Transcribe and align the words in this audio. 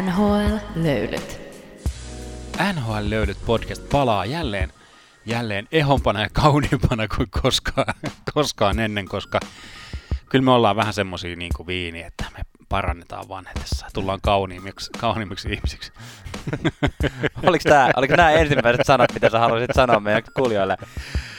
NHL-löylyt. 0.00 1.40
NHL-löylyt 2.72 3.38
podcast 3.46 3.88
palaa 3.88 4.26
jälleen, 4.26 4.72
jälleen 5.26 5.68
ehompana 5.72 6.22
ja 6.22 6.28
kauniimpana 6.32 7.08
kuin 7.08 7.30
koskaan, 7.42 7.94
koskaan 8.34 8.80
ennen, 8.80 9.08
koska 9.08 9.40
kyllä 10.28 10.44
me 10.44 10.50
ollaan 10.50 10.76
vähän 10.76 10.94
semmosia 10.94 11.36
niin 11.36 11.52
kuin 11.56 11.66
viini, 11.66 12.02
että 12.02 12.24
me 12.38 12.44
parannetaan 12.68 13.28
vanhetessa. 13.28 13.86
Tullaan 13.94 14.18
kauniimmiksi, 14.22 14.90
kauniimmiksi 14.98 15.52
ihmisiksi. 15.52 15.92
oliko, 17.48 17.62
tää, 17.68 17.90
oliko 17.96 18.16
nämä 18.16 18.30
ensimmäiset 18.30 18.86
sanat, 18.86 19.14
mitä 19.14 19.30
sä 19.30 19.38
haluaisit 19.38 19.70
sanoa 19.74 20.00
meidän 20.00 20.22
kuulijoille 20.36 20.76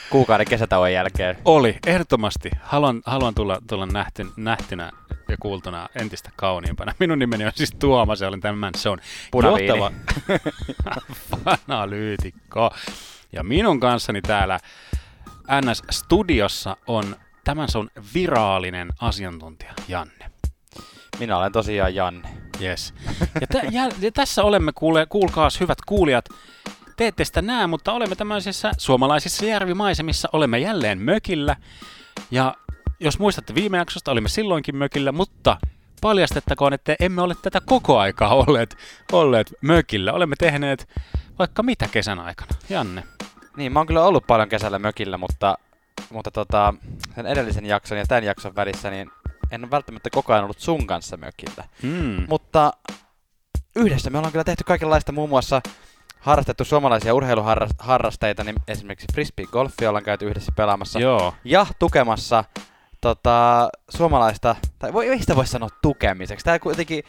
kuukauden 0.09 0.47
kesätauon 0.47 0.93
jälkeen? 0.93 1.37
Oli, 1.45 1.77
ehdottomasti. 1.87 2.51
Haluan, 2.61 3.01
haluan 3.05 3.35
tulla, 3.35 3.61
tulla 3.67 3.85
nähty, 3.85 4.25
nähtynä 4.37 4.91
ja 5.33 5.37
kuultuna 5.39 5.89
entistä 5.95 6.29
kauniimpana. 6.35 6.95
Minun 6.99 7.19
nimeni 7.19 7.45
on 7.45 7.51
siis 7.55 7.71
Tuomas 7.79 8.21
ja 8.21 8.27
olen 8.27 8.41
tämän 8.41 8.71
se 8.77 8.89
on 8.89 8.99
Punaviini. 9.31 9.67
johtava 9.67 9.91
fanalyytikko. 11.67 12.71
Ja 13.31 13.43
minun 13.43 13.79
kanssani 13.79 14.21
täällä 14.21 14.59
NS-studiossa 15.61 16.77
on 16.87 17.15
tämän 17.43 17.69
sun 17.69 17.89
viraalinen 18.13 18.89
asiantuntija 18.99 19.73
Janne. 19.87 20.31
Minä 21.19 21.37
olen 21.37 21.51
tosiaan 21.51 21.95
Janne. 21.95 22.29
Yes. 22.61 22.93
Ja, 23.41 23.47
tä, 23.47 23.61
ja, 23.71 23.89
ja 23.99 24.11
tässä 24.11 24.43
olemme, 24.43 24.71
kuule, 24.75 25.05
kuulkaas 25.05 25.59
hyvät 25.59 25.77
kuulijat, 25.87 26.29
te 26.97 27.07
ette 27.07 27.25
sitä 27.25 27.41
näe, 27.41 27.67
mutta 27.67 27.93
olemme 27.93 28.15
tämmöisissä 28.15 28.71
suomalaisissa 28.77 29.45
järvimaisemissa, 29.45 30.29
olemme 30.33 30.59
jälleen 30.59 31.01
mökillä. 31.01 31.55
Ja 32.31 32.55
jos 33.03 33.19
muistatte 33.19 33.55
viime 33.55 33.77
jaksosta, 33.77 34.11
olimme 34.11 34.29
silloinkin 34.29 34.75
mökillä, 34.75 35.11
mutta 35.11 35.57
paljastettakoon, 36.01 36.73
että 36.73 36.95
emme 36.99 37.21
ole 37.21 37.35
tätä 37.41 37.61
koko 37.65 37.99
aikaa 37.99 38.35
olleet, 38.35 38.77
olleet 39.11 39.53
mökillä. 39.61 40.13
Olemme 40.13 40.35
tehneet 40.39 40.89
vaikka 41.39 41.63
mitä 41.63 41.87
kesän 41.91 42.19
aikana. 42.19 42.51
Janne. 42.69 43.03
Niin, 43.57 43.71
mä 43.71 43.79
oon 43.79 43.87
kyllä 43.87 44.03
ollut 44.03 44.27
paljon 44.27 44.49
kesällä 44.49 44.79
mökillä, 44.79 45.17
mutta, 45.17 45.57
mutta 46.09 46.31
tota, 46.31 46.73
sen 47.15 47.25
edellisen 47.25 47.65
jakson 47.65 47.97
ja 47.97 48.05
tämän 48.07 48.23
jakson 48.23 48.55
välissä, 48.55 48.89
niin 48.89 49.11
en 49.51 49.63
ole 49.63 49.71
välttämättä 49.71 50.09
koko 50.09 50.33
ajan 50.33 50.43
ollut 50.43 50.59
sun 50.59 50.87
kanssa 50.87 51.17
mökillä. 51.17 51.63
Hmm. 51.81 52.25
Mutta 52.29 52.73
yhdessä 53.75 54.09
me 54.09 54.17
ollaan 54.17 54.31
kyllä 54.31 54.43
tehty 54.43 54.63
kaikenlaista, 54.63 55.11
muun 55.11 55.29
muassa 55.29 55.61
harrastettu 56.19 56.65
suomalaisia 56.65 57.13
urheiluharrasteita, 57.13 58.43
niin 58.43 58.55
esimerkiksi 58.67 59.07
frisbee-golfia 59.13 59.89
ollaan 59.89 60.03
käyty 60.03 60.25
yhdessä 60.25 60.51
pelaamassa. 60.55 60.99
Joo. 60.99 61.33
Ja 61.43 61.65
tukemassa 61.79 62.43
tota, 63.03 63.69
suomalaista, 63.89 64.55
tai 64.79 64.93
voi, 64.93 65.07
ei 65.07 65.19
sitä 65.19 65.35
voi 65.35 65.47
sanoa 65.47 65.69
tukemiseksi. 65.81 66.45
Tämä 66.45 66.59
kuitenkin 66.59 67.03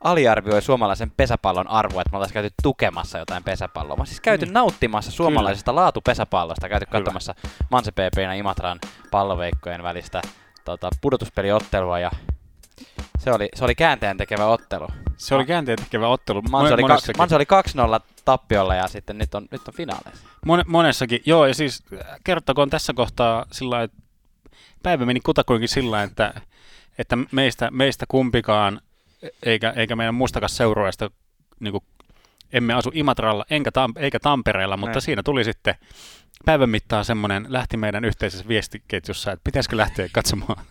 aliarvioi 0.00 0.62
suomalaisen 0.62 1.10
pesäpallon 1.16 1.68
arvoa, 1.70 2.00
että 2.00 2.10
me 2.12 2.16
oltaisiin 2.16 2.34
käyty 2.34 2.50
tukemassa 2.62 3.18
jotain 3.18 3.44
pesäpalloa. 3.44 3.96
Mä 3.96 4.04
siis 4.04 4.20
käyty 4.20 4.46
Mm. 4.46 4.52
nauttimassa 4.52 5.10
suomalaisesta 5.10 5.74
laatupesäpallosta, 5.74 6.68
käyty 6.68 6.86
Hyvä. 6.88 6.98
katsomassa 6.98 7.34
Manse 7.70 7.92
PP 7.92 8.18
ja 8.22 8.32
Imatran 8.32 8.78
palloveikkojen 9.10 9.82
välistä 9.82 10.22
tota, 10.64 10.90
pudotuspeliottelua 11.00 11.98
ja 11.98 12.10
se 13.18 13.32
oli, 13.32 13.48
se 13.54 13.64
oli 13.64 13.74
käänteen 13.74 14.16
tekevä 14.16 14.46
ottelu. 14.46 14.86
Se 15.16 15.34
oli 15.34 15.44
käänteen 15.46 15.78
tekevä 15.78 16.08
ottelu. 16.08 16.42
Manse 16.42 16.74
oli, 16.74 16.82
kaksi, 16.84 17.12
Manse 17.18 17.36
oli 17.36 17.44
2-0 17.44 18.00
tappiolla 18.24 18.74
ja 18.74 18.88
sitten 18.88 19.18
nyt 19.18 19.34
on, 19.34 19.46
nyt 19.50 19.68
on 19.68 19.74
finaaleissa. 19.74 20.26
Mon- 20.46 20.64
monessakin, 20.66 21.20
joo, 21.26 21.46
ja 21.46 21.54
siis 21.54 21.82
äh, 21.92 21.98
kertokoon 22.24 22.70
tässä 22.70 22.92
kohtaa 22.94 23.46
sillä 23.52 23.82
että 23.82 24.03
päivä 24.84 25.06
meni 25.06 25.20
kutakuinkin 25.20 25.68
sillä 25.68 26.02
että, 26.02 26.34
että 26.98 27.18
meistä, 27.32 27.70
meistä 27.70 28.04
kumpikaan, 28.08 28.80
eikä, 29.42 29.70
eikä 29.76 29.96
meidän 29.96 30.14
mustakas 30.14 30.56
seurueesta, 30.56 31.10
niin 31.60 31.72
kuin, 31.72 31.84
emme 32.52 32.74
asu 32.74 32.90
Imatralla 32.94 33.44
enkä 33.50 33.70
Tam- 33.70 34.02
eikä 34.02 34.20
Tampereella, 34.20 34.76
mutta 34.76 34.90
Näin. 34.94 35.02
siinä 35.02 35.22
tuli 35.22 35.44
sitten 35.44 35.74
päivän 36.44 36.70
mittaan 36.70 37.04
semmoinen, 37.04 37.46
lähti 37.48 37.76
meidän 37.76 38.04
yhteisessä 38.04 38.48
viestiketjussa, 38.48 39.32
että 39.32 39.44
pitäisikö 39.44 39.76
lähteä 39.76 40.08
katsomaan 40.12 40.64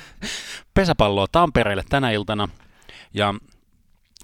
pesäpalloa 0.74 1.26
Tampereelle 1.32 1.84
tänä 1.88 2.10
iltana. 2.10 2.48
Ja 3.14 3.34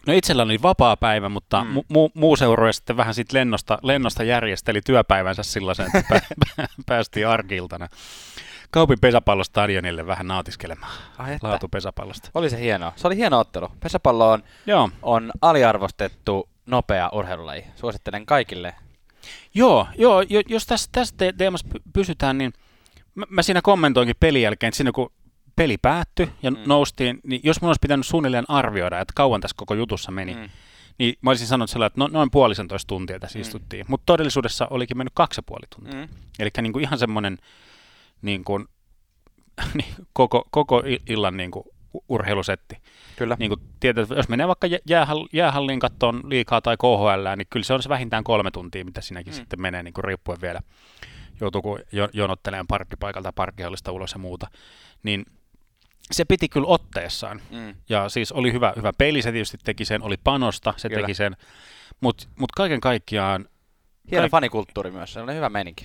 No 0.07 0.13
itsellä 0.13 0.43
oli 0.43 0.63
vapaa 0.63 0.97
päivä, 0.97 1.29
mutta 1.29 1.65
Mm. 1.65 1.77
mu- 1.77 2.11
muu 2.15 2.37
seurue 2.37 2.73
sitten 2.73 2.97
vähän 2.97 3.15
siitä 3.15 3.39
lennosta, 3.39 3.79
lennosta 3.83 4.25
järjesteli 4.25 4.81
työpäivänsä 4.83 5.43
sellaisen, 5.43 5.87
että 5.87 6.15
pä- 6.15 6.21
pä- 6.61 6.67
päästiin 6.87 7.29
arkiiltana 7.29 7.89
Kaupin 8.75 9.01
pesäpallostadionille 9.01 10.07
vähän 10.07 10.27
nautiskelemaan 10.29 10.93
Ai 11.19 11.35
että. 11.35 11.49
laatu 11.49 11.69
pesäpallosta. 11.69 12.31
Oli 12.35 12.51
se 12.51 12.61
hienoa. 12.61 12.93
Se 12.97 13.07
oli 13.07 13.17
hieno 13.17 13.39
ottelu. 13.39 13.69
Pesäpallo 13.81 14.31
on, 14.31 14.43
Joo, 14.67 14.91
on 15.03 15.33
aliarvostettu 15.43 16.49
nopea 16.67 17.09
urheilulaji. 17.13 17.65
Suosittelen 17.77 18.27
kaikille. 18.27 18.75
joo, 19.55 19.87
joo 19.99 20.21
jo, 20.23 20.41
jos 20.49 20.67
tässä, 20.67 20.89
tässä 20.93 21.15
te- 21.19 21.33
teemassa 21.39 21.69
py- 21.75 21.83
pysytään, 21.93 22.39
niin 22.39 22.53
mä, 23.15 23.25
mä 23.31 23.43
siinä 23.43 23.63
kommentoinkin 23.63 24.17
pelin 24.21 24.43
jälkeen, 24.43 24.69
että 24.69 24.77
siinä 24.77 24.93
kun 24.93 25.13
peli 25.57 25.79
päättyi 25.79 26.31
ja 26.43 26.51
Mm. 26.51 26.57
noustiin, 26.67 27.21
niin 27.25 27.41
jos 27.45 27.61
mun 27.61 27.69
olisi 27.69 27.79
pitänyt 27.81 28.07
suunnilleen 28.07 28.45
arvioida, 28.49 29.01
että 29.01 29.13
kauan 29.17 29.41
tässä 29.41 29.55
koko 29.57 29.75
jutussa 29.75 30.11
meni, 30.13 30.35
Mm. 30.35 30.49
niin 30.99 31.15
mä 31.21 31.31
olisin 31.31 31.47
sanonut 31.47 31.71
sellainen, 31.71 31.87
että 31.93 32.01
no, 32.01 32.09
noin 32.13 32.31
puolisentoista 32.31 32.89
tuntia 32.89 33.19
tässä 33.21 33.39
Mm. 33.39 33.43
istuttiin. 33.43 33.85
Mutta 33.89 34.07
todellisuudessa 34.07 34.67
olikin 34.71 34.97
mennyt 34.97 35.13
kaksi 35.15 35.39
ja 35.39 35.43
puoli 35.47 35.67
tuntia. 35.77 36.01
Mm. 36.01 36.09
Eli 36.39 36.51
niin 36.63 36.73
kuin 36.73 36.83
ihan 36.83 36.99
semmoinen 36.99 37.39
niin 38.23 38.45
kuin, 38.45 38.65
niin 39.75 39.95
koko, 40.13 40.45
koko 40.51 40.83
illan 41.09 41.37
niin 41.37 41.51
kuin 41.51 41.65
urheilusetti. 42.09 42.77
Kyllä. 43.17 43.37
Niin 43.39 43.49
kuin 43.49 43.61
tietysti, 43.81 44.15
jos 44.15 44.29
menee 44.29 44.49
vaikka 44.49 44.67
jä- 44.67 44.79
jäähall, 44.89 45.27
jäähalliin 45.33 45.81
kattoon 45.81 46.21
liikaa 46.25 46.61
tai 46.61 46.77
KHL, 46.77 47.37
niin 47.37 47.47
kyllä 47.51 47.65
se 47.65 47.75
on 47.75 47.83
se 47.83 47.89
vähintään 47.89 48.25
kolme 48.25 48.51
tuntia, 48.51 48.85
mitä 48.85 49.01
siinäkin 49.01 49.33
Mm. 49.33 49.35
mm. 49.37 49.41
sitten 49.41 49.61
menee, 49.63 49.83
niin 49.83 49.95
kuin 49.95 50.05
riippuen 50.05 50.41
vielä, 50.41 50.61
joutuuko 51.41 51.79
jo, 51.93 52.09
jonottelemaan 52.13 52.67
parkkipaikalta 52.67 53.33
parkkihallista 53.33 53.93
ulos 53.93 54.13
ja 54.13 54.19
muuta. 54.19 54.47
Niin 55.03 55.27
se 56.13 56.25
piti 56.25 56.49
kyllä 56.49 56.67
otteessaan. 56.69 57.41
Mm. 57.51 57.75
Ja 57.89 58.09
siis 58.09 58.33
oli 58.33 58.53
hyvä, 58.53 58.73
hyvä 58.77 58.93
peli, 58.99 59.23
se 59.23 59.33
tietysti 59.33 59.59
teki 59.65 59.85
sen, 59.85 60.03
oli 60.03 60.17
panosta, 60.25 60.75
se 60.77 60.89
Kyllä. 60.89 61.01
teki 61.03 61.15
sen. 61.15 61.37
Mutta 62.01 62.27
mut 62.39 62.53
kaiken 62.53 62.81
kaikkiaan 62.81 63.49
Hieno 64.11 64.23
Kaik- 64.23 64.31
fanikulttuuri 64.31 64.91
myös. 64.91 65.13
Se 65.13 65.21
oli 65.21 65.35
hyvä 65.35 65.49
meininki. 65.49 65.85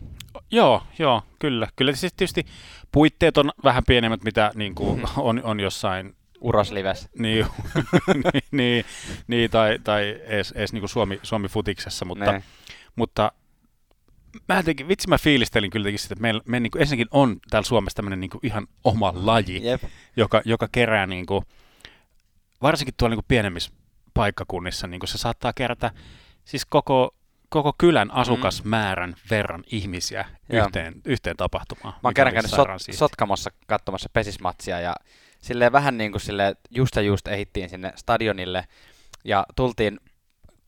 Joo, 0.51 0.83
joo, 0.99 1.21
kyllä. 1.39 1.67
Kyllä 1.75 1.95
siis 1.95 2.13
tietysti 2.13 2.45
puitteet 2.91 3.37
on 3.37 3.51
vähän 3.63 3.83
pienemmät, 3.87 4.23
mitä 4.23 4.51
niin 4.55 4.75
kuin 4.75 4.99
Mhm. 4.99 5.05
on, 5.17 5.41
on 5.43 5.59
jossain, 5.59 6.15
Uroslives. 6.41 7.09
niin, 7.19 7.45
niin, 8.33 8.43
niin, 8.51 8.85
niin, 9.27 9.51
tai, 9.51 9.79
tai 9.83 10.21
edes, 10.25 10.51
edes 10.51 10.73
niin 10.73 10.81
kuin 10.81 10.89
Suomi, 10.89 11.19
Suomi 11.23 11.47
futiksessa, 11.47 12.05
mutta, 12.05 12.31
Ne. 12.31 12.43
mutta 12.95 13.31
mä 14.49 14.57
jotenkin, 14.57 14.87
vitsi 14.87 15.07
mä 15.07 15.17
fiilistelin 15.17 15.71
kyllä 15.71 15.97
sitä, 15.97 16.13
että 16.13 16.21
meillä, 16.21 16.41
me 16.45 16.59
niin 16.59 16.71
kuin, 16.71 16.81
ensinnäkin 16.81 17.07
on 17.11 17.37
täällä 17.49 17.65
Suomessa 17.67 17.95
tämmöinen 17.95 18.19
niin 18.19 18.29
kuin 18.29 18.45
ihan 18.45 18.67
oma 18.83 19.13
laji, 19.15 19.63
Jep. 19.65 19.83
joka, 20.17 20.41
joka 20.45 20.67
kerää 20.71 21.07
niin 21.07 21.25
kuin, 21.25 21.45
varsinkin 22.61 22.93
tuolla 22.97 23.11
niin 23.11 23.17
kuin 23.17 23.25
pienemmissä 23.27 23.71
paikkakunnissa, 24.13 24.87
niin 24.87 24.99
kuin 24.99 25.07
se 25.07 25.17
saattaa 25.17 25.53
kerätä 25.53 25.91
siis 26.45 26.65
koko, 26.65 27.15
koko 27.49 27.73
kylän 27.77 28.11
asukasmäärän 28.11 29.15
verran 29.29 29.63
ihmisiä 29.71 30.25
Mm. 30.49 30.57
Joo. 30.57 30.65
yhteen, 30.65 30.93
yhteen 31.05 31.37
tapahtumaan. 31.37 31.93
Mä 31.93 32.07
oon 32.07 32.13
kerran 32.13 32.33
käynyt 32.33 32.51
sot. 32.51 32.67
Sotkamossa 32.91 33.49
katsomassa 33.67 34.09
pesismatsia 34.13 34.79
ja 34.79 34.95
silleen 35.41 35.71
vähän 35.71 35.97
niin 35.97 36.11
kuin 36.11 36.21
sille 36.21 36.55
just 36.71 36.95
ja 36.95 37.01
just 37.01 37.27
ehittiin 37.27 37.69
sinne 37.69 37.93
stadionille 37.95 38.65
ja 39.23 39.45
tultiin, 39.55 39.99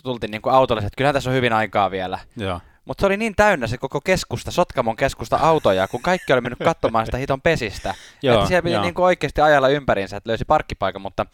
tultiin 0.04 0.32
niin 0.32 0.42
kuin 0.42 0.54
autolle, 0.54 0.82
että 0.82 0.98
kyllähän 0.98 1.14
tässä 1.14 1.30
on 1.30 1.36
hyvin 1.36 1.54
aikaa 1.54 1.92
vielä. 1.92 2.20
Joo. 2.38 2.62
Mutta 2.86 3.02
se 3.02 3.06
oli 3.06 3.18
niin 3.18 3.36
täynnä 3.36 3.68
se 3.68 3.78
koko 3.78 4.02
keskusta, 4.02 4.52
Sotkamon 4.52 4.96
keskusta 4.96 5.38
autoja, 5.38 5.88
kun 5.88 6.02
kaikki 6.02 6.34
oli 6.34 6.42
mennyt 6.42 6.60
katsomaan 6.64 7.06
sitä 7.06 7.18
hiton 7.18 7.42
pesistä. 7.42 7.96
Joo, 8.22 8.36
että 8.36 8.48
siellä 8.48 8.62
piti 8.64 8.80
niin 8.80 8.94
kuin 8.94 9.06
oikeasti 9.06 9.42
ajalla 9.42 9.68
ympäriinsä, 9.70 10.18
että 10.18 10.30
löysi 10.30 10.46
parkkipaikan, 10.46 11.02
mutta 11.02 11.26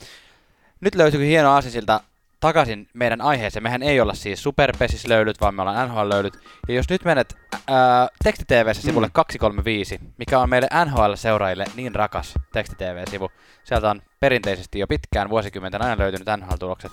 nyt 0.82 0.96
löytyikin 0.96 1.28
hieno 1.28 1.52
aasinsilta 1.52 2.02
takaisin 2.40 2.88
meidän 2.94 3.22
aiheeseen. 3.22 3.64
Mehän 3.64 3.84
ei 3.84 4.02
olla 4.02 4.14
siis 4.14 4.44
superpesislöylyt, 4.44 5.42
vaan 5.42 5.56
me 5.56 5.62
ollaan 5.62 5.90
NHL-löylyt. 5.90 6.40
Ja 6.68 6.74
jos 6.74 6.90
nyt 6.90 7.06
menet 7.06 7.38
ää, 7.68 8.08
teksti-TVssä 8.24 8.82
sivulle 8.82 9.08
Mm. 9.08 9.14
235, 9.14 10.00
mikä 10.18 10.40
on 10.40 10.50
meille 10.50 10.68
NHL-seuraajille 10.86 11.66
niin 11.76 11.96
rakas 11.96 12.34
teksti-TV-sivu. 12.54 13.32
Sieltä 13.64 13.90
on 13.90 14.02
perinteisesti 14.20 14.80
jo 14.80 14.88
pitkään 14.88 15.30
vuosikymmenten 15.30 15.82
ajan 15.82 16.00
löytynyt 16.00 16.28
NHL-tulokset. 16.38 16.92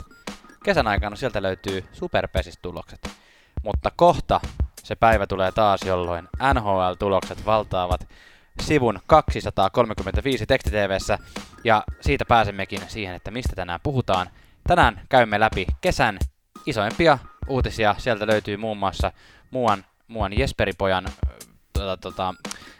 Kesän 0.64 0.86
aikana 0.86 1.16
sieltä 1.16 1.42
löytyy 1.42 1.84
superpesistulokset. 1.92 3.10
Mutta 3.62 3.90
kohta 3.96 4.40
se 4.82 4.96
päivä 4.96 5.26
tulee 5.26 5.52
taas, 5.52 5.80
jolloin 5.82 6.28
NHL-tulokset 6.54 7.46
valtaavat 7.46 8.08
sivun 8.62 9.00
235 9.06 10.46
teksti-TVssä. 10.46 11.18
Ja 11.64 11.84
siitä 12.00 12.24
pääsemmekin 12.24 12.80
siihen, 12.88 13.14
että 13.14 13.30
mistä 13.30 13.56
tänään 13.56 13.80
puhutaan. 13.82 14.30
Tänään 14.68 15.00
käymme 15.08 15.40
läpi 15.40 15.66
kesän 15.80 16.18
isoimpia 16.66 17.18
uutisia. 17.48 17.94
Sieltä 17.98 18.26
löytyy 18.26 18.56
muun 18.56 18.78
muassa 18.78 19.12
muuan, 19.50 19.84
muuan 20.08 20.38
Jesperipojan 20.38 21.04
tota, 21.72 21.96
tota, 21.96 22.34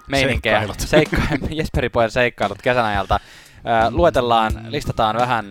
meininkejä. 0.09 0.59
Seikkailut. 0.59 0.81
Seikka- 0.91 1.55
Jesperipojan 1.55 2.11
seikkailut 2.11 2.63
kesän 2.63 2.85
ajalta. 2.85 3.21
Luetellaan, 3.91 4.53
listataan 4.69 5.17
vähän 5.17 5.47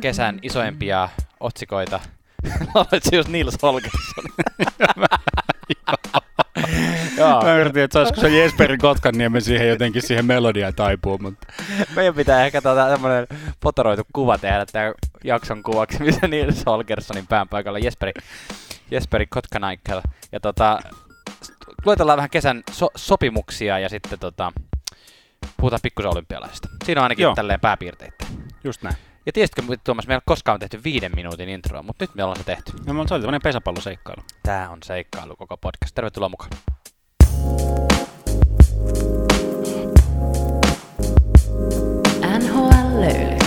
kesän 0.00 0.38
isoimpia 0.42 1.08
otsikoita. 1.40 2.00
Olet 2.74 3.04
just 3.12 3.28
Nils 3.28 3.58
Holgersson. 3.62 4.24
Joo. 7.18 7.42
Mä 7.42 7.56
yritin, 7.56 7.82
että 7.82 7.98
saisiko 7.98 8.20
se 8.20 8.28
Jesperin 8.28 8.78
Kotkanniemen 8.78 9.42
siihen 9.42 9.68
jotenkin 9.68 10.02
siihen 10.02 10.26
melodiaan 10.26 10.74
taipuu, 10.74 11.18
mutta... 11.18 11.46
Meidän 11.96 12.14
pitää 12.14 12.46
ehkä 12.46 12.62
tota 12.62 12.88
tämmönen 12.88 13.26
potoroitu 13.60 14.02
kuva 14.12 14.38
tehdä 14.38 14.66
tämän 14.66 14.94
jakson 15.24 15.62
kuvaksi, 15.62 16.02
missä 16.02 16.28
Nils 16.28 16.66
Holgerssonin 16.66 17.26
pään 17.26 17.48
paikalla 17.48 17.78
Jesperi, 17.78 18.12
Jesperi 18.90 19.26
Kotkanaikel. 19.26 20.00
Ja 20.32 20.40
tota, 20.40 20.78
luetellaan 21.84 22.16
vähän 22.16 22.30
kesän 22.30 22.62
so- 22.70 22.92
sopimuksia 22.96 23.78
ja 23.78 23.88
sitten 23.88 24.18
tota, 24.18 24.52
puhutaan 25.56 25.80
pikkusen 25.82 26.12
olympialaisista. 26.12 26.68
Siinä 26.84 27.00
on 27.00 27.02
ainakin 27.02 27.22
Joo. 27.22 27.34
tälleen 27.34 27.60
pääpiirteitä. 27.60 28.24
Just 28.64 28.82
näin. 28.82 28.96
Ja 29.26 29.32
tiesitkö, 29.32 29.62
Tuomas, 29.84 30.06
meillä 30.06 30.22
koskaan 30.26 30.54
on 30.54 30.60
tehty 30.60 30.84
viiden 30.84 31.12
minuutin 31.14 31.48
introa, 31.48 31.82
mutta 31.82 32.04
nyt 32.04 32.14
me 32.14 32.24
ollaan 32.24 32.38
se 32.38 32.44
tehty. 32.44 32.72
No, 32.86 33.06
se 33.08 33.14
oli 33.14 33.20
tämmöinen 33.20 33.40
pesäpalloseikkailu. 33.42 34.22
Tää 34.42 34.70
on 34.70 34.78
seikkailu 34.84 35.36
koko 35.36 35.56
podcast. 35.56 35.94
Tervetuloa 35.94 36.28
mukaan. 36.28 36.50
NHL-löylyt. 42.38 43.44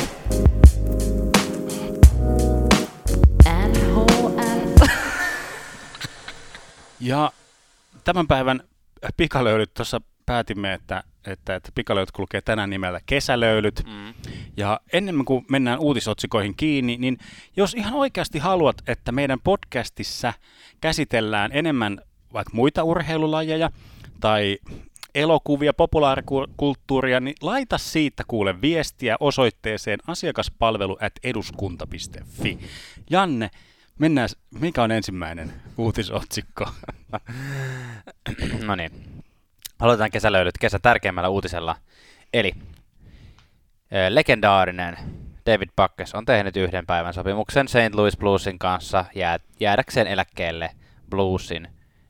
NHL. 3.45 4.37
Ja 6.99 7.31
tämän 8.03 8.27
päivän 8.27 8.61
pikalöylyt, 9.17 9.73
tuossa 9.73 10.01
päätimme, 10.25 10.73
että, 10.73 11.03
että, 11.27 11.55
että 11.55 11.71
pikalöylyt 11.75 12.11
kulkee 12.11 12.41
tänään 12.41 12.69
nimellä 12.69 12.99
kesälöylyt. 13.05 13.83
Mm. 13.85 14.13
Ja 14.57 14.79
ennen 14.93 15.25
kuin 15.25 15.45
mennään 15.49 15.79
uutisotsikoihin 15.79 16.55
kiinni, 16.55 16.97
niin 16.97 17.17
jos 17.55 17.73
ihan 17.73 17.93
oikeasti 17.93 18.39
haluat, 18.39 18.77
että 18.87 19.11
meidän 19.11 19.39
podcastissa 19.43 20.33
käsitellään 20.81 21.51
enemmän 21.53 22.01
vaikka 22.33 22.53
muita 22.53 22.83
urheilulajeja 22.83 23.69
tai 24.19 24.57
elokuvia, 25.15 25.73
populaarikulttuuria, 25.73 27.19
niin 27.19 27.35
laita 27.41 27.77
siitä 27.77 28.23
kuule 28.27 28.61
viestiä 28.61 29.17
osoitteeseen 29.19 29.99
asiakaspalvelu 30.07 30.97
at 31.01 31.13
eduskunta.fi. 31.23 32.59
Janne, 33.09 33.49
mennään, 33.99 34.29
mikä 34.59 34.83
on 34.83 34.91
ensimmäinen 34.91 35.53
uutisotsikko? 35.77 36.69
No 38.65 38.75
niin. 38.75 39.16
Aloitetaan 39.79 40.11
kesälöylyt 40.11 40.57
kesän 40.57 40.81
tärkeimmällä 40.81 41.29
uutisella. 41.29 41.75
Eli 42.33 42.53
eh, 43.91 44.09
legendaarinen 44.09 44.97
David 45.45 45.69
Backes 45.75 46.15
on 46.15 46.25
tehnyt 46.25 46.57
yhden 46.57 46.85
päivän 46.85 47.13
sopimuksen 47.13 47.67
St. 47.67 47.93
Louis 47.93 48.17
Bluesin 48.17 48.59
kanssa 48.59 49.05
jää, 49.15 49.39
jäädäkseen 49.59 50.07
eläkkeelle 50.07 50.69
Bluesin 51.09 51.67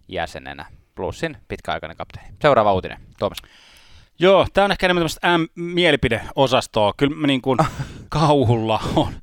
jäsenenä. 0.08 0.66
Bluesin 0.96 1.38
pitkäaikainen 1.48 1.98
kapteeni. 1.98 2.30
Seuraava 2.42 2.74
uutinen. 2.74 2.98
Tuomas. 3.19 3.38
Joo, 4.19 4.48
tämä 4.54 4.66
on 4.66 4.72
ehkä 4.72 4.86
enemmän 4.86 5.02
tämmöistä 5.02 5.38
M-mielipideosastoa. 5.38 6.94
Kyllä 6.98 7.16
mä 7.16 7.28
niin 7.28 7.42
kuin 7.42 7.60
kauhulla 8.10 8.80
on, 8.96 9.14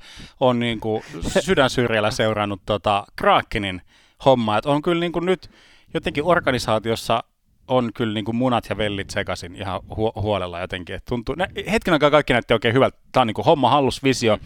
on 0.41 0.59
niin 0.59 0.81
kuin 0.81 1.03
sydänsyrjällä 1.41 2.11
seurannut 2.11 2.61
tota 2.67 3.05
Krakenin 3.17 3.83
hommaa. 4.25 4.59
Et 4.59 4.67
on 4.67 4.83
kyllä 4.83 5.01
niin 5.01 5.13
kuin 5.13 5.27
nyt 5.27 5.51
jotenkin 5.95 6.25
organisaatiossa 6.25 7.25
on 7.69 7.91
kyllä 7.95 8.15
niin 8.15 8.25
kuin 8.25 8.37
munat 8.37 8.67
ja 8.71 8.77
vellit 8.77 9.11
sekaisin 9.11 9.57
ihan 9.57 9.81
hu- 9.91 10.23
huolella 10.23 10.61
jotenkin. 10.61 10.97
Et 10.97 11.05
tuntuu, 11.05 11.35
nä- 11.35 11.49
hetken 11.71 11.93
aikaa 11.95 12.11
kaikki 12.11 12.33
näytti 12.33 12.55
oikein 12.55 12.75
hyvältä. 12.75 12.99
Tämä 13.13 13.23
on 13.23 13.27
niin 13.27 13.35
kuin 13.35 13.45
homma 13.45 13.71
hallus 13.71 14.03
visio, 14.03 14.39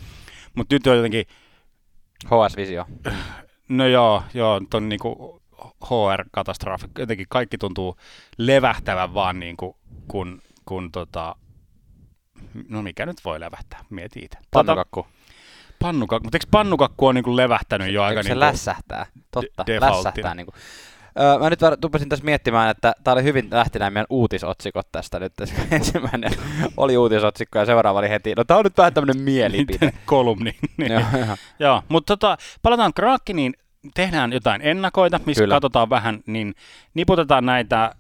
mutta 0.55 0.75
nyt 0.75 0.87
on 0.87 0.97
jotenkin, 0.97 1.25
HS 2.26 2.56
Visio. 2.56 2.87
no 3.69 3.87
joo, 3.87 4.23
joo, 4.35 4.61
ton 4.70 4.88
niin 4.88 4.99
kuin 5.00 5.17
HR-katastrofi. 5.85 6.87
Jotenkin 6.99 7.26
kaikki 7.29 7.59
tuntuu 7.59 7.97
levähtävän 8.38 9.15
vaan 9.15 9.41
niin 9.41 9.56
kuin, 9.56 9.76
kun, 10.09 10.43
kun 10.64 10.93
tota, 10.93 11.37
no 12.69 12.82
mikä 12.82 13.06
nyt 13.06 13.25
voi 13.25 13.41
levähtää, 13.41 13.85
mieti 13.91 14.21
itse. 14.21 14.38
Pannukakku. 14.50 15.06
Pannukakku, 15.79 16.25
mutta 16.25 16.37
eikö 16.37 16.47
pannukakku 16.50 17.06
on 17.06 17.14
niin 17.14 17.25
kuin 17.25 17.37
levähtänyt 17.37 17.93
jo 17.93 18.03
aika 18.03 18.23
se 18.23 18.29
niin 18.29 18.35
kuin, 18.35 18.41
lässähtää. 18.41 19.06
Totta, 19.31 19.64
de- 19.67 19.81
lässähtää. 19.81 20.35
Niin 20.35 20.47
kuin. 20.47 20.55
Öö, 21.20 21.38
mä 21.38 21.50
nyt 21.50 21.61
tupasin 21.81 22.09
tässä 22.09 22.25
miettimään, 22.25 22.70
että 22.70 22.94
tää 23.05 23.15
oli 23.15 23.23
hyvin 23.23 23.49
lähti 23.50 23.79
nämä 23.79 23.91
meidän 23.91 24.06
uutisotsikot 24.11 24.93
tästä 24.93 25.20
nyt. 25.20 25.32
Tässä 25.37 25.55
Ensimmäinen 25.70 26.32
oli 26.76 26.97
uutisotsikko 26.97 27.59
ja 27.59 27.67
seuraava 27.67 27.99
oli 27.99 28.09
heti, 28.09 28.35
no 28.37 28.44
tää 28.44 28.56
on 28.56 28.65
nyt 28.65 28.79
vähän 28.79 28.94
tämmönen 28.94 29.23
mielipide. 29.23 29.93
kolumni. 30.06 30.56
niin. 30.76 30.93
Joo, 30.93 31.03
joo. 31.26 31.37
Joo, 31.59 31.82
mutta 31.88 32.17
tota, 32.17 32.37
palataan 32.62 32.94
Krakeniin, 32.94 33.55
tehdään 33.94 34.32
jotain 34.32 34.62
ennakoita, 34.62 35.20
missä 35.26 35.43
Kyllä. 35.43 35.55
katsotaan 35.55 35.91
vähän, 35.91 36.20
niin 36.26 36.55
niputetaan 36.94 37.47
näitä, 37.47 37.94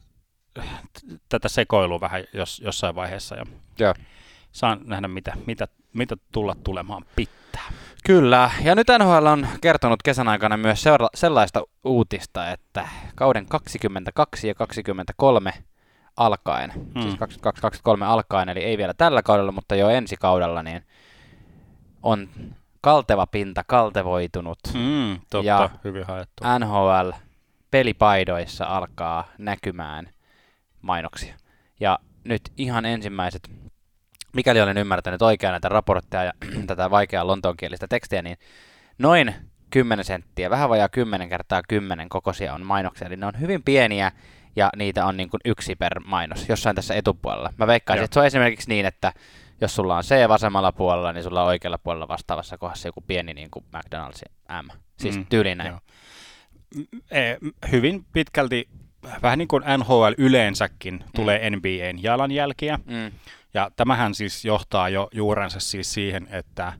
tätä 1.28 1.48
sekoilua 1.48 2.00
vähän 2.00 2.24
jos, 2.32 2.60
jossain 2.64 2.94
vaiheessa 2.94 3.36
ja 3.36 3.46
Joo. 3.78 3.94
saan 4.52 4.80
nähdä, 4.84 5.08
mitä, 5.08 5.32
mitä, 5.46 5.68
mitä 5.92 6.16
tulla 6.32 6.56
tulemaan 6.64 7.04
pitää. 7.16 7.72
Kyllä, 8.04 8.50
ja 8.64 8.74
nyt 8.74 8.86
NHL 8.98 9.26
on 9.26 9.46
kertonut 9.60 10.02
kesän 10.02 10.28
aikana 10.28 10.56
myös 10.56 10.82
seura- 10.82 11.08
sellaista 11.14 11.62
uutista, 11.84 12.50
että 12.50 12.88
kauden 13.14 13.46
22 13.46 14.48
ja 14.48 14.54
23 14.54 15.52
alkaen, 16.16 16.72
Mm. 16.76 16.82
mm. 16.94 17.02
siis 17.02 17.14
22-23 17.14 18.04
alkaen, 18.04 18.48
eli 18.48 18.60
ei 18.64 18.78
vielä 18.78 18.94
tällä 18.94 19.22
kaudella, 19.22 19.52
mutta 19.52 19.74
jo 19.76 19.88
ensi 19.88 20.16
kaudella, 20.16 20.62
niin 20.62 20.82
on 22.02 22.28
kalteva 22.80 23.26
pinta 23.26 23.64
kaltevoitunut. 23.66 24.58
Mm, 24.74 25.20
totta, 25.30 25.46
Ja- 25.46 25.70
hyvin 25.84 26.04
haettu. 26.06 26.44
NHL 26.58 27.10
pelipaidoissa 27.70 28.64
alkaa 28.64 29.24
näkymään 29.38 30.10
mainoksia. 30.82 31.34
Ja 31.80 31.98
nyt 32.24 32.42
ihan 32.56 32.84
ensimmäiset, 32.84 33.50
mikäli 34.32 34.60
olen 34.60 34.78
ymmärtänyt 34.78 35.22
oikein 35.22 35.50
näitä 35.50 35.68
raportteja 35.68 36.24
ja 36.24 36.32
tätä 36.66 36.90
vaikeaa 36.90 37.26
lontoonkielistä 37.26 37.86
tekstiä, 37.88 38.22
niin 38.22 38.36
noin 38.98 39.34
10 39.70 40.04
senttiä, 40.04 40.50
vähän 40.50 40.68
vajaa 40.68 40.88
10 40.88 41.28
kertaa 41.28 41.62
10 41.68 42.08
kokoisia 42.08 42.54
on 42.54 42.66
mainoksia, 42.66 43.06
eli 43.06 43.16
ne 43.16 43.26
on 43.26 43.40
hyvin 43.40 43.62
pieniä 43.62 44.12
ja 44.56 44.70
niitä 44.76 45.06
on 45.06 45.16
niin 45.16 45.30
kuin 45.30 45.40
yksi 45.44 45.76
per 45.76 46.00
mainos 46.04 46.48
jossain 46.48 46.76
tässä 46.76 46.94
etupuolella. 46.94 47.52
Mä 47.56 47.66
veikkaisin, 47.66 48.00
Joo. 48.00 48.04
että 48.04 48.14
se 48.14 48.20
on 48.20 48.26
esimerkiksi 48.26 48.68
niin, 48.68 48.86
että 48.86 49.12
jos 49.60 49.74
sulla 49.74 49.96
on 49.96 50.02
C 50.02 50.28
vasemmalla 50.28 50.72
puolella, 50.72 51.12
niin 51.12 51.24
sulla 51.24 51.42
on 51.42 51.48
oikealla 51.48 51.78
puolella 51.78 52.08
vastaavassa 52.08 52.58
kohdassa 52.58 52.88
joku 52.88 53.00
pieni 53.00 53.34
niin 53.34 53.50
kuin 53.50 53.64
McDonald's 53.76 54.22
M. 54.62 54.68
Siis 54.98 55.14
Mm, 55.14 55.20
mm, 55.20 55.26
tyyliin 55.28 55.58
näin. 55.58 55.68
joo. 55.70 55.80
E, 57.10 57.36
hyvin 57.72 58.04
pitkälti, 58.12 58.68
vähän 59.22 59.38
niin 59.38 59.48
kuin 59.48 59.62
NHL 59.78 60.12
yleensäkin, 60.18 61.04
tulee 61.14 61.50
NBAn 61.50 62.02
jalanjälkiä. 62.02 62.78
Mm. 62.86 63.10
Ja 63.58 63.70
tämähän 63.76 64.14
siis 64.14 64.44
johtaa 64.44 64.88
jo 64.88 65.08
juurensa 65.12 65.60
siis 65.60 65.94
siihen, 65.94 66.28
että 66.30 66.72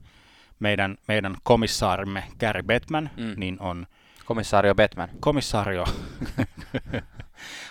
meidän, 0.58 0.96
meidän 1.08 1.36
komissaarimme 1.42 2.24
Gary 2.40 2.62
Bettman, 2.62 3.10
mm. 3.16 3.34
Niin 3.36 3.56
on 3.60 3.86
Komissaario 4.24 4.74
Batman. 4.74 5.08
komissaario, 5.20 5.84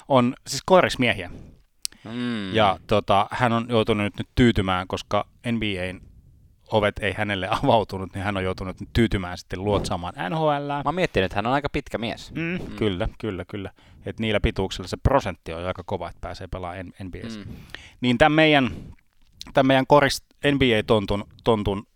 on 0.07 0.35
siis 0.47 0.61
koirismiehiä. 0.65 1.29
Mm. 2.03 2.53
Ja 2.53 2.79
tota, 2.87 3.27
hän 3.31 3.53
on 3.53 3.65
joutunut 3.69 4.03
nyt, 4.03 4.17
nyt 4.17 4.29
tyytymään, 4.35 4.87
koska 4.87 5.27
NBAn 5.51 6.01
ovet 6.71 6.99
ei 6.99 7.13
hänelle 7.13 7.47
avautunut, 7.63 8.13
niin 8.13 8.23
hän 8.23 8.37
on 8.37 8.43
joutunut 8.43 8.79
nyt 8.79 8.89
tyytymään 8.93 9.37
sitten 9.37 9.63
luotsaamaan 9.63 10.13
NHL. 10.29 10.67
Mä 10.67 10.81
oon 10.85 10.95
miettinyt, 10.95 11.25
että 11.25 11.35
hän 11.35 11.47
on 11.47 11.53
aika 11.53 11.69
pitkä 11.69 11.97
mies. 11.97 12.31
Mm, 12.31 12.41
mm. 12.41 12.75
Kyllä, 12.75 13.09
kyllä, 13.17 13.45
kyllä. 13.45 13.71
Et 14.07 14.19
niillä 14.19 14.39
pituuksilla 14.39 14.87
se 14.87 14.97
prosentti 14.97 15.53
on 15.53 15.65
aika 15.65 15.83
kova, 15.85 16.09
että 16.09 16.21
pääsee 16.21 16.47
pelaamaan 16.47 16.93
NBAssä. 17.03 17.39
Mm. 17.39 17.45
Niin 18.01 18.17
tämän 18.17 18.31
meidän, 18.31 18.71
tämän 19.53 19.67
meidän 19.67 19.87
koris 19.87 20.23
NBA-tontun 20.45 21.27
tontun 21.43 21.87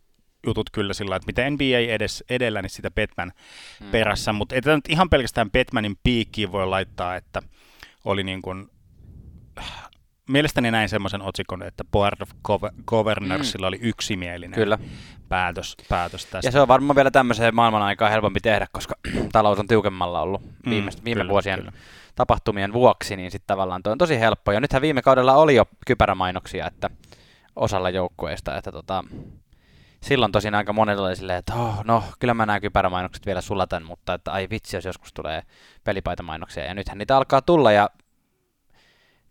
jutut 0.48 0.70
kyllä 0.70 0.94
sillä, 0.94 1.16
että 1.16 1.26
mitä 1.26 1.50
NBA 1.50 1.94
edes 1.94 2.24
edellä, 2.30 2.62
niin 2.62 2.70
sitä 2.70 2.92
Batman 2.92 3.32
mm. 3.80 3.92
Perässä. 3.92 4.34
Mutta 4.34 4.56
ei 4.56 4.62
nyt 4.66 4.90
ihan 4.90 5.10
pelkästään 5.10 5.52
Batmanin 5.52 5.96
piikkiin 6.04 6.52
voi 6.52 6.68
laittaa, 6.68 7.16
että 7.16 7.42
oli 8.06 8.24
niin 8.24 8.42
kuin, 8.42 8.70
mielestäni 10.30 10.72
näin 10.72 10.90
semmoisen 10.90 11.22
otsikon, 11.22 11.64
että 11.64 11.84
Board 11.84 12.22
of 12.22 12.30
Gov- 12.32 12.74
Governorsilla 12.86 13.66
mm. 13.66 13.68
oli 13.68 13.80
yksimielinen 13.82 14.56
Kyllä. 14.60 14.78
päätös, 15.30 15.76
päätös 15.90 16.26
tästä. 16.26 16.48
Ja 16.48 16.52
se 16.52 16.62
on 16.62 16.68
varmaan 16.68 16.96
vielä 16.96 17.12
tämmöiseen 17.12 17.56
maailman 17.56 17.82
aikaan 17.82 18.12
helpompi 18.12 18.40
tehdä, 18.40 18.68
koska 18.72 18.96
talous 19.32 19.60
on 19.60 19.68
tiukemmalla 19.68 20.22
ollut 20.22 20.42
Mm, 20.66 20.70
viime, 20.70 20.92
viime 21.06 21.22
kyllä, 21.22 21.32
vuosien 21.32 21.60
kyllä. 21.60 21.72
Tapahtumien 22.22 22.74
vuoksi, 22.74 23.16
niin 23.16 23.32
sitten 23.32 23.48
tavallaan 23.48 23.84
toi 23.84 23.92
on 23.92 23.98
tosi 23.98 24.20
helppo. 24.20 24.52
Ja 24.52 24.60
nythän 24.60 24.82
viime 24.82 25.02
kaudella 25.02 25.34
oli 25.34 25.56
jo 25.56 25.66
kypärämainoksia, 25.88 26.68
että 26.68 26.90
osalla 27.56 27.90
joukkueista, 27.90 28.58
että 28.58 28.72
tota, 28.72 29.04
silloin 30.04 30.32
tosin 30.32 30.56
aika 30.56 30.74
monella 30.74 31.08
oli 31.08 31.16
silleen, 31.16 31.40
että 31.40 31.54
oh, 31.56 31.84
no, 31.84 32.04
kyllä 32.20 32.34
mä 32.34 32.46
nämä 32.46 32.60
kypärämainokset 32.60 33.26
vielä 33.26 33.42
sulatan, 33.42 33.86
mutta 33.86 34.14
että 34.14 34.32
ai 34.32 34.48
vitsi, 34.50 34.78
jos 34.78 34.86
joskus 34.86 35.14
tulee 35.14 35.42
pelipaitamainnoksia. 35.84 36.66
Ja 36.66 36.74
nythän 36.74 36.98
niitä 36.98 37.18
alkaa 37.18 37.42
tulla 37.42 37.72
ja 37.72 37.90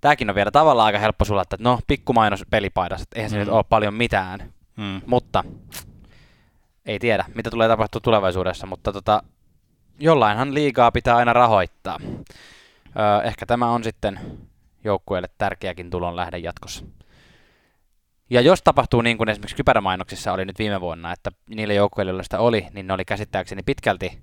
tämäkin 0.00 0.30
on 0.30 0.34
vielä 0.36 0.50
tavallaan 0.50 0.86
aika 0.86 0.98
helppo 0.98 1.24
sulattaa, 1.24 1.56
että 1.56 1.68
no, 1.68 1.78
pikkumainos 1.86 2.44
pelipaidassa, 2.50 3.02
että 3.02 3.18
eihän 3.18 3.30
se 3.30 3.36
Mm. 3.36 3.40
nyt 3.40 3.48
ole 3.48 3.64
paljon 3.68 3.94
mitään. 3.94 4.52
Mm. 4.76 5.00
Mutta 5.06 5.44
ei 6.86 6.98
tiedä, 6.98 7.24
mitä 7.34 7.50
tulee 7.50 7.68
tapahtua 7.68 8.00
tulevaisuudessa, 8.00 8.66
mutta 8.66 8.92
tota, 8.92 9.22
jollainhan 9.98 10.54
liigaa 10.54 10.92
pitää 10.92 11.16
aina 11.16 11.32
rahoittaa. 11.32 11.98
Öö, 12.98 13.22
ehkä 13.22 13.46
tämä 13.46 13.70
on 13.70 13.84
sitten 13.84 14.20
joukkueelle 14.84 15.28
tärkeäkin 15.38 15.90
tulon 15.90 16.16
lähde 16.16 16.38
jatkossa. 16.38 16.84
Ja 18.30 18.40
jos 18.40 18.62
tapahtuu 18.62 19.02
niin 19.02 19.18
kuin 19.18 19.28
esimerkiksi 19.28 19.56
kypärämainoksissa 19.56 20.32
oli 20.32 20.44
nyt 20.44 20.58
viime 20.58 20.80
vuonna, 20.80 21.12
että 21.12 21.30
niille 21.56 21.74
joukkueille, 21.74 22.10
joilla 22.10 22.22
sitä 22.22 22.38
oli, 22.38 22.66
niin 22.72 22.86
ne 22.86 22.92
oli 22.92 23.04
käsittääkseni 23.04 23.62
pitkälti 23.62 24.22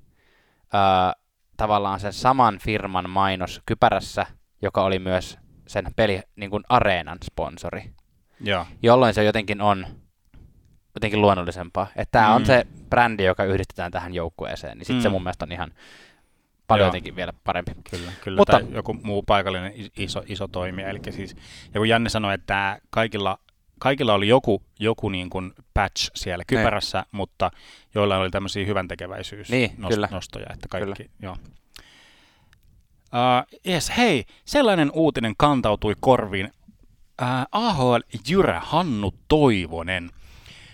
öö, 0.74 1.22
tavallaan 1.58 2.00
sen 2.00 2.14
saman 2.14 2.60
firman 2.60 3.10
mainos 3.10 3.62
kypärässä, 3.66 4.26
joka 4.62 4.84
oli 4.84 5.00
myös 5.00 5.38
sen 5.68 5.86
peli 5.96 6.22
niin 6.36 6.50
kuin 6.50 6.64
areenan 6.70 7.18
sponsori. 7.24 7.92
Joo. 8.40 8.66
Jolloin 8.84 9.14
se 9.14 9.24
jotenkin 9.24 9.62
on 9.62 9.88
jotenkin 10.96 11.22
luonnollisempaa. 11.22 11.88
Että 11.96 12.12
tämä 12.12 12.30
mm. 12.30 12.36
on 12.36 12.46
se 12.46 12.68
brändi, 12.90 13.24
joka 13.24 13.44
yhdistetään 13.44 13.92
tähän 13.92 14.14
joukkueeseen, 14.14 14.78
niin 14.78 14.86
sitten 14.86 15.00
mm. 15.00 15.04
se 15.04 15.10
mun 15.10 15.24
mielestä 15.24 15.46
on 15.46 15.52
ihan 15.52 15.72
paljon 16.68 16.86
Joo. 16.86 16.88
jotenkin 16.88 17.16
vielä 17.16 17.34
parempi. 17.44 17.72
Kyllä, 17.92 18.12
kyllä 18.24 18.38
Mutta, 18.38 18.60
tai 18.60 18.68
joku 18.72 18.94
muu 18.94 19.24
paikallinen 19.24 19.74
iso, 19.98 20.24
iso 20.28 20.48
toimija. 20.48 20.90
Eli 20.90 21.00
siis, 21.10 21.36
ja 21.74 21.80
kun 21.80 21.90
Janne 21.90 22.10
sanoi, 22.10 22.34
että 22.34 22.80
kaikilla, 22.90 23.40
kaikilla 23.80 24.14
oli 24.14 24.28
joku, 24.28 24.64
joku 24.80 25.10
niin 25.10 25.30
kuin 25.30 25.52
patch 25.74 26.12
siellä 26.16 26.44
niin. 26.52 26.58
kypärässä, 26.58 26.98
ne. 27.00 27.06
mutta 27.12 27.52
joilla 27.96 28.18
oli 28.18 28.30
tämmöisiä 28.30 28.66
hyvän 28.66 28.88
tekeväisyys 28.88 29.50
niin, 29.50 29.70
nost- 29.70 29.90
kyllä. 29.90 30.08
nostoja, 30.12 30.48
että 30.54 30.68
kaikki, 30.70 31.04
kyllä. 31.04 31.10
joo. 31.22 31.38
Uh, 33.08 33.72
yes, 33.72 33.92
hei, 33.98 34.26
sellainen 34.46 34.92
uutinen 34.94 35.34
kantautui 35.38 35.94
korviin. 36.00 36.52
Uh, 37.22 37.28
AHL 37.52 38.00
Jyrä 38.30 38.60
Hannu 38.60 39.14
Toivonen 39.28 40.12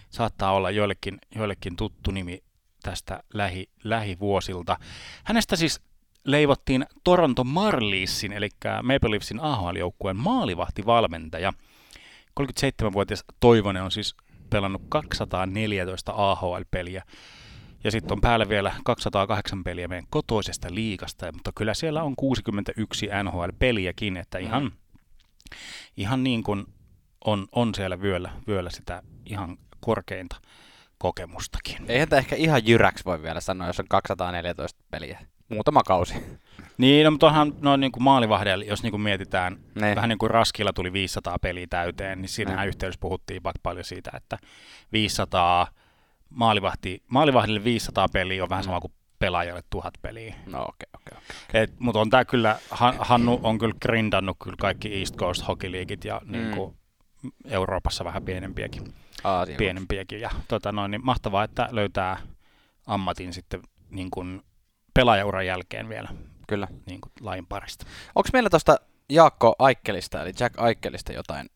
saattaa 0.10 0.52
olla 0.52 0.72
joillekin, 0.72 1.18
joillekin 1.36 1.76
tuttu 1.76 2.12
nimi 2.12 2.44
tästä 2.84 3.24
lähi, 3.34 3.70
lähivuosilta. 3.84 4.78
Hänestä 5.24 5.56
siis 5.56 5.82
leivottiin 6.24 6.86
Toronto 7.04 7.44
Marliessin, 7.44 8.34
eli 8.34 8.50
Maple 8.84 9.12
Leafsin 9.12 9.40
AHL-joukkueen 9.40 10.18
maalivahtivalmentaja. 10.18 11.54
37-vuotias 12.40 13.24
Toivonen 13.40 13.84
on 13.84 13.92
siis 13.92 14.16
pelannut 14.50 14.82
214 14.90 16.14
AHL-peliä. 16.16 17.04
Ja 17.84 17.92
sitten 17.92 18.12
on 18.12 18.22
päällä 18.22 18.50
vielä 18.50 18.74
208 18.86 19.64
peliä 19.64 19.88
meidän 19.88 20.08
kotoisesta 20.10 20.68
liikasta, 20.72 21.32
mutta 21.32 21.52
kyllä 21.56 21.74
siellä 21.74 22.04
on 22.04 22.16
61 22.16 23.08
NHL-peliäkin, 23.24 24.18
että 24.18 24.38
ihan, 24.38 24.64
mm. 24.64 24.72
ihan 25.98 26.24
niin 26.24 26.44
kuin 26.44 26.66
on, 27.26 27.48
on 27.52 27.76
siellä 27.76 28.02
vyöllä, 28.02 28.32
vyöllä 28.48 28.70
sitä 28.70 29.04
ihan 29.26 29.58
korkeinta 29.80 30.36
kokemustakin. 31.04 31.78
Eihän 31.88 32.10
tämä 32.10 32.18
ehkä 32.18 32.36
ihan 32.36 32.68
jyräksi 32.68 33.06
voi 33.06 33.24
vielä 33.24 33.42
sanoa, 33.42 33.68
jos 33.68 33.80
on 33.80 33.86
214 33.90 34.84
peliä. 34.92 35.20
Muutama 35.50 35.84
kausi. 35.84 36.14
Niin, 36.78 37.06
no, 37.06 37.12
mutta 37.12 37.28
onhan 37.28 37.54
no, 37.62 37.76
niin 37.76 37.92
kuin 37.92 38.04
maalivahdella, 38.04 38.66
jos 38.66 38.84
niin 38.84 38.92
kuin 38.92 39.02
mietitään, 39.02 39.58
ne. 39.76 39.96
vähän 39.96 40.10
niin 40.10 40.18
kuin 40.18 40.32
Raskilla 40.32 40.74
tuli 40.74 40.94
500 40.94 41.40
peliä 41.40 41.68
täyteen, 41.70 42.22
niin 42.22 42.30
siinähän 42.30 42.68
yhteydessä 42.68 43.00
puhuttiin 43.00 43.42
paljon 43.64 43.86
siitä, 43.86 44.12
että 44.16 44.38
500 44.92 45.68
maalivahti, 46.30 47.04
maalivahdille 47.08 47.64
500 47.64 48.08
peliä 48.14 48.44
on 48.44 48.50
vähän 48.50 48.64
sama 48.64 48.82
kuin 48.82 48.94
pelaajalle 49.20 49.64
tuhat 49.70 49.94
peliä. 50.02 50.36
No 50.46 50.62
okei, 50.62 50.88
okay, 50.94 51.18
okei. 51.18 51.20
Okay, 51.50 51.64
okay. 51.64 51.76
Mutta 51.80 52.00
on 52.00 52.10
tämä 52.10 52.26
kyllä, 52.26 52.60
Hannu 53.00 53.40
on 53.44 53.58
kyllä 53.58 53.76
grindannut 53.82 54.38
kyllä 54.44 54.58
kaikki 54.60 55.00
East 55.00 55.16
Coast 55.16 55.48
Hockey 55.48 55.72
Leagueit 55.72 56.06
ja 56.06 56.22
mm. 56.26 56.32
niin 56.32 56.56
kuin 56.56 56.76
Euroopassa 57.46 58.06
vähän 58.06 58.24
pienempiäkin. 58.24 59.03
Aasia. 59.24 59.58
pienempiäkin. 59.58 60.22
Ja 60.22 60.30
tota 60.48 60.72
noin, 60.72 60.92
niin 60.92 61.06
mahtavaa, 61.06 61.44
että 61.44 61.68
löytää 61.72 62.18
ammatin 62.88 63.34
sitten 63.34 63.62
niin 63.90 64.12
kuin 64.12 64.42
pelaajauran 64.94 65.46
jälkeen 65.46 65.90
vielä 65.90 66.10
Kyllä. 66.48 66.68
Niin 66.86 67.02
kuin 67.02 67.12
lain 67.22 67.46
parista. 67.46 67.86
Onko 68.16 68.30
meillä 68.34 68.50
tuosta 68.50 68.78
Jaakko 69.10 69.56
Aikkelista, 69.60 70.22
eli 70.22 70.32
Jack 70.40 70.60
Aikkelista 70.60 71.14
jotain 71.14 71.50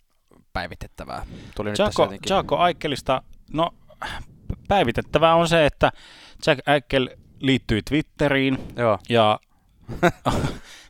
päivitettävää? 0.54 1.26
Tuli 1.56 1.74
Jaakko, 1.78 2.06
nyt 2.06 2.22
Jaakko 2.30 2.58
Aikkelista, 2.58 3.22
no 3.54 3.74
päivitettävää 4.68 5.36
on 5.36 5.48
se, 5.48 5.66
että 5.66 5.92
Jack 6.48 6.68
Aikkel 6.68 7.10
liittyi 7.40 7.82
Twitteriin 7.82 8.58
Joo. 8.76 9.00
ja 9.10 9.40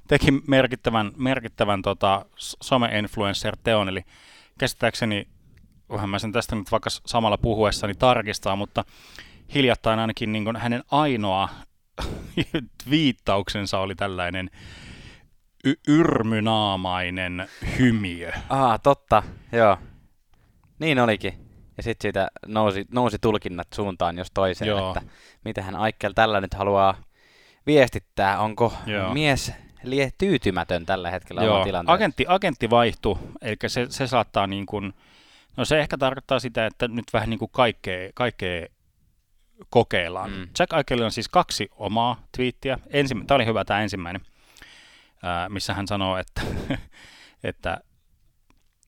teki 0.07 0.31
merkittävän, 0.47 1.11
merkittävän 1.17 1.81
tota, 1.81 2.25
some-influencer-teon, 2.37 3.89
eli 3.89 4.03
käsittääkseni 4.59 5.27
vähän 5.89 6.09
mä 6.09 6.19
sen 6.19 6.31
tästä 6.31 6.55
nyt 6.55 6.71
vaikka 6.71 6.89
samalla 6.89 7.37
puhuessani 7.37 7.95
tarkistaa, 7.95 8.55
mutta 8.55 8.83
hiljattain 9.53 9.99
ainakin 9.99 10.31
niin 10.31 10.55
hänen 10.55 10.83
ainoa 10.91 11.49
viittauksensa 12.89 13.79
oli 13.79 13.95
tällainen 13.95 14.49
y- 15.65 15.79
yrmynaamainen 15.87 17.47
hymiö. 17.79 18.31
Ah, 18.49 18.79
totta, 18.83 19.23
joo. 19.51 19.77
Niin 20.79 20.99
olikin. 20.99 21.33
Ja 21.77 21.83
sitten 21.83 22.01
siitä 22.01 22.27
nousi, 22.45 22.85
nousi 22.91 23.17
tulkinnat 23.19 23.67
suuntaan 23.73 24.17
jos 24.17 24.31
toiseen, 24.33 24.67
joo. 24.67 24.87
että 24.87 25.01
mitä 25.45 25.61
hän 25.61 25.75
Aikkel 25.75 26.13
tällä 26.13 26.41
nyt 26.41 26.53
haluaa 26.53 26.95
viestittää. 27.67 28.39
Onko 28.39 28.73
joo. 28.85 29.13
mies 29.13 29.51
lie 29.83 30.09
tyytymätön 30.17 30.85
tällä 30.85 31.11
hetkellä 31.11 31.43
Joo, 31.43 31.65
agentti, 31.85 32.25
agentti 32.27 32.69
vaihtui, 32.69 33.17
eli 33.41 33.55
se, 33.67 33.87
se 33.89 34.07
saattaa 34.07 34.47
niin 34.47 34.65
kuin, 34.65 34.93
No 35.57 35.65
se 35.65 35.79
ehkä 35.79 35.97
tarkoittaa 35.97 36.39
sitä, 36.39 36.65
että 36.65 36.87
nyt 36.87 37.05
vähän 37.13 37.29
niin 37.29 37.39
kuin 37.39 37.51
kaikkea, 37.51 38.09
kaikkea 38.15 38.67
kokeillaan. 39.69 40.31
Mm. 40.31 40.47
Jack 40.59 40.73
Eichel 40.73 41.01
on 41.01 41.11
siis 41.11 41.29
kaksi 41.29 41.69
omaa 41.71 42.21
twiittiä. 42.37 42.79
Ensimmä, 42.89 43.25
tämä 43.25 43.35
oli 43.35 43.45
hyvä 43.45 43.65
tämä 43.65 43.81
ensimmäinen, 43.81 44.21
ää, 45.23 45.49
missä 45.49 45.73
hän 45.73 45.87
sanoo, 45.87 46.17
että, 46.17 46.41
että, 47.43 47.77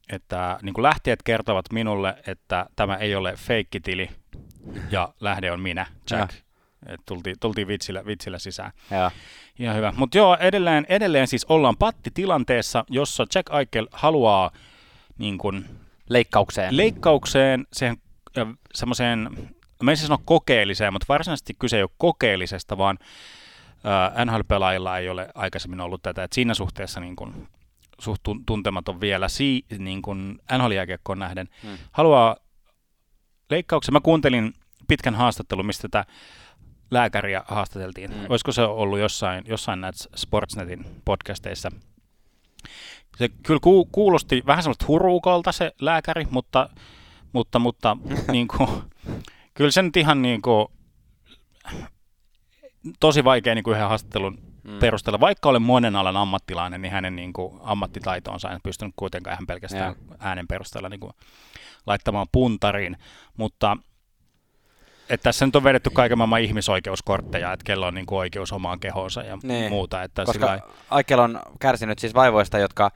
että 0.10 0.60
niin 0.62 0.74
kuin 0.74 0.84
lähtijät 0.84 1.24
kertovat 1.24 1.66
minulle, 1.74 2.16
että 2.28 2.66
tämä 2.76 2.96
ei 2.96 3.16
ole 3.16 3.34
feikkitili 3.36 4.10
ja 4.92 5.14
lähde 5.20 5.52
on 5.52 5.60
minä, 5.60 5.86
Jack. 6.12 6.34
Et 6.86 7.02
tultiin, 7.06 7.36
tultiin 7.40 7.68
vitsillä, 7.68 8.06
vitsillä 8.06 8.40
sisään. 8.40 8.72
Ja. 8.92 9.12
Ihan 9.60 9.76
hyvä. 9.76 9.94
Mutta 9.98 10.18
joo, 10.18 10.38
edelleen, 10.40 10.86
edelleen 10.90 11.28
siis 11.28 11.46
ollaan 11.46 11.78
pattitilanteessa, 11.78 12.86
jossa 12.90 13.26
Jack 13.36 13.54
Eichel 13.54 13.88
haluaa 13.92 14.52
niin 15.18 15.38
kun, 15.38 15.66
Leikkaukseen. 16.10 16.78
Leikkaukseen, 16.78 17.68
siihen 17.74 17.98
semmoiseen, 18.74 19.30
mä 19.84 19.92
en 19.92 19.98
siis 19.98 20.08
sano 20.08 20.22
kokeelliseen, 20.26 20.94
mutta 20.94 21.06
varsinaisesti 21.10 21.54
kyse 21.60 21.78
ei 21.78 21.84
ole 21.84 21.92
kokeellisesta, 21.98 22.78
vaan 22.78 23.00
NHL-pelaajilla 24.26 24.98
ei 24.98 25.10
ole 25.10 25.30
aikaisemmin 25.36 25.82
ollut 25.82 26.02
tätä, 26.02 26.24
että 26.24 26.36
siinä 26.36 26.54
suhteessa 26.54 27.00
niin 27.00 27.16
kun, 27.16 27.48
suht 28.00 28.22
tuntematon 28.46 29.02
vielä 29.02 29.28
si, 29.28 29.66
niin 29.78 30.02
kun 30.02 30.40
NHL-jääkiekkoon 30.58 31.20
nähden. 31.20 31.48
Hmm. 31.64 31.78
Haluaa 31.92 32.36
leikkauksen. 33.50 33.94
Mä 33.94 34.02
kuuntelin 34.02 34.54
pitkän 34.88 35.16
haastattelun, 35.16 35.66
mistä 35.66 35.88
tätä 35.88 36.06
lääkäriä 36.92 37.44
haastateltiin. 37.48 38.14
Hmm. 38.14 38.26
Olisiko 38.30 38.52
se 38.52 38.62
ollut 38.62 39.00
jossain, 39.00 39.44
jossain 39.48 39.82
näissä 39.82 40.10
Sportsnetin 40.16 40.86
podcasteissa– 41.06 41.72
se 43.18 43.30
kyllä 43.30 43.60
kuulosti 43.92 44.44
vähän 44.46 44.64
semmoista 44.64 44.86
huruukolta 44.88 45.52
se 45.52 45.72
lääkäri, 45.82 46.28
mutta, 46.30 46.70
mutta, 47.34 47.60
mutta 47.60 47.98
niin 48.32 48.48
kuin, 48.48 48.70
kyllä 49.54 49.72
se 49.72 49.82
nyt 49.82 49.98
ihan 49.98 50.22
niin 50.22 50.42
kuin, 50.42 50.68
tosi 53.00 53.24
vaikea 53.24 53.56
niin 53.56 53.64
kuin 53.64 53.74
yhden 53.74 53.88
haastattelun 53.88 54.38
mm. 54.64 54.80
perusteella. 54.80 55.20
Vaikka 55.20 55.50
olen 55.50 55.62
monen 55.62 55.96
alan 55.96 56.18
ammattilainen, 56.18 56.82
niin 56.82 56.92
hänen 56.92 57.16
niin 57.16 57.34
kuin, 57.34 57.60
ammattitaitoonsa 57.64 58.50
en 58.50 58.60
pystynyt 58.64 58.94
kuitenkaan 58.96 59.34
ihan 59.34 59.48
pelkästään 59.48 59.96
ja. 60.10 60.16
äänen 60.20 60.48
perusteella 60.48 60.90
niin 60.90 61.00
kuin, 61.00 61.14
laittamaan 61.88 62.28
puntariin. 62.32 62.98
Mutta 63.38 63.78
että 65.10 65.24
tässä 65.24 65.46
nyt 65.46 65.56
on 65.56 65.64
vedetty 65.64 65.90
kaiken 65.90 66.18
maailman 66.18 66.42
ihmisoikeuskortteja, 66.42 67.54
että 67.54 67.64
kello 67.64 67.88
on 67.88 67.94
niin 67.94 68.06
kuin 68.06 68.20
oikeus 68.20 68.54
omaan 68.54 68.80
kehoonsa 68.80 69.22
ja 69.22 69.38
niin. 69.44 69.72
muuta. 69.72 70.04
Että 70.04 70.26
Koska 70.26 70.48
sillä... 70.48 70.60
Aikel 70.90 71.20
on 71.20 71.40
kärsinyt 71.60 72.00
siis 72.00 72.14
vaivoista, 72.14 72.60
jotka 72.60 72.92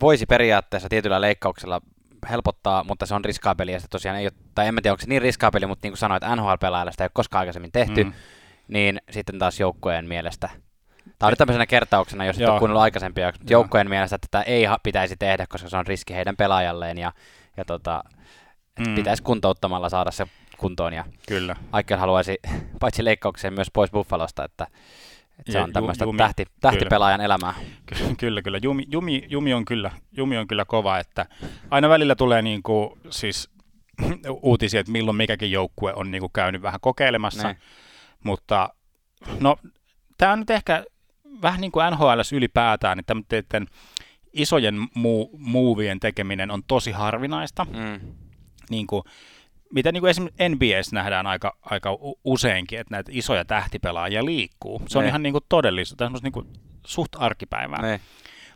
voisi 0.00 0.26
periaatteessa 0.26 0.88
tietyllä 0.88 1.20
leikkauksella 1.20 1.80
helpottaa, 2.30 2.84
mutta 2.84 3.06
se 3.06 3.14
on 3.14 3.24
riskaapeli 3.24 3.72
ja 3.72 3.80
tosiaan 3.90 4.18
ei 4.18 4.24
ole, 4.26 4.32
tai 4.54 4.66
en 4.66 4.74
tiedä 4.74 4.92
onko 4.92 5.00
se 5.00 5.08
niin 5.08 5.22
riskaapeli, 5.22 5.66
mutta 5.66 5.86
niin 5.86 5.92
kuin 5.92 5.98
sanoit, 5.98 6.22
NHL-pelaajalla 6.22 6.90
sitä 6.90 7.04
ei 7.04 7.06
ole 7.06 7.10
koskaan 7.14 7.40
aikaisemmin 7.40 7.72
tehty, 7.72 8.04
mm. 8.04 8.12
niin 8.68 9.00
sitten 9.10 9.38
taas 9.38 9.60
joukkojen 9.60 10.08
mielestä 10.08 10.48
Tämä 11.18 11.28
oli 11.28 11.36
tämmöisenä 11.36 11.66
kertauksena, 11.66 12.24
jos 12.24 12.40
et 12.40 12.48
ole 12.48 12.58
kuunnellut 12.58 12.82
aikaisempia, 12.82 13.32
joukkojen 13.50 13.88
mielestä 13.88 14.16
että 14.16 14.28
tätä 14.30 14.42
ei 14.42 14.64
pitäisi 14.82 15.16
tehdä, 15.18 15.46
koska 15.48 15.68
se 15.68 15.76
on 15.76 15.86
riski 15.86 16.14
heidän 16.14 16.36
pelaajalleen 16.36 16.98
ja, 16.98 17.12
ja 17.56 17.64
tota, 17.64 18.04
mm. 18.78 18.94
pitäisi 18.94 19.22
kuntouttamalla 19.22 19.88
saada 19.88 20.10
se 20.10 20.26
kuntoon. 20.58 20.92
Ja 20.92 21.04
Kyllä. 21.28 21.56
Aikel 21.72 21.98
haluaisi 21.98 22.38
paitsi 22.80 23.04
leikkaukseen 23.04 23.54
myös 23.54 23.70
pois 23.72 23.90
Buffalosta, 23.90 24.44
että, 24.44 24.66
että 25.38 25.52
se 25.52 25.60
on 25.60 25.72
tämmöistä 25.72 26.04
jumi, 26.04 26.18
tähti, 26.18 26.44
tähtipelaajan 26.60 27.18
kyllä. 27.18 27.24
elämää. 27.24 27.54
Kyllä, 28.18 28.42
kyllä. 28.42 28.58
Jumi, 28.62 28.84
jumi, 28.92 29.26
jumi, 29.28 29.54
on 29.54 29.64
kyllä, 29.64 29.90
jumi 30.12 30.38
on 30.38 30.48
kyllä 30.48 30.64
kova, 30.64 30.98
että 30.98 31.26
aina 31.70 31.88
välillä 31.88 32.14
tulee 32.14 32.42
niin 32.42 32.62
kuin, 32.62 32.90
siis 33.10 33.50
uutisia, 34.42 34.80
että 34.80 34.92
milloin 34.92 35.16
mikäkin 35.16 35.50
joukkue 35.52 35.92
on 35.94 36.10
niin 36.10 36.20
kuin 36.20 36.32
käynyt 36.32 36.62
vähän 36.62 36.80
kokeilemassa. 36.80 37.48
Niin. 37.48 37.58
Mutta 38.24 38.68
no, 39.40 39.56
tämä 40.18 40.32
on 40.32 40.38
nyt 40.38 40.50
ehkä 40.50 40.84
vähän 41.42 41.60
niin 41.60 41.72
kuin 41.72 41.86
NHLs 41.90 42.32
ylipäätään, 42.32 42.98
että 42.98 43.14
tämmöiden 43.14 43.66
isojen 44.32 44.74
mu- 44.78 45.30
muuvien 45.38 46.00
tekeminen 46.00 46.50
on 46.50 46.62
tosi 46.66 46.92
harvinaista. 46.92 47.64
Mm. 47.64 48.00
Niin 48.70 48.86
kuin, 48.86 49.02
mitä 49.74 49.92
niin 49.92 50.00
kuin 50.00 50.10
esimerkiksi 50.10 50.48
NBS 50.48 50.92
nähdään 50.92 51.26
aika, 51.26 51.56
aika 51.62 51.90
useinkin, 52.24 52.80
että 52.80 52.94
näitä 52.94 53.12
isoja 53.14 53.44
tähtipelaajia 53.44 54.24
liikkuu. 54.24 54.82
Se 54.88 54.98
on 54.98 55.02
Niin. 55.04 55.08
ihan 55.08 55.22
niin 55.22 55.32
kuin 55.32 55.44
todellisuutta, 55.48 56.04
semmoista 56.04 56.26
niin 56.26 56.32
kuin 56.32 56.46
suht 56.86 57.12
arkipäivää. 57.18 57.82
Niin. 57.82 58.00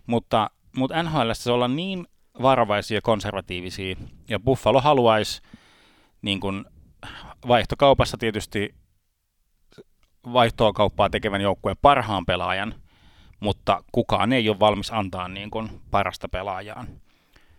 Mutta, 0.07 0.51
mutta 0.77 1.03
NHL 1.03 1.31
se 1.33 1.53
ollaan 1.53 1.77
niin 1.77 2.07
varovaisia 2.43 2.97
ja 2.97 3.03
konservatiivisia, 3.03 3.97
ja 4.29 4.41
Buffalo 4.41 4.81
haluaisi 4.81 5.43
niin 6.23 6.41
kuin 6.41 6.65
vaihtokaupassa 7.49 8.17
tietysti 8.17 8.75
vaihtokauppaa 10.33 11.11
tekevän 11.11 11.41
joukkueen 11.41 11.77
parhaan 11.83 12.27
pelaajan, 12.27 12.75
mutta 13.41 13.85
kukaan 13.93 14.33
ei 14.33 14.49
ole 14.49 14.61
valmis 14.61 14.93
antaa 14.93 15.29
niin 15.29 15.51
kuin 15.51 15.69
parasta 15.91 16.29
pelaajaan. 16.29 16.87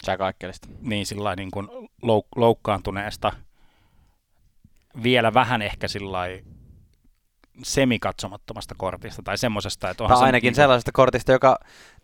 Jack 0.08 0.22
Aikkelista. 0.22 0.68
Niin 0.82 1.06
sillä 1.06 1.36
niin 1.36 1.52
kuin 1.52 1.68
louk- 2.06 2.28
loukkaantuneesta 2.36 3.32
vielä 5.04 5.34
vähän 5.34 5.62
ehkä 5.62 5.88
sillä 5.88 6.20
semikatsomattomasta 7.64 8.76
kortista 8.78 9.22
tai 9.24 9.38
semmoisesta, 9.38 9.90
että 9.90 10.04
Tai 10.08 10.18
se 10.18 10.24
ainakin 10.24 10.48
niin 10.48 10.52
kuin- 10.54 10.56
sellaisesta 10.56 10.92
kortista, 10.92 11.32
joka 11.32 11.60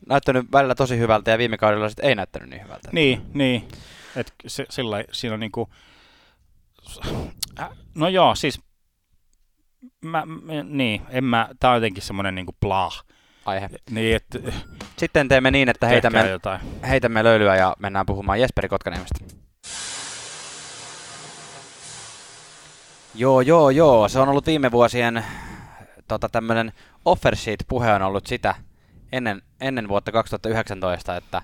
näyttänyt 0.10 0.52
välillä 0.52 0.76
tosi 0.76 0.98
hyvältä 0.98 1.32
ja 1.32 1.38
viime 1.38 1.58
kaudella 1.58 1.90
sitten 1.90 2.06
ei 2.06 2.16
näyttänyt 2.16 2.50
niin 2.50 2.64
hyvältä. 2.64 2.90
Niin, 2.92 3.22
niin. 3.34 3.68
Et 4.16 4.34
se, 4.48 4.66
sillä 4.70 5.04
siinä 5.12 5.34
on 5.34 5.40
niinku, 5.40 5.70
Äh, 7.60 7.70
no 7.96 8.08
joo, 8.08 8.36
siis 8.36 8.62
mä, 10.02 10.24
mä, 10.26 10.64
niin, 10.64 11.02
en 11.10 11.24
mä, 11.24 11.50
tää 11.60 11.70
on 11.70 11.76
jotenkin 11.78 12.04
semmonen 12.04 12.36
niinku 12.36 12.56
blah. 12.62 13.06
Aihe. 13.50 13.70
Niin, 13.92 14.16
että 14.16 14.40
Sitten 14.98 15.28
teemme 15.28 15.52
niin, 15.52 15.70
että 15.70 15.88
heitämme, 15.88 16.30
jotain. 16.30 16.60
heitämme 16.88 17.24
löylyä 17.24 17.56
ja 17.56 17.76
mennään 17.80 18.06
puhumaan 18.06 18.40
Jesperi 18.40 18.70
Kotkaniemestä. 18.70 19.26
Joo, 23.16 23.42
joo, 23.42 23.70
joo. 23.70 24.08
Se 24.08 24.20
on 24.20 24.30
ollut 24.30 24.46
viime 24.46 24.72
vuosien 24.72 25.24
tota, 26.08 26.30
tämmöinen 26.30 26.72
offer 27.06 27.36
sheet 27.36 27.64
puhe 27.68 27.94
on 27.94 28.02
ollut 28.02 28.28
sitä 28.28 28.56
ennen, 29.12 29.42
ennen 29.62 29.88
vuotta 29.88 30.12
2019, 30.12 31.16
että, 31.16 31.42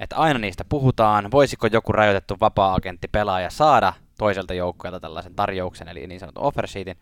että 0.00 0.16
aina 0.16 0.38
niistä 0.38 0.64
puhutaan. 0.68 1.30
Voisiko 1.30 1.66
joku 1.66 1.92
rajoitettu 1.92 2.36
vapaa-agentti 2.40 3.08
pelaaja 3.08 3.50
saada 3.50 3.92
toiselta 4.18 4.54
joukkueelta 4.54 5.00
tällaisen 5.00 5.34
tarjouksen, 5.34 5.88
eli 5.88 6.06
niin 6.06 6.20
sanotun 6.20 6.42
offer 6.44 6.68
sheetin, 6.68 6.96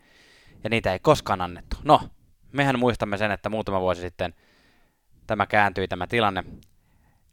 ja 0.63 0.69
niitä 0.69 0.93
ei 0.93 0.99
koskaan 0.99 1.41
annettu. 1.41 1.77
No, 1.83 2.01
mehän 2.51 2.79
muistamme 2.79 3.17
sen, 3.17 3.31
että 3.31 3.49
muutama 3.49 3.81
vuosi 3.81 4.01
sitten 4.01 4.33
tämä 5.27 5.45
kääntyi 5.45 5.87
tämä 5.87 6.07
tilanne 6.07 6.43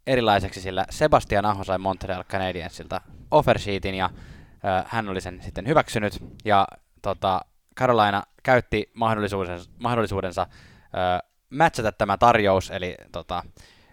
erilaiseksi, 0.07 0.61
sillä 0.61 0.85
Sebastian 0.91 1.45
Aho 1.45 1.65
sai 1.65 1.79
Montreal 1.79 2.25
Canadiensilta 2.25 3.01
offer 3.31 3.59
sheetin 3.59 3.95
ja 3.95 4.11
ö, 4.15 4.85
hän 4.87 5.09
oli 5.09 5.21
sen 5.21 5.43
sitten 5.43 5.67
hyväksynyt. 5.67 6.19
Ja 6.45 6.69
tota, 7.03 7.41
Carolina 7.77 8.23
käytti 8.43 8.91
mahdollisuudensa, 8.95 9.71
mahdollisuudensa 9.79 10.47
ö, 10.83 11.29
matchata 11.51 11.93
tämä 11.93 12.19
tarjous, 12.19 12.71
eli 12.71 12.95
tota, 13.13 13.43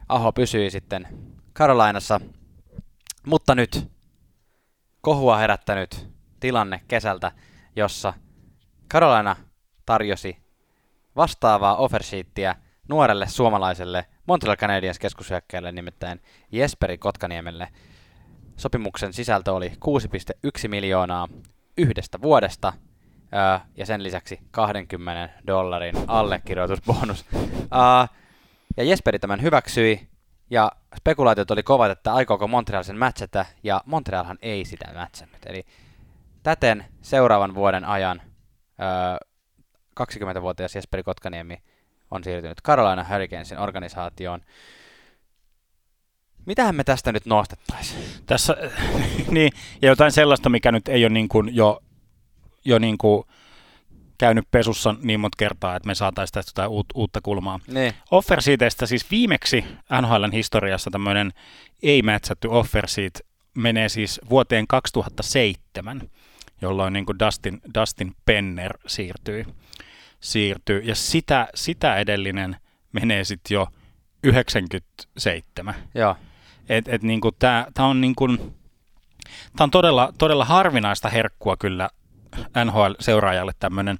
Aho 0.09 0.31
pysyi 0.31 0.69
sitten 0.69 1.07
Carolinassa, 1.55 2.21
mutta 3.25 3.55
nyt 3.55 3.91
kohua 5.01 5.37
herättänyt 5.37 6.09
tilanne 6.39 6.81
kesältä, 6.87 7.31
jossa 7.75 8.13
Carolina 8.91 9.35
tarjosi 9.85 10.44
vastaavaa 11.15 11.75
offersheettiä 11.75 12.55
nuorelle 12.89 13.27
suomalaiselle 13.27 14.05
Montreal 14.27 14.55
Canadiens 14.55 14.99
keskushyökkäjälle 14.99 15.71
nimittäin 15.71 16.21
Jesperi 16.51 16.97
Kotkaniemelle. 16.97 17.67
Sopimuksen 18.57 19.13
sisältö 19.13 19.53
oli 19.53 19.67
6,1 19.67 20.67
miljoonaa 20.67 21.27
yhdestä 21.77 22.21
vuodesta 22.21 22.73
ja 23.77 23.85
sen 23.85 24.03
lisäksi 24.03 24.39
20 24.51 25.29
dollarin 25.47 25.95
allekirjoitusbonus. 26.07 27.25
Ja 28.77 28.83
Jesperi 28.83 29.19
tämän 29.19 29.41
hyväksyi 29.41 30.09
ja 30.49 30.71
spekulaatiot 30.97 31.51
oli 31.51 31.63
kovat, 31.63 31.91
että 31.91 32.13
aikooko 32.13 32.47
Montreal 32.47 32.83
sen 32.83 32.97
matchata 32.97 33.45
ja 33.63 33.81
Montrealhan 33.85 34.37
ei 34.41 34.65
sitä 34.65 34.85
matchannut. 34.93 35.39
Eli 35.45 35.65
täten 36.43 36.85
seuraavan 37.01 37.55
vuoden 37.55 37.85
ajan 37.85 38.21
ää, 38.77 39.17
20-vuotias 39.99 40.75
Jesperi 40.75 41.03
Kotkaniemi 41.03 41.57
on 42.11 42.23
siirtynyt 42.23 42.61
Carolina 42.63 43.05
Hurricanesin 43.09 43.59
organisaatioon. 43.59 44.41
Mitähän 46.45 46.75
me 46.75 46.83
tästä 46.83 47.11
nyt 47.11 47.25
nostettaisiin? 47.25 48.03
Tässä, 48.25 48.57
niin, 49.31 49.51
ja 49.81 49.87
jotain 49.87 50.11
sellaista, 50.11 50.49
mikä 50.49 50.71
nyt 50.71 50.87
ei 50.87 51.05
ole 51.05 51.13
niin 51.13 51.29
kuin 51.29 51.55
jo, 51.55 51.81
jo 52.65 52.79
niin 52.79 52.97
kuin 52.97 53.23
käynyt 54.17 54.51
pesussa 54.51 54.95
niin 55.01 55.19
monta 55.19 55.35
kertaa, 55.37 55.75
että 55.75 55.87
me 55.87 55.95
saataisiin 55.95 56.33
tästä 56.33 56.49
jotain 56.49 56.71
uut, 56.71 56.85
uutta 56.95 57.21
kulmaa. 57.21 57.59
Niin. 57.67 57.93
Offer 58.11 58.41
sheeteistä 58.41 58.85
siis 58.85 59.11
viimeksi 59.11 59.65
NHLn 60.01 60.31
historiassa 60.31 60.91
tämmöinen 60.91 61.31
ei-mätsätty 61.83 62.47
offer 62.47 62.87
sheet 62.87 63.21
menee 63.53 63.89
siis 63.89 64.21
vuoteen 64.29 64.67
2007, 64.67 66.01
jolloin 66.61 66.93
niin 66.93 67.05
kuin 67.05 67.19
Dustin, 67.19 67.61
Dustin 67.79 68.15
Penner 68.25 68.77
siirtyi. 68.87 69.45
Siirtyi. 70.25 70.81
Ja 70.83 70.95
sitä, 70.95 71.47
sitä 71.55 71.95
edellinen 71.95 72.57
menee 72.91 73.23
sitten 73.23 73.55
jo 73.55 73.67
97. 74.23 75.75
Joo. 75.95 76.15
Et, 76.69 76.87
et 76.87 77.03
niinku 77.03 77.31
tää, 77.31 77.67
tää 77.73 77.85
on, 77.85 78.01
niinku, 78.01 78.27
tää 79.55 79.63
on 79.63 79.71
todella, 79.71 80.13
todella 80.17 80.45
harvinaista 80.45 81.09
herkkua 81.09 81.57
kyllä 81.57 81.89
NHL-seuraajalle 82.65 83.51
tämmöinen, 83.59 83.99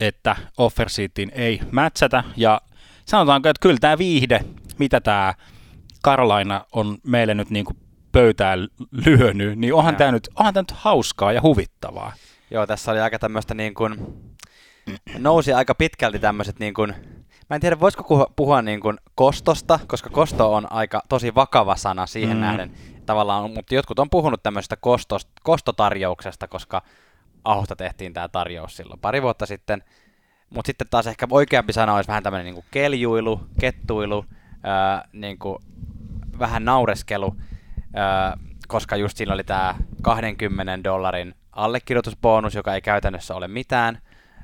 että 0.00 0.36
offersiitiin 0.58 1.32
ei 1.34 1.60
mätsätä. 1.70 2.24
Ja 2.36 2.60
sanotaanko, 3.06 3.48
että 3.48 3.60
kyllä 3.62 3.78
tämä 3.80 3.98
viihde, 3.98 4.40
mitä 4.78 5.00
tämä 5.00 5.34
Carolina 6.04 6.64
on 6.72 6.98
meille 7.02 7.34
nyt 7.34 7.50
niinku 7.50 7.72
pöytään 8.12 8.68
lyönyt, 9.06 9.58
niin 9.58 9.74
onhan 9.74 9.96
tämä 9.96 10.12
nyt, 10.12 10.28
onhan 10.34 10.54
tää 10.54 10.62
nyt 10.62 10.70
hauskaa 10.70 11.32
ja 11.32 11.42
huvittavaa. 11.42 12.12
Joo, 12.50 12.66
tässä 12.66 12.90
oli 12.90 13.00
aika 13.00 13.18
tämmöistä 13.18 13.54
niin 13.54 13.74
kuin, 13.74 13.96
nousi 15.18 15.52
aika 15.52 15.74
pitkälti 15.74 16.18
tämmöiset 16.18 16.58
niin 16.58 16.74
kuin, 16.74 16.94
mä 17.50 17.54
en 17.54 17.60
tiedä 17.60 17.80
voisiko 17.80 18.32
puhua, 18.36 18.62
niin 18.62 18.80
kuin 18.80 18.98
kostosta, 19.14 19.80
koska 19.86 20.10
kosto 20.10 20.54
on 20.54 20.72
aika 20.72 21.02
tosi 21.08 21.34
vakava 21.34 21.76
sana 21.76 22.06
siihen 22.06 22.36
Mm. 22.36 22.40
nähden 22.40 22.72
tavallaan, 23.06 23.50
mutta 23.50 23.74
jotkut 23.74 23.98
on 23.98 24.10
puhunut 24.10 24.42
tämmöisestä 24.42 24.76
kostost, 24.76 25.28
kostotarjouksesta, 25.42 26.48
koska 26.48 26.82
Ahosta 27.44 27.76
tehtiin 27.76 28.12
tämä 28.12 28.28
tarjous 28.28 28.76
silloin 28.76 29.00
pari 29.00 29.22
vuotta 29.22 29.46
sitten, 29.46 29.82
mutta 30.50 30.66
sitten 30.66 30.86
taas 30.90 31.06
ehkä 31.06 31.26
oikeampi 31.30 31.72
sana 31.72 31.94
olisi 31.94 32.08
vähän 32.08 32.22
tämmöinen 32.22 32.44
niin 32.44 32.54
kuin 32.54 32.64
keljuilu, 32.70 33.40
kettuilu, 33.60 34.24
ää, 34.62 35.04
niin 35.12 35.38
kuin 35.38 35.58
vähän 36.38 36.64
naureskelu, 36.64 37.36
ää, 37.94 38.36
koska 38.68 38.96
just 38.96 39.16
siinä 39.16 39.34
oli 39.34 39.44
tämä 39.44 39.74
20 40.02 40.84
dollarin 40.84 41.34
allekirjoitusbonus, 41.52 42.54
joka 42.54 42.74
ei 42.74 42.80
käytännössä 42.80 43.34
ole 43.34 43.48
mitään. 43.48 43.98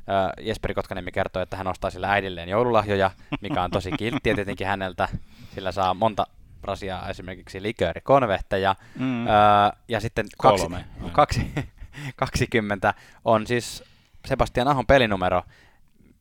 Ää, 0.07 0.33
Jesperi 0.41 0.75
Kotkaniemi 0.75 1.13
kertoi, 1.13 1.43
että 1.43 1.57
hän 1.57 1.67
ostaa 1.67 1.91
sillä 1.91 2.13
äidilleen 2.13 2.49
joululahjoja, 2.49 3.11
mikä 3.41 3.63
on 3.63 3.71
tosi 3.71 3.91
kilttiä 3.93 4.35
tietenkin 4.35 4.67
häneltä. 4.67 5.09
Sillä 5.55 5.73
saa 5.73 5.95
monta 5.95 6.27
rasiaa 6.63 7.09
esimerkiksi 7.09 7.63
liköörikonvehteja. 7.63 8.75
Mm. 8.99 9.27
Ää, 9.27 9.73
ja 9.89 10.01
sitten 10.01 10.27
kaksi, 10.39 10.63
Kolme. 10.63 10.85
kaksi, 11.13 11.53
20 12.17 12.95
on 13.25 13.47
siis 13.47 13.85
Sebastian 14.25 14.69
Ahon 14.69 14.87
pelinumero, 14.87 15.43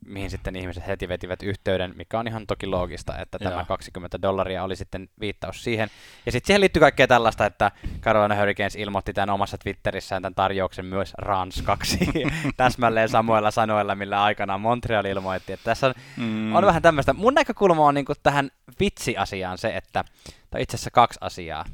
mihin 0.05 0.29
sitten 0.29 0.55
ihmiset 0.55 0.87
heti 0.87 1.07
vetivät 1.07 1.43
yhteyden, 1.43 1.93
mikä 1.95 2.19
on 2.19 2.27
ihan 2.27 2.47
toki 2.47 2.67
loogista, 2.67 3.17
että 3.17 3.39
tämä 3.39 3.55
Joo. 3.55 3.65
20 3.65 4.21
dollaria 4.21 4.63
oli 4.63 4.75
sitten 4.75 5.09
viittaus 5.19 5.63
siihen. 5.63 5.89
Ja 6.25 6.31
sitten 6.31 6.47
siihen 6.47 6.61
liittyy 6.61 6.79
kaikkea 6.79 7.07
tällaista, 7.07 7.45
että 7.45 7.71
Carolina 8.01 8.35
Hurricanes 8.35 8.75
ilmoitti 8.75 9.13
tämän 9.13 9.29
omassa 9.29 9.57
Twitterissään 9.57 10.21
tämän 10.21 10.35
tarjouksen 10.35 10.85
myös 10.85 11.13
ranskaksi, 11.17 11.99
täsmälleen 12.57 13.09
samoilla 13.09 13.51
sanoilla, 13.51 13.95
millä 13.95 14.23
aikanaan 14.23 14.61
Montreal 14.61 15.05
ilmoitti. 15.05 15.53
Että 15.53 15.63
tässä 15.63 15.87
on, 15.87 15.93
Mm. 16.17 16.55
on 16.55 16.65
vähän 16.65 16.81
tämmöistä. 16.81 17.13
Mun 17.13 17.33
näkökulma 17.33 17.85
on 17.85 17.93
niinku 17.93 18.13
tähän 18.23 18.51
vitsiasiaan 18.79 19.57
se, 19.57 19.75
että, 19.75 20.03
tai 20.49 20.61
itse 20.61 20.75
asiassa 20.75 20.91
kaksi 20.91 21.19
asiaa. 21.21 21.65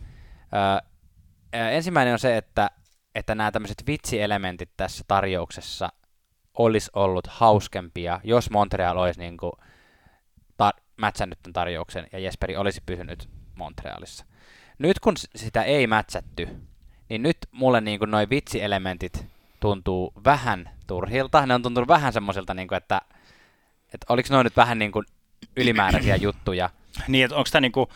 Öö, 1.53 1.69
ensimmäinen 1.71 2.13
on 2.13 2.19
se, 2.19 2.37
että, 2.37 2.69
että 3.15 3.35
nämä 3.35 3.51
tämmöiset 3.51 3.83
vitsielementit 3.87 4.69
tässä 4.77 5.03
tarjouksessa 5.07 5.89
olisi 6.57 6.91
ollut 6.93 7.27
hauskempia, 7.27 8.19
jos 8.23 8.49
Montreal 8.49 8.97
olisi 8.97 9.19
niinku 9.19 9.51
tar- 10.63 10.81
mätsännyt 10.97 11.39
tämän 11.43 11.53
tarjouksen 11.53 12.07
ja 12.11 12.19
Jesperi 12.19 12.57
olisi 12.57 12.81
pysynyt 12.85 13.29
Montrealissa. 13.55 14.25
Nyt 14.77 14.99
kun 14.99 15.13
sitä 15.35 15.63
ei 15.63 15.87
mätsätty, 15.87 16.47
niin 17.09 17.23
nyt 17.23 17.37
mulle 17.51 17.81
niin 17.81 17.99
kuin 17.99 18.11
noi 18.11 18.29
vitsielementit 18.29 19.25
tuntuu 19.59 20.13
vähän 20.25 20.69
turhilta. 20.87 21.45
Ne 21.45 21.55
on 21.55 21.61
tuntunut 21.61 21.87
vähän 21.87 22.13
semmoisilta, 22.13 22.53
niin 22.53 22.67
kuin, 22.67 22.77
että, 22.77 23.01
että 23.93 24.05
oliko 24.09 24.29
noin 24.31 24.43
nyt 24.43 24.57
vähän 24.57 24.79
niin 24.79 24.91
kuin 24.91 25.05
ylimääräisiä 25.55 26.15
juttuja. 26.15 26.69
Niin, 27.07 27.25
että 27.25 27.37
onko 27.37 27.49
tämä 27.51 27.61
niinku, 27.61 27.89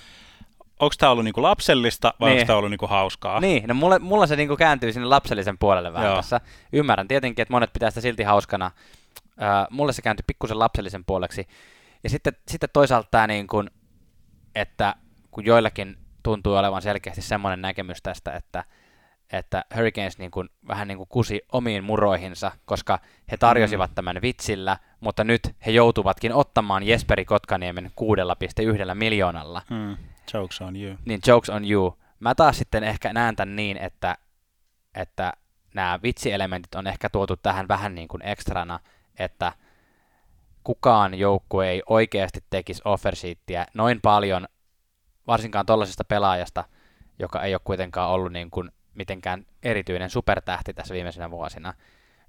onko 0.80 0.96
tämä 0.98 1.12
ollut 1.12 1.26
niinku 1.26 1.42
lapsellista 1.42 2.14
vai 2.20 2.30
Niin. 2.30 2.38
onko 2.40 2.48
tämä 2.48 2.58
ollut 2.58 2.72
niinku 2.72 2.88
hauskaa? 2.88 3.40
Niin, 3.40 3.64
no 3.68 3.74
mulle, 3.74 4.00
mulla 4.00 4.28
se 4.28 4.36
niinku 4.36 4.56
kääntyy 4.56 4.94
sinne 4.94 5.08
lapsellisen 5.08 5.58
puolelle 5.58 5.94
vähän 5.94 6.08
Joo. 6.08 6.16
tässä. 6.16 6.42
Ymmärrän 6.74 7.08
tietenkin, 7.08 7.42
että 7.44 7.54
monet 7.54 7.74
pitää 7.74 7.90
sitä 7.90 8.02
silti 8.02 8.24
hauskana. 8.24 8.72
Öö, 9.42 9.48
mulle 9.70 9.94
se 9.94 10.02
kääntyi 10.02 10.24
pikkusen 10.28 10.60
lapsellisen 10.60 11.06
puoleksi. 11.06 11.48
Ja 12.04 12.10
sitten, 12.10 12.34
sitten 12.48 12.70
toisaalta 12.74 13.08
tämä, 13.12 13.28
niin 13.28 13.48
kuin, 13.48 13.70
että 14.56 14.96
kun 15.32 15.46
joillakin 15.46 15.98
tuntuu 16.24 16.54
olevan 16.54 16.82
selkeästi 16.82 17.22
semmoinen 17.22 17.62
näkemys 17.62 18.02
tästä, 18.02 18.32
että, 18.32 18.64
että 19.34 19.66
Hurricanes 19.76 20.18
niin 20.18 20.32
kuin, 20.32 20.50
vähän 20.68 20.88
niin 20.88 20.98
kuin 20.98 21.10
kusi 21.10 21.42
omiin 21.52 21.84
muroihinsa, 21.84 22.52
koska 22.66 23.00
he 23.32 23.38
tarjosivat 23.38 23.92
mm. 23.92 23.96
tämän 23.96 24.22
vitsillä, 24.22 24.78
mutta 25.00 25.24
nyt 25.24 25.56
he 25.66 25.72
joutuvatkin 25.72 26.34
ottamaan 26.34 26.84
Jesperi 26.84 27.26
Kotkaniemen 27.26 27.86
6,1 27.86 28.94
miljoonalla 28.94 29.62
Hmm. 29.70 29.98
Jokes 30.34 30.62
on 30.62 30.76
you. 30.76 30.96
niin 31.06 31.20
jokes 31.28 31.50
on 31.50 31.72
you. 31.72 31.98
Mä 32.20 32.36
taas 32.36 32.58
sitten 32.58 32.84
ehkä 32.84 33.14
näen 33.14 33.36
tämän 33.36 33.56
niin, 33.56 33.78
että, 33.78 34.18
että 34.96 35.34
nämä 35.74 36.00
vitsielementit 36.04 36.76
on 36.76 36.88
ehkä 36.88 37.10
tuotu 37.10 37.36
tähän 37.36 37.68
vähän 37.68 37.96
niin 37.96 38.08
kuin 38.08 38.22
ekstrana, 38.22 38.80
että 39.20 39.52
kukaan 40.64 41.14
joukkue 41.14 41.70
ei 41.70 41.84
oikeasti 41.86 42.40
tekisi 42.50 42.82
offersheettiä 42.86 43.66
noin 43.74 44.02
paljon, 44.02 44.48
varsinkaan 45.28 45.66
tuollaisesta 45.66 46.04
pelaajasta, 46.04 46.64
joka 47.20 47.44
ei 47.44 47.54
ole 47.54 47.62
kuitenkaan 47.64 48.12
ollut 48.12 48.34
niin 48.34 48.52
kuin 48.52 48.72
mitenkään 48.94 49.46
erityinen 49.64 50.10
supertähti 50.10 50.74
tässä 50.74 50.94
viimeisenä 50.94 51.32
vuosina, 51.32 51.74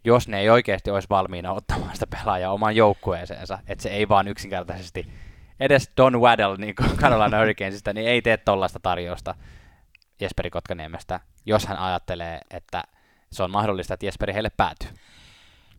jos 0.05 0.29
ne 0.29 0.41
ei 0.41 0.51
oikeasti 0.51 0.91
olisi 0.91 1.09
valmiina 1.11 1.53
ottamaan 1.53 1.95
sitä 1.95 2.07
pelaajaa 2.07 2.53
omaan 2.53 2.77
joukkueeseensa, 2.77 3.59
että 3.67 3.83
se 3.83 3.89
ei 3.89 4.09
vaan 4.09 4.29
yksinkertaisesti 4.29 5.13
edes 5.61 5.91
Don 5.97 6.21
Waddell 6.21 6.57
niin 6.57 6.75
kuin 6.75 6.97
Carolina 7.03 7.39
Hurricanesista, 7.39 7.93
niin 7.93 8.09
ei 8.09 8.23
tee 8.23 8.37
tollaista 8.37 8.81
tarjousta 8.81 9.35
Jesperi 10.21 10.51
Kotkaniemestä, 10.51 11.21
jos 11.47 11.67
hän 11.67 11.79
ajattelee, 11.79 12.41
että 12.51 12.85
se 13.33 13.43
on 13.43 13.51
mahdollista, 13.51 13.95
että 13.95 14.07
Jesperi 14.07 14.35
heille 14.35 14.51
päätyy. 14.57 14.89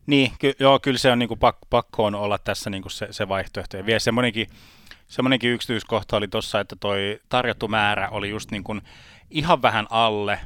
Niin, 0.06 0.32
ky- 0.38 0.54
joo, 0.58 0.78
kyllä 0.78 0.98
se 0.98 1.12
on 1.12 1.18
niinku 1.18 1.36
pak- 1.36 1.58
pakko 1.70 2.04
on 2.04 2.14
olla 2.14 2.38
tässä 2.38 2.70
niinku 2.70 2.88
se, 2.88 3.08
se 3.10 3.28
vaihtoehto. 3.28 3.76
Ja 3.76 3.86
vielä 3.86 3.98
semmoinenkin, 3.98 4.46
semmoinenkin 5.08 5.50
yksityiskohta 5.50 6.16
oli 6.16 6.28
tuossa, 6.28 6.60
että 6.60 6.76
toi 6.80 7.20
tarjottu 7.28 7.68
määrä 7.68 8.08
oli 8.08 8.30
just 8.30 8.50
niin 8.50 8.64
kuin 8.64 8.82
ihan 9.30 9.62
vähän 9.62 9.86
alle 9.90 10.40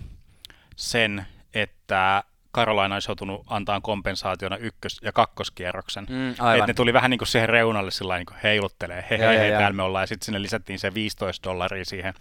sen, 0.77 1.27
että 1.55 2.25
Carolina 2.55 2.95
olisi 2.97 3.11
joutunut 3.11 3.43
antaa 3.47 3.81
kompensaationa 3.81 4.57
ykkös- 4.57 4.99
ja 5.03 5.13
kakkoskierroksen. 5.13 6.07
Mm, 6.11 6.31
Että 6.31 6.67
ne 6.67 6.75
tuli 6.75 6.93
vähän 6.93 7.11
niin 7.11 7.19
kuin 7.19 7.29
siihen 7.29 7.49
reunalle 7.49 7.91
sillä 7.91 8.17
niin 8.17 8.27
kuin 8.27 8.39
heiluttelee, 8.43 9.05
he, 9.11 9.19
hei, 9.19 9.39
hei, 9.39 9.49
joo. 9.51 9.59
täällä 9.59 9.77
me 9.77 9.83
ollaan. 9.83 10.03
Ja 10.03 10.07
sitten 10.07 10.25
sinne 10.27 10.43
lisättiin 10.43 10.79
se 10.79 10.95
15 10.95 11.51
dollaria 11.51 11.85
siihen 11.85 12.15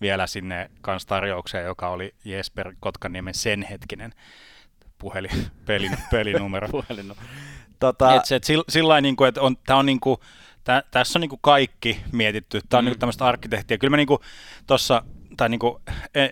vielä 0.00 0.26
sinne 0.26 0.70
kans 0.80 1.06
tarjoukseen, 1.06 1.64
joka 1.66 1.88
oli 1.88 2.14
Jesper 2.24 2.74
Kotkaniemen 2.80 3.34
sen 3.34 3.62
hetkinen 3.62 4.12
puhelin, 4.98 5.46
pelin, 5.66 5.96
pelinumero. 6.10 6.68
Puhelin. 6.68 7.12
Tota, 7.80 8.14
Et 8.14 8.24
se, 8.24 8.36
et 8.36 8.44
sillä, 8.44 8.64
sillä 8.68 9.00
niin 9.00 9.16
kuin, 9.16 9.28
että 9.28 9.40
on, 9.40 9.56
tää 9.66 9.76
on 9.76 9.86
niin 9.86 10.00
kuin, 10.00 10.16
tä, 10.64 10.82
tässä 10.90 11.18
on 11.18 11.20
niin 11.20 11.28
kuin 11.28 11.40
kaikki 11.42 12.00
mietitty. 12.12 12.60
Tämä 12.68 12.78
on 12.78 12.84
Mm. 12.84 12.86
mm. 12.86 12.90
niin 12.90 12.98
tämmöistä 12.98 13.24
arkkitehtiä. 13.26 13.78
Kyllä 13.78 13.90
mä 13.90 13.96
niin 13.96 14.06
kuin 14.06 14.18
tuossa, 14.66 15.02
tai 15.36 15.48
niin 15.48 15.58
kuin, 15.58 15.82
e, 16.14 16.28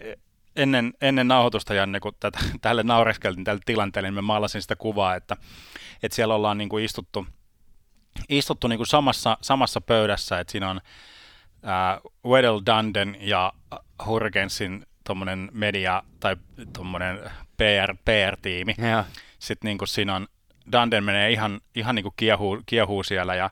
ennen, 0.59 0.93
ennen 1.01 1.29
nauhoitusta, 1.29 1.75
Janne, 1.75 2.01
kun 2.01 2.13
tätä, 2.21 2.39
tälle 2.61 2.83
naureskeltiin 2.83 3.45
tälle 3.45 3.61
tilanteelle, 3.67 4.09
niin 4.09 4.15
mä 4.15 4.23
maalasin 4.23 4.63
sitä 4.63 4.77
kuvaa, 4.77 5.15
että, 5.15 5.37
että 6.03 6.17
siellä 6.17 6.35
ollaan 6.35 6.59
niin 6.59 6.69
kuin 6.69 6.85
istuttu, 6.85 7.27
istuttu 8.29 8.69
niin 8.69 8.79
kuin 8.79 8.87
samassa, 8.87 9.39
samassa 9.41 9.81
pöydässä, 9.81 10.41
että 10.41 10.51
siinä 10.51 10.71
on 10.71 10.81
ää, 11.63 12.01
Weddell 12.27 12.61
Dunden 12.67 13.17
ja 13.21 13.53
Hurricanesin 14.07 14.87
tuommoinen 15.07 15.49
media 15.53 16.03
tai 16.21 16.37
tuommoinen 16.73 17.19
PR, 17.57 17.95
PR-tiimi 18.05 18.75
joo. 18.79 19.05
sitten 19.39 19.69
niin 19.69 19.89
siinä 19.89 20.15
on, 20.15 20.29
Danden 20.73 21.05
menee 21.05 21.33
ihan, 21.33 21.61
ihan 21.75 21.95
niin 21.95 22.03
kuin 22.03 22.15
kiehuu, 22.17 22.63
kiehuu 22.67 23.03
siellä 23.03 23.35
ja 23.35 23.51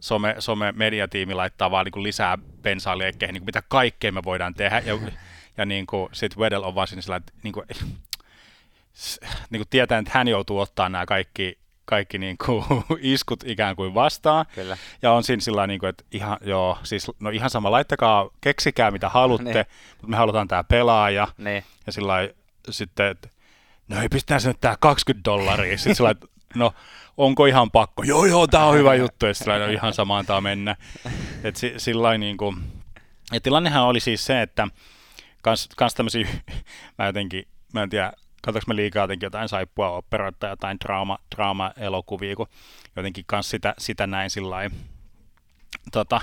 some, 0.00 0.34
some 0.38 0.72
mediatiimi 0.72 1.34
laittaa 1.34 1.70
vaan 1.70 1.84
niin 1.84 1.92
kuin 1.92 2.02
lisää 2.02 2.38
bensaa 2.62 2.98
liekkeihin, 2.98 3.34
niin 3.34 3.40
kuin 3.40 3.46
mitä 3.46 3.62
kaikkea 3.68 4.12
me 4.12 4.24
voidaan 4.24 4.54
tehdä. 4.54 4.82
Ja, 4.86 4.98
ja 5.60 5.66
niin 5.66 5.86
kuin, 5.86 6.08
sit 6.12 6.36
Weddell 6.36 6.64
on 6.64 6.74
vaan 6.74 6.88
sillä, 6.88 7.16
että 7.16 7.32
niin 7.42 7.52
kuin, 7.52 7.66
niin 9.50 9.60
kuin 9.60 9.68
tietää, 9.70 9.98
että 9.98 10.10
hän 10.14 10.28
joutuu 10.28 10.58
ottaa 10.58 10.88
nämä 10.88 11.06
kaikki, 11.06 11.58
kaikki 11.84 12.18
niin 12.18 12.36
kuin 12.46 12.64
iskut 13.00 13.44
ikään 13.46 13.76
kuin 13.76 13.94
vastaan. 13.94 14.46
Kyllä. 14.54 14.76
Ja 15.02 15.12
on 15.12 15.24
siinä 15.24 15.40
sillä 15.40 15.66
niin 15.66 15.80
kuin, 15.80 15.90
että 15.90 16.04
ihan, 16.12 16.38
joo, 16.40 16.78
siis, 16.82 17.10
no 17.20 17.30
ihan 17.30 17.50
sama, 17.50 17.70
laittakaa, 17.70 18.30
keksikää 18.40 18.90
mitä 18.90 19.08
haluatte, 19.08 19.44
Niin. 19.54 19.66
mutta 19.92 20.06
me 20.06 20.16
halutaan 20.16 20.48
tämä 20.48 20.64
pelaaja. 20.64 21.28
Niin. 21.38 21.64
Ja 21.86 21.92
sillä 21.92 22.14
sitten, 22.70 23.06
että 23.06 23.28
no 23.88 24.02
ei 24.02 24.08
pistetään 24.08 24.40
sinne 24.40 24.56
tää 24.60 24.76
20 24.80 25.30
dollaria. 25.30 25.78
Sitten 25.78 25.94
sillä 25.94 26.10
että 26.10 26.26
no 26.54 26.74
onko 27.16 27.46
ihan 27.46 27.70
pakko? 27.70 28.02
Joo, 28.02 28.24
joo, 28.24 28.46
tää 28.46 28.64
on 28.64 28.76
hyvä 28.76 28.94
juttu. 28.94 29.26
Ja 29.26 29.34
sillä 29.34 29.58
no 29.58 29.66
ihan 29.66 29.94
sama 29.94 30.18
antaa 30.18 30.40
mennä. 30.40 30.76
Et 31.44 31.56
si, 31.56 31.74
sillä 31.76 32.18
niin 32.18 32.36
kuin, 32.36 32.56
ja 33.32 33.40
tilannehan 33.40 33.84
oli 33.84 34.00
siis 34.00 34.26
se, 34.26 34.42
että 34.42 34.68
kans, 35.42 35.68
kans 35.76 35.94
tämmöisiä, 35.94 36.28
mä 36.98 37.06
jotenkin, 37.06 37.48
mä 37.74 37.82
en 37.82 37.90
tiedä, 37.90 38.12
katsoinko 38.42 38.64
mä 38.66 38.76
liikaa 38.76 39.02
jotenkin 39.02 39.26
jotain 39.26 39.48
saippua 39.48 39.90
operoita 39.90 40.38
tai 40.38 40.50
jotain 40.50 40.80
draama, 40.80 41.18
draama-elokuvia, 41.34 42.36
kun 42.36 42.46
jotenkin 42.96 43.24
kans 43.26 43.50
sitä, 43.50 43.74
sitä 43.78 44.06
näin 44.06 44.30
sillä 44.30 44.70
tota, 45.92 46.20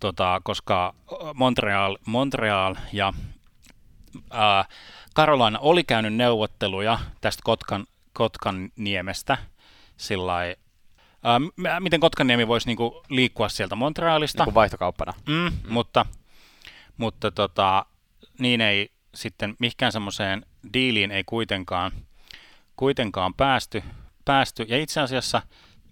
tota, 0.00 0.40
koska 0.44 0.94
Montreal, 1.34 1.98
Montreal 2.06 2.74
ja 2.92 3.12
ää, 4.30 4.64
Carolina 5.16 5.58
oli 5.58 5.84
käynyt 5.84 6.14
neuvotteluja 6.14 6.98
tästä 7.20 7.40
Kotkan, 7.44 7.86
Kotkan 8.12 8.70
niemestä 8.76 9.38
sillä 9.96 10.26
lailla, 10.26 10.60
ää, 11.22 11.80
miten 11.80 12.00
Kotkaniemi 12.00 12.48
voisi 12.48 12.66
niinku 12.66 13.02
liikkua 13.08 13.48
sieltä 13.48 13.74
Montrealista. 13.74 14.44
Niin 14.44 14.54
vaihtokauppana. 14.54 15.12
Mm, 15.28 15.34
mm. 15.34 15.52
Mutta, 15.68 16.06
mutta 16.96 17.30
tota, 17.30 17.86
niin 18.38 18.60
ei 18.60 18.90
sitten 19.14 19.56
mihinkään 19.58 19.92
semmoiseen 19.92 20.46
diiliin 20.72 21.10
ei 21.10 21.24
kuitenkaan, 21.24 21.92
kuitenkaan 22.76 23.34
päästy, 23.34 23.82
päästy. 24.24 24.66
Ja 24.68 24.78
itse 24.78 25.00
asiassa 25.00 25.42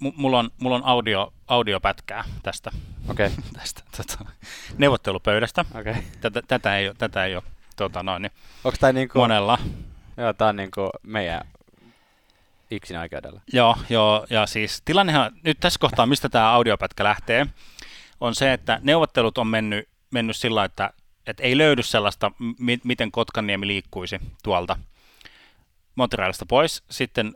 mu- 0.05 0.13
mulla 0.17 0.39
on, 0.39 0.51
mulla 0.61 0.77
on 0.77 0.85
audio, 0.85 1.33
audiopätkää 1.49 2.25
tästä, 2.43 2.71
Okei. 3.09 3.27
Okay. 3.27 3.39
tästä 3.61 3.83
tota, 3.97 4.31
neuvottelupöydästä. 4.79 5.65
Okay. 5.75 5.95
Tätä, 6.21 6.43
tätä 6.49 6.79
ei 6.79 6.89
ole, 6.89 6.95
tätä 6.99 7.25
ei 7.25 7.35
ole 7.35 7.43
tota 7.77 8.03
noin, 8.03 8.23
niin 8.23 8.33
Onko 8.65 8.77
tää 8.81 8.93
niinku, 8.93 9.19
monella. 9.19 9.59
joo, 10.17 10.33
tää 10.33 10.49
on 10.49 10.57
niinku 10.57 10.91
meidän 11.03 11.41
yksin 12.71 12.97
oikeudella. 12.97 13.41
Joo, 13.53 13.77
joo, 13.89 14.27
ja 14.31 14.47
siis 14.47 14.83
tilannehan 14.85 15.33
nyt 15.43 15.61
tässä 15.61 15.79
kohtaa, 15.81 16.07
mistä 16.07 16.29
tämä 16.29 16.51
audiopätkä 16.51 17.05
lähtee, 17.05 17.47
on 18.21 18.35
se, 18.35 18.53
että 18.53 18.79
neuvottelut 18.83 19.39
on 19.39 19.47
mennyt, 19.47 19.89
mennyt 20.11 20.37
sillä, 20.37 20.65
että, 20.65 20.91
että 21.27 21.43
ei 21.43 21.59
löydy 21.59 21.83
sellaista, 21.83 22.33
mi- 22.59 22.81
miten 22.85 23.13
Kotkaniemi 23.13 23.67
liikkuisi 23.67 24.19
tuolta 24.43 24.79
Montrealista 25.95 26.47
pois. 26.47 26.83
Sitten 26.91 27.35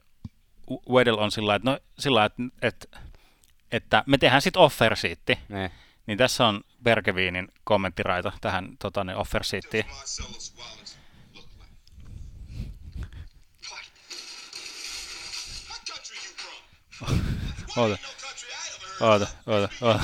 Weddell 0.90 1.18
on 1.18 1.31
sillä 1.33 1.55
että, 1.55 1.70
no, 1.70 1.79
sillä 1.98 2.24
että, 2.24 2.42
että, 2.62 2.98
että 3.72 4.05
me 4.07 4.18
tehdään 4.18 4.42
sitten 4.42 4.62
offer 4.62 4.96
sheetti. 4.96 5.38
Niin. 5.48 5.70
Niin 6.07 6.18
tässä 6.18 6.46
on 6.46 6.61
Bergeviinin 6.83 7.48
kommenttiraita 7.64 8.33
tähän 8.40 8.68
tota, 8.79 9.05
niin 9.05 9.16
offer 9.16 9.44
sheettiin. 9.44 9.85
Marcellus 9.87 10.55
Wallace 10.59 10.98
look 11.35 11.46
like? 11.59 11.74
What? 13.70 13.85
What 15.68 15.81
country 15.90 16.16
you 16.26 16.35
from? 16.37 17.18
What 17.18 17.76
Hold 17.76 17.90
ain't 17.92 17.94
it. 18.00 18.22
country 18.22 18.48
I 18.48 18.76
ever 18.76 18.88
heard 19.00 19.12
Oota, 19.12 19.26
oota, 19.46 19.68
oota. 19.81 20.00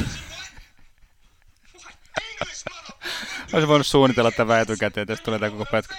Olisin 3.53 3.69
voinut 3.69 3.87
suunnitella 3.87 4.31
tämän 4.31 4.61
etukäteen, 4.61 5.13
että 5.13 5.25
tulee 5.25 5.39
tämä 5.39 5.51
koko 5.51 5.67
pätkä. 5.71 5.97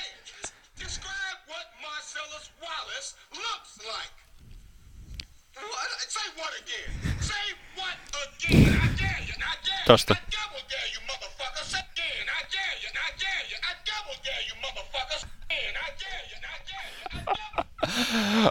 Describe 9.87 10.36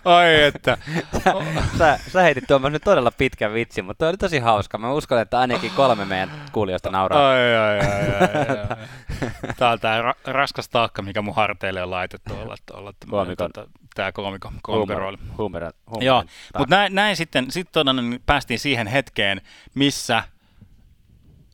Ai 0.05 0.43
että. 0.43 0.79
sä, 1.79 1.99
sä 2.13 2.23
heitit 2.23 2.45
tuommoisen 2.49 2.73
nyt 2.73 2.85
todella 2.85 3.11
pitkän 3.11 3.55
vitsin, 3.55 3.85
mutta 3.85 3.99
toi 3.99 4.09
oli 4.09 4.17
tosi 4.17 4.39
hauska. 4.39 4.79
Mä 4.79 4.93
uskon, 4.93 5.21
että 5.21 5.39
ainakin 5.39 5.71
kolme 5.71 6.05
meidän 6.05 6.31
kuulijoista 6.53 6.91
nauraa. 6.91 7.29
Ai, 7.31 7.57
ai, 7.57 7.79
ai, 7.79 7.87
ai, 7.89 8.59
ai. 8.59 8.87
Tää 9.57 9.71
on 9.71 9.81
tää 9.81 10.03
ra- 10.03 10.33
raskas 10.33 10.69
taakka, 10.69 11.03
mikä 11.03 11.23
mun 11.23 11.35
harteille 11.35 11.83
on 11.83 11.91
laitettu 11.91 12.35
olla, 12.35 12.57
olla 12.73 12.93
Koomikon. 13.11 13.53
tota, 13.53 13.71
tää 13.95 14.13
koomikon, 14.13 14.53
koomikon 14.63 14.97
rooli. 14.97 15.19
Huumori. 15.39 15.67
Joo, 16.01 16.25
mutta 16.59 16.77
näin, 16.77 16.95
näin 16.95 17.17
sitten, 17.17 17.51
sit 17.51 17.73
todella 17.73 18.03
niin 18.03 18.23
päästiin 18.27 18.59
siihen 18.61 18.87
hetkeen, 18.87 19.41
missä 19.75 20.23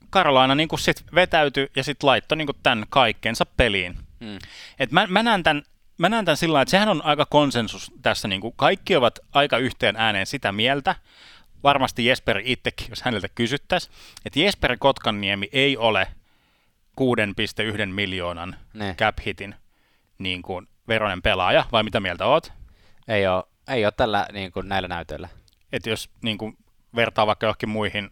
Karolaina 0.09 0.55
niin 0.55 0.69
sit 0.77 1.03
vetäytyi 1.15 1.71
ja 1.75 1.83
sitten 1.83 2.07
laittoi 2.07 2.37
niin 2.37 2.47
tämän 2.63 2.85
kaikkensa 2.89 3.45
peliin. 3.45 3.97
Mm. 4.19 4.37
Et 4.79 4.91
mä, 4.91 5.07
mä 5.07 5.23
näen 5.23 5.43
tämän 5.43 5.63
Mä 5.97 6.09
näen 6.09 6.25
tämän 6.25 6.37
sillä 6.37 6.61
että 6.61 6.71
sehän 6.71 6.89
on 6.89 7.05
aika 7.05 7.25
konsensus 7.25 7.91
tässä, 8.01 8.27
niin 8.27 8.41
kuin 8.41 8.53
kaikki 8.57 8.95
ovat 8.95 9.19
aika 9.31 9.57
yhteen 9.57 9.95
ääneen 9.95 10.25
sitä 10.25 10.51
mieltä, 10.51 10.95
varmasti 11.63 12.05
Jesper 12.05 12.41
itsekin, 12.43 12.87
jos 12.89 13.01
häneltä 13.01 13.27
kysyttäisiin, 13.35 13.93
että 14.25 14.39
Jesper 14.39 14.77
Kotkanniemi 14.77 15.49
ei 15.51 15.77
ole 15.77 16.07
6,1 17.01 17.85
miljoonan 17.85 18.55
Ne. 18.73 18.95
cap 18.97 19.17
hitin 19.25 19.55
niin 20.17 20.41
kuin 20.41 20.67
veronen 20.87 21.21
pelaaja, 21.21 21.65
vai 21.71 21.83
mitä 21.83 21.99
mieltä 21.99 22.25
oot? 22.25 22.53
Ei 23.07 23.27
ole, 23.27 23.43
ei 23.67 23.85
ole 23.85 23.93
tällä 23.97 24.27
niin 24.33 24.51
kuin 24.51 24.69
näillä 24.69 24.87
näytöillä. 24.87 25.29
Että 25.71 25.89
jos 25.89 26.09
niin 26.21 26.37
kuin, 26.37 26.57
vertaa 26.95 27.27
vaikka 27.27 27.45
johonkin 27.45 27.69
muihin 27.69 28.11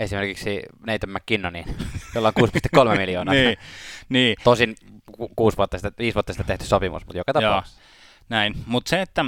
Esimerkiksi 0.00 0.62
Nathan 0.86 1.10
McKinnoniin, 1.10 1.76
jolla 2.14 2.32
on 2.36 2.48
6,3 2.92 2.98
miljoonaa. 2.98 3.34
niin, 3.34 3.56
niin, 4.08 4.36
Tosin 4.44 4.76
ku- 5.12 5.30
kuusi 5.36 5.56
vuotta 5.56 5.78
sitten, 5.78 5.92
viisi 5.98 6.14
vuotta 6.14 6.32
sitten 6.32 6.46
tehty 6.46 6.64
sopimus, 6.64 7.06
mutta 7.06 7.18
joka 7.18 7.32
Joo. 7.34 7.42
tapauksessa. 7.50 7.80
näin. 8.28 8.54
Mutta 8.66 8.88
se, 8.90 9.00
että, 9.02 9.24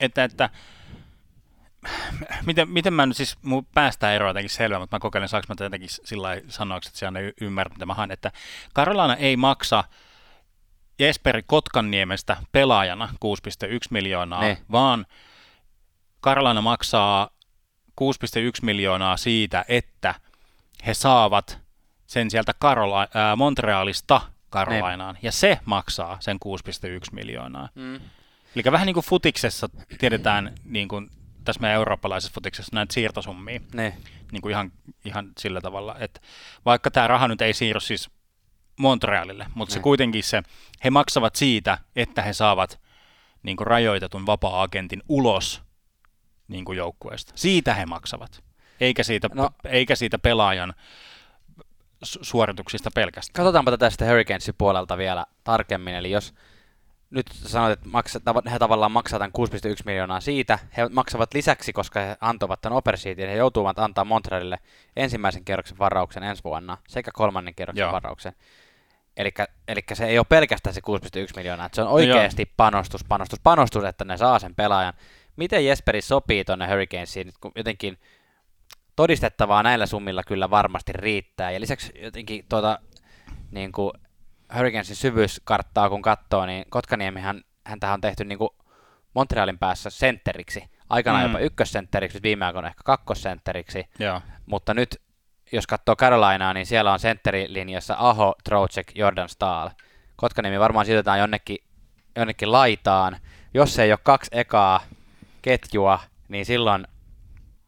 että, 0.00 0.24
että 0.24 0.50
miten, 2.46 2.68
miten 2.68 2.92
mä 2.92 3.06
nyt 3.06 3.16
siis, 3.16 3.36
mun 3.42 3.66
päästään 3.74 4.14
eroa 4.14 4.30
jotenkin 4.30 4.50
selvä, 4.50 4.78
mutta 4.78 4.96
mä 4.96 5.00
kokeilen, 5.00 5.28
saanko 5.28 5.46
mä 5.60 5.64
jotenkin 5.64 5.90
sillä 5.90 6.22
lailla 6.22 6.44
sanoiksi, 6.48 6.88
että 6.88 6.98
se 6.98 7.06
aina 7.06 7.20
y- 7.20 7.32
ymmärrät, 7.40 7.72
mitä 7.72 7.86
mä 7.86 7.94
haen, 7.94 8.10
että 8.10 8.32
Karolana 8.72 9.16
ei 9.16 9.36
maksa 9.36 9.84
Jesperi 10.98 11.42
Kotkanniemestä 11.42 12.36
pelaajana 12.52 13.08
6,1 13.20 13.88
miljoonaa, 13.90 14.40
Ne. 14.40 14.58
vaan 14.72 15.06
Karolana 16.20 16.60
maksaa 16.60 17.30
6,1 17.96 18.62
miljoonaa 18.62 19.16
siitä, 19.16 19.64
että 19.68 20.14
he 20.86 20.94
saavat 20.94 21.58
sen 22.06 22.30
sieltä 22.30 22.52
Karola- 22.58 23.08
ää, 23.14 23.36
Montrealista 23.36 24.20
Karolainaan, 24.54 25.18
ja 25.22 25.32
se 25.32 25.58
maksaa 25.64 26.16
sen 26.20 26.36
6,1 26.44 26.50
miljoonaa. 27.12 27.68
Mm. 27.74 27.94
Eli 28.54 28.72
vähän 28.72 28.86
niin 28.86 28.94
kuin 28.94 29.04
futiksessa 29.06 29.68
tiedetään, 29.98 30.52
niin 30.64 30.88
kuin 30.88 31.10
tässä 31.44 31.60
meidän 31.60 31.74
eurooppalaisessa 31.76 32.34
futiksessa 32.34 32.70
näitä 32.74 32.94
siirtosummia, 32.94 33.60
Ne. 33.74 33.96
niin 34.32 34.42
kuin 34.42 34.50
ihan, 34.50 34.72
ihan 35.04 35.30
sillä 35.38 35.60
tavalla, 35.60 35.96
että 35.98 36.20
vaikka 36.64 36.90
tämä 36.90 37.06
raha 37.06 37.28
nyt 37.28 37.42
ei 37.42 37.52
siirry 37.52 37.80
siis 37.80 38.10
Montrealille, 38.78 39.46
mutta 39.54 39.72
se 39.72 39.78
Ne. 39.78 39.82
kuitenkin 39.82 40.22
se, 40.22 40.42
he 40.84 40.90
maksavat 40.90 41.36
siitä, 41.36 41.78
että 41.96 42.22
he 42.22 42.32
saavat 42.32 42.80
niin 43.42 43.56
kuin 43.56 43.66
rajoitetun 43.66 44.26
vapaa-agentin 44.26 45.02
ulos 45.08 45.62
niin 46.48 46.64
kuin 46.64 46.76
joukkueesta. 46.78 47.32
Siitä 47.34 47.74
he 47.74 47.86
maksavat, 47.86 48.44
eikä 48.80 49.02
siitä, 49.02 49.30
No. 49.34 49.50
eikä 49.64 49.96
siitä 49.96 50.18
pelaajan 50.18 50.74
suorituksista 52.04 52.90
pelkästään. 52.94 53.34
Katsotaanpa 53.44 53.70
tätä 53.70 53.90
sitten 53.90 54.08
Hurricanesin 54.08 54.54
puolelta 54.58 54.98
vielä 54.98 55.26
tarkemmin. 55.44 55.94
Eli 55.94 56.10
jos 56.10 56.34
nyt 57.10 57.26
sanoit, 57.32 57.72
että 57.72 57.88
maksa, 57.88 58.20
he 58.52 58.58
tavallaan 58.58 58.92
maksavat 58.92 59.32
tämän 59.32 59.72
6,1 59.74 59.82
miljoonaa 59.84 60.20
siitä, 60.20 60.58
he 60.76 60.88
maksavat 60.88 61.34
lisäksi, 61.34 61.72
koska 61.72 62.00
he 62.00 62.16
antoivat 62.20 62.60
tämän 62.60 62.76
opersiitin, 62.76 63.28
he 63.28 63.34
joutuvat 63.34 63.78
antaa 63.78 64.04
Montrealille 64.04 64.58
ensimmäisen 64.96 65.44
kierroksen 65.44 65.78
varauksen 65.78 66.22
ensi 66.22 66.44
vuonna 66.44 66.78
sekä 66.88 67.10
kolmannen 67.14 67.54
kierroksen 67.54 67.82
Joo. 67.82 67.92
varauksen. 67.92 68.32
Eli 69.16 69.80
se 69.92 70.06
ei 70.06 70.18
ole 70.18 70.26
pelkästään 70.28 70.74
se 70.74 70.80
6,1 70.80 71.36
miljoonaa, 71.36 71.66
että 71.66 71.76
se 71.76 71.82
on 71.82 71.88
oikeasti 71.88 72.52
panostus, 72.56 73.04
panostus, 73.04 73.40
panostus, 73.42 73.84
että 73.84 74.04
ne 74.04 74.16
saa 74.16 74.38
sen 74.38 74.54
pelaajan. 74.54 74.94
Miten 75.36 75.66
Jesperi 75.66 76.02
sopii 76.02 76.44
tuonne 76.44 76.68
Hurricanesiin, 76.68 77.32
kun 77.40 77.52
jotenkin 77.56 77.98
todistettavaa 78.96 79.62
näillä 79.62 79.86
summilla 79.86 80.22
kyllä 80.22 80.50
varmasti 80.50 80.92
riittää. 80.92 81.50
Ja 81.50 81.60
lisäksi 81.60 81.92
jotenkin 82.02 82.44
tuota, 82.48 82.78
niin 83.50 83.72
kuin 83.72 83.92
Hurricanesin 84.56 84.96
syvyyskarttaa 84.96 85.88
kun 85.88 86.02
katsoo, 86.02 86.46
niin 86.46 86.64
Kotkaniemihän 86.70 87.40
häntä 87.66 87.92
on 87.92 88.00
tehty 88.00 88.24
niin 88.24 88.38
kuin 88.38 88.50
Montrealin 89.14 89.58
päässä 89.58 89.90
sentteriksi. 89.90 90.64
Aikanaan 90.90 91.24
Mm. 91.24 91.28
jopa 91.28 91.38
ykkössentteriksi, 91.44 92.22
viime 92.22 92.44
aikoina 92.44 92.68
ehkä 92.68 92.80
kakkosentteriksi. 92.84 93.84
Joo. 93.98 94.20
Mutta 94.46 94.74
nyt, 94.74 95.00
jos 95.52 95.66
katsoo 95.66 95.96
Carolinaa, 95.96 96.54
niin 96.54 96.66
siellä 96.66 96.92
on 96.92 96.98
sentterilinjassa 96.98 97.96
Aho, 97.98 98.34
Trocek, 98.44 98.92
Jordan 98.94 99.28
Stahl. 99.28 99.68
Kotkaniemi 100.16 100.60
varmaan 100.60 100.86
sijoitetaan 100.86 101.18
jonnekin, 101.18 101.58
jonnekin 102.16 102.52
laitaan. 102.52 103.16
Jos 103.54 103.78
ei 103.78 103.92
ole 103.92 103.98
kaksi 104.02 104.30
ekaa 104.34 104.80
ketjua, 105.42 106.00
niin 106.28 106.46
silloin 106.46 106.86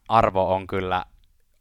arvo 0.08 0.54
on 0.54 0.66
kyllä 0.66 1.04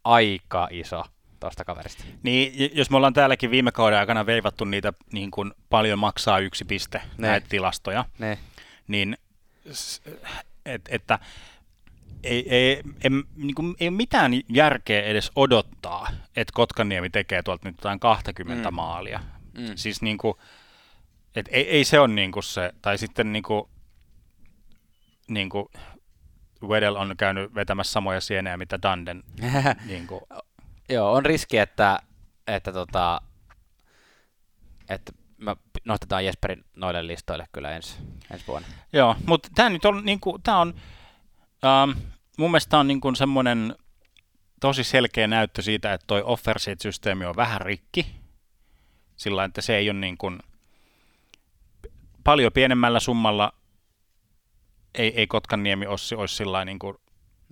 aika 0.06 0.68
iso 0.72 1.04
tuosta 1.40 1.66
kaverista. 1.66 2.04
Niin, 2.24 2.72
jos 2.78 2.90
me 2.90 2.98
ollaan 2.98 3.14
täälläkin 3.14 3.52
viime 3.52 3.72
kauden 3.72 4.00
aikana 4.00 4.26
veivattu 4.26 4.66
niitä 4.66 4.94
niin 5.14 5.32
kuin 5.32 5.52
paljon 5.70 6.00
maksaa 6.00 6.40
yksi 6.40 6.66
piste, 6.66 7.02
Ne. 7.18 7.28
näitä 7.28 7.48
tilastoja, 7.50 8.06
Ne. 8.20 8.38
niin 8.88 9.18
et, 10.66 10.82
että 10.90 11.20
ei, 12.24 12.50
ei, 12.56 12.72
ei, 13.04 13.10
niin 13.36 13.56
kuin, 13.56 13.76
ei 13.80 13.88
ole 13.88 13.96
mitään 13.98 14.32
järkeä 14.50 15.02
edes 15.02 15.32
odottaa, 15.36 16.08
että 16.36 16.52
Kotkaniemi 16.54 17.10
tekee 17.10 17.44
tuolta 17.44 17.68
nyt 17.70 17.76
jotain 17.78 18.00
20 18.00 18.72
Mm. 18.72 18.76
maalia. 18.76 19.20
Mm. 19.58 19.72
Siis 19.76 20.02
niin 20.02 20.18
kuin, 20.18 20.34
et 21.36 21.50
ei, 21.52 21.70
ei 21.70 21.84
se 21.84 22.00
ole 22.00 22.08
niin 22.14 22.32
kuin 22.32 22.44
se, 22.44 22.74
tai 22.82 22.98
sitten 22.98 23.34
niin 23.34 23.44
kuin, 23.44 23.70
niin 25.28 25.50
kuin 25.50 25.66
Wedel 26.64 26.96
on 26.96 27.18
käynyt 27.18 27.56
vetämässä 27.56 27.92
samoja 27.92 28.22
sienejä, 28.22 28.58
mitä 28.58 28.82
Danden. 28.82 29.24
Niin 29.88 30.08
kuin, 30.08 30.22
Joo, 30.90 31.14
on 31.14 31.26
riski, 31.26 31.58
että, 31.58 32.00
että, 32.48 32.74
tota, 32.74 33.22
että 34.90 35.12
me 35.38 35.56
nostetaan 35.86 36.26
Jesperin 36.26 36.66
noille 36.76 37.08
listoille 37.08 37.48
kyllä 37.52 37.72
ensi, 37.72 37.98
ensi 38.32 38.48
vuonna. 38.48 38.68
Joo, 38.94 39.16
mutta 39.26 39.50
tämä 39.56 39.70
nyt 39.70 39.86
on, 39.86 40.06
niinku, 40.06 40.40
tää 40.40 40.58
on 40.58 40.74
ähm, 41.66 41.98
mun 42.38 42.52
mielestä 42.52 42.70
tää 42.70 42.80
on 42.80 42.88
niinku 42.88 43.16
semmoinen 43.16 43.76
tosi 44.60 44.84
selkeä 44.84 45.28
näyttö 45.28 45.62
siitä, 45.62 45.94
että 45.94 46.08
toi 46.08 46.22
offer 46.26 46.60
systeemi 46.82 47.26
on 47.26 47.36
vähän 47.36 47.62
rikki. 47.62 48.16
Sillä 49.16 49.44
että 49.44 49.62
se 49.62 49.78
ei 49.78 49.90
ole 49.90 50.00
niin 50.00 50.18
kuin, 50.18 50.40
paljon 52.24 52.52
pienemmällä 52.54 53.00
summalla 53.00 53.54
ei, 54.98 55.14
ei 55.20 55.28
Kotkaniemi 55.28 55.88
Ossi 55.88 56.16
olisi 56.16 56.36
sillä 56.36 56.52
lailla 56.52 56.66
niin 56.66 56.80
kuin 56.80 56.98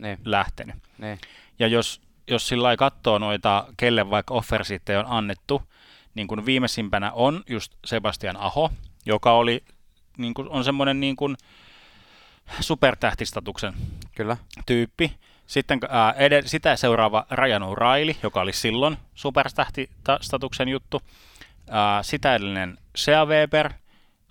Niin, 0.01 0.17
lähtenyt. 0.25 0.75
niin. 0.97 1.19
Ja 1.59 1.67
jos, 1.67 2.01
jos 2.27 2.47
sillä 2.47 2.63
lailla 2.63 2.77
katsoo 2.77 3.17
noita, 3.17 3.65
kelle 3.77 4.09
vaikka 4.09 4.33
offer 4.33 4.61
on 4.99 5.05
annettu, 5.07 5.61
niin 6.15 6.27
kuin 6.27 6.45
viimeisimpänä 6.45 7.11
on 7.11 7.43
just 7.49 7.73
Sebastian 7.85 8.37
Aho, 8.37 8.71
joka 9.05 9.31
oli, 9.33 9.63
niin 10.17 10.33
kuin, 10.33 10.49
on 10.49 10.63
semmoinen 10.63 10.99
niin 10.99 11.15
kuin 11.15 11.37
supertähtistatuksen 12.59 13.73
Kyllä. 14.15 14.37
tyyppi. 14.65 15.15
Sitten 15.47 15.79
ää, 15.89 16.13
ed- 16.17 16.43
sitä 16.47 16.75
seuraava 16.75 17.25
Rajan 17.29 17.61
O'Reilly, 17.61 18.15
joka 18.23 18.41
oli 18.41 18.53
silloin 18.53 18.97
supertähtistatuksen 19.15 20.67
juttu. 20.69 21.01
Ää, 21.69 22.03
sitä 22.03 22.35
edellinen 22.35 22.77
Shea 22.97 23.25
Weber, 23.25 23.73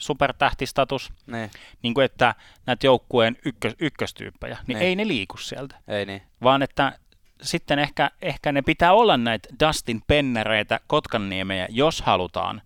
supertähtistatus. 0.03 1.13
Niin, 1.27 1.51
Niin 1.83 1.95
kuin 1.95 2.05
että 2.05 2.35
näitä 2.67 2.87
joukkueen 2.87 3.37
ykkös, 3.45 3.75
ykköstyyppejä, 3.79 4.59
niin 4.67 4.79
Niin. 4.79 4.89
ei 4.89 4.97
ne 4.97 5.09
liiku 5.09 5.37
sieltä 5.37 5.77
ei 5.89 6.07
niin. 6.07 6.23
vaan 6.43 6.63
että 6.63 6.99
sitten 7.43 7.79
ehkä, 7.79 8.11
ehkä 8.23 8.53
ne 8.53 8.63
pitää 8.63 8.93
olla 8.93 9.17
näitä 9.17 9.49
Dustin 9.67 10.03
Pennereitä, 10.07 10.81
Kotkanniemeä, 10.87 11.67
jos 11.71 12.03
halutaan 12.03 12.63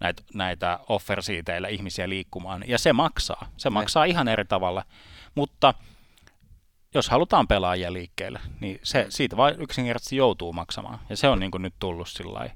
näitä, 0.00 0.22
näitä 0.34 0.78
offersiiteillä 0.88 1.68
ihmisiä 1.68 2.08
liikkumaan. 2.08 2.64
Ja 2.66 2.78
se 2.78 2.92
maksaa. 2.92 3.48
Se 3.56 3.68
Ne. 3.70 3.74
maksaa 3.74 4.04
ihan 4.04 4.28
eri 4.28 4.44
tavalla. 4.44 4.84
Mutta 5.34 5.74
jos 6.94 7.08
halutaan 7.10 7.48
pelaajia 7.48 7.92
liikkeelle, 7.92 8.40
niin 8.60 8.80
se, 8.82 9.06
siitä 9.08 9.36
vain 9.36 9.54
yksinkertaisesti 9.62 10.16
joutuu 10.16 10.52
maksamaan. 10.52 10.98
Ja 11.08 11.16
se 11.16 11.28
on 11.28 11.40
niin 11.40 11.50
kuin 11.50 11.62
nyt 11.62 11.74
tullut 11.78 12.08
sillä 12.08 12.50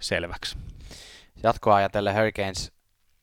selväksi. 0.00 0.56
Jatkoa 1.42 1.74
ajatellen 1.74 2.14
Hurricanes 2.14 2.72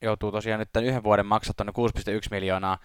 joutuu 0.01 0.31
tosiaan 0.31 0.59
nyt 0.59 0.69
tämän 0.73 0.87
yhden 0.87 1.03
vuoden 1.03 1.25
maksat 1.25 1.55
tuonne 1.57 1.73
6,1 1.77 2.27
miljoonaa. 2.31 2.77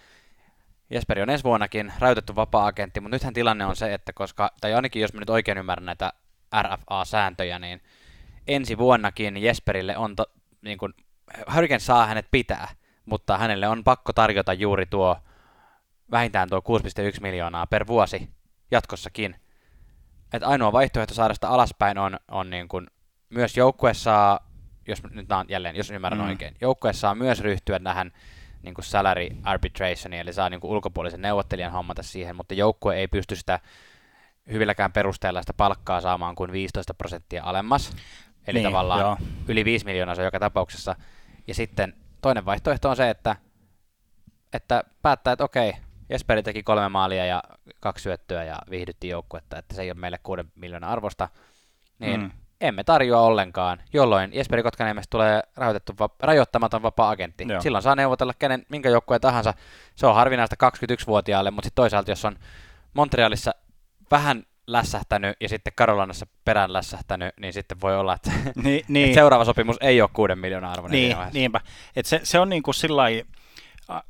Jesperi 0.89 1.21
on 1.21 1.29
ensi 1.29 1.43
vuonnakin 1.43 1.93
rajoitettu 1.99 2.35
vapaa-agentti, 2.35 2.99
mutta 2.99 3.15
nythän 3.15 3.33
tilanne 3.33 3.65
on 3.65 3.75
se, 3.75 3.93
että 3.93 4.13
koska, 4.13 4.51
tai 4.61 4.73
ainakin 4.73 5.01
jos 5.01 5.13
mä 5.13 5.19
nyt 5.19 5.29
oikein 5.29 5.57
ymmärrän 5.57 5.85
näitä 5.85 6.13
RFA-sääntöjä, 6.61 7.59
niin 7.59 7.81
ensi 8.47 8.77
vuonnakin 8.77 9.37
Jesperille 9.37 9.97
on, 9.97 10.15
to, 10.15 10.25
niin 10.61 10.77
kuin, 10.77 10.93
Hurricanes 11.53 11.85
saa 11.85 12.05
hänet 12.05 12.27
pitää, 12.31 12.67
mutta 13.05 13.37
hänelle 13.37 13.67
on 13.67 13.83
pakko 13.83 14.13
tarjota 14.13 14.53
juuri 14.53 14.85
tuo 14.85 15.17
vähintään 16.11 16.49
tuo 16.49 16.59
6,1 16.59 17.21
miljoonaa 17.21 17.67
per 17.67 17.87
vuosi 17.87 18.29
jatkossakin. 18.71 19.35
Et 20.33 20.43
ainoa 20.43 20.71
vaihtoehto 20.71 21.13
saada 21.13 21.33
sitä 21.33 21.49
alaspäin 21.49 21.97
on, 21.97 22.19
on 22.31 22.49
niin 22.49 22.67
kuin, 22.67 22.87
myös 23.29 23.57
joukkue 23.57 23.93
saa, 23.93 24.52
jos 24.87 25.03
nyt 25.03 25.31
on 25.31 25.45
jälleen, 25.49 25.75
jos 25.75 25.91
ymmärrän 25.91 26.21
mm. 26.21 26.27
oikein, 26.27 26.55
joukkue 26.61 26.93
saa 26.93 27.15
myös 27.15 27.41
ryhtyä 27.41 27.79
tähän 27.79 28.11
niin 28.61 28.73
kuin 28.73 28.85
salary 28.85 29.27
arbitrationiin, 29.43 30.21
eli 30.21 30.33
saa 30.33 30.49
niin 30.49 30.59
kuin 30.59 30.71
ulkopuolisen 30.71 31.21
neuvottelijan 31.21 31.71
hommata 31.71 32.03
siihen, 32.03 32.35
mutta 32.35 32.53
joukkue 32.53 32.95
ei 32.95 33.07
pysty 33.07 33.35
sitä 33.35 33.59
hyvilläkään 34.51 34.93
perusteella 34.93 35.41
sitä 35.41 35.53
palkkaa 35.53 36.01
saamaan 36.01 36.35
kuin 36.35 36.51
15 36.51 36.93
prosenttia 36.93 37.43
alemmas. 37.43 37.95
Eli 38.47 38.59
niin, 38.59 38.71
tavallaan 38.71 38.99
joo. 38.99 39.17
yli 39.47 39.65
5 39.65 39.85
miljoonaa 39.85 40.15
se 40.15 40.21
on 40.21 40.25
joka 40.25 40.39
tapauksessa. 40.39 40.95
Ja 41.47 41.55
sitten 41.55 41.93
toinen 42.21 42.45
vaihtoehto 42.45 42.89
on 42.89 42.95
se, 42.95 43.09
että, 43.09 43.35
että 44.53 44.83
päättää, 45.01 45.33
että 45.33 45.43
okei, 45.43 45.73
Jesperi 46.09 46.43
teki 46.43 46.63
kolme 46.63 46.89
maalia 46.89 47.25
ja 47.25 47.43
kaksi 47.79 48.03
syöttöä 48.03 48.43
ja 48.43 48.59
viihdytti 48.69 49.07
joukkuetta, 49.07 49.57
että 49.57 49.75
se 49.75 49.81
ei 49.81 49.91
ole 49.91 49.99
meille 49.99 50.19
kuuden 50.23 50.51
miljoonaa 50.55 50.91
arvosta, 50.91 51.29
niin 51.99 52.21
mm. 52.21 52.31
Emme 52.61 52.83
tarjoa 52.83 53.21
ollenkaan, 53.21 53.79
jolloin 53.93 54.31
Jesperi 54.33 54.63
Kotkaniemestä 54.63 55.09
tulee 55.09 55.43
rajoitettu, 55.55 55.93
va- 55.99 56.09
rajoittamaton 56.19 56.81
vapaa-agentti. 56.81 57.45
Joo. 57.49 57.61
Silloin 57.61 57.81
saa 57.81 57.95
neuvotella 57.95 58.33
kenen, 58.39 58.65
minkä 58.69 58.89
joukkueen 58.89 59.21
tahansa. 59.21 59.53
Se 59.95 60.07
on 60.07 60.15
harvinaista 60.15 60.55
21-vuotiaalle, 60.67 61.51
mutta 61.51 61.65
sitten 61.65 61.81
toisaalta, 61.81 62.11
jos 62.11 62.25
on 62.25 62.35
Montrealissa 62.93 63.51
vähän 64.11 64.43
lässähtänyt 64.67 65.37
ja 65.41 65.49
sitten 65.49 65.73
Karolanassa 65.75 66.27
perään 66.45 66.73
lässähtänyt, 66.73 67.33
niin 67.39 67.53
sitten 67.53 67.81
voi 67.81 67.97
olla, 67.97 68.13
että, 68.13 68.31
niin, 68.63 68.85
niin. 68.87 69.05
että 69.05 69.15
seuraava 69.15 69.45
sopimus 69.45 69.77
ei 69.81 70.01
ole 70.01 70.09
kuuden 70.13 70.39
miljoonaa 70.39 70.71
arvoinen. 70.71 70.99
Niin, 70.99 71.17
niinpä. 71.33 71.61
Et 71.95 72.05
se, 72.05 72.19
se 72.23 72.39
on 72.39 72.49
niin 72.49 72.63
kuin 72.63 72.75
sillä 72.75 73.03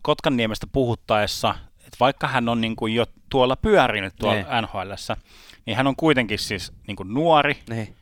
Kotkanniemestä 0.01 0.67
puhuttaessa, 0.71 1.55
että 1.79 1.97
vaikka 1.99 2.27
hän 2.27 2.49
on 2.49 2.61
niin 2.61 2.75
kuin 2.75 2.95
jo 2.95 3.05
tuolla 3.29 3.55
pyörinyt 3.55 4.13
tuolla 4.19 4.35
niin. 4.35 4.47
NHLssä, 4.61 5.17
niin 5.65 5.77
hän 5.77 5.87
on 5.87 5.95
kuitenkin 5.95 6.39
siis 6.39 6.73
niin 6.87 6.95
kuin 6.95 7.13
nuori. 7.13 7.57
Niin. 7.69 7.95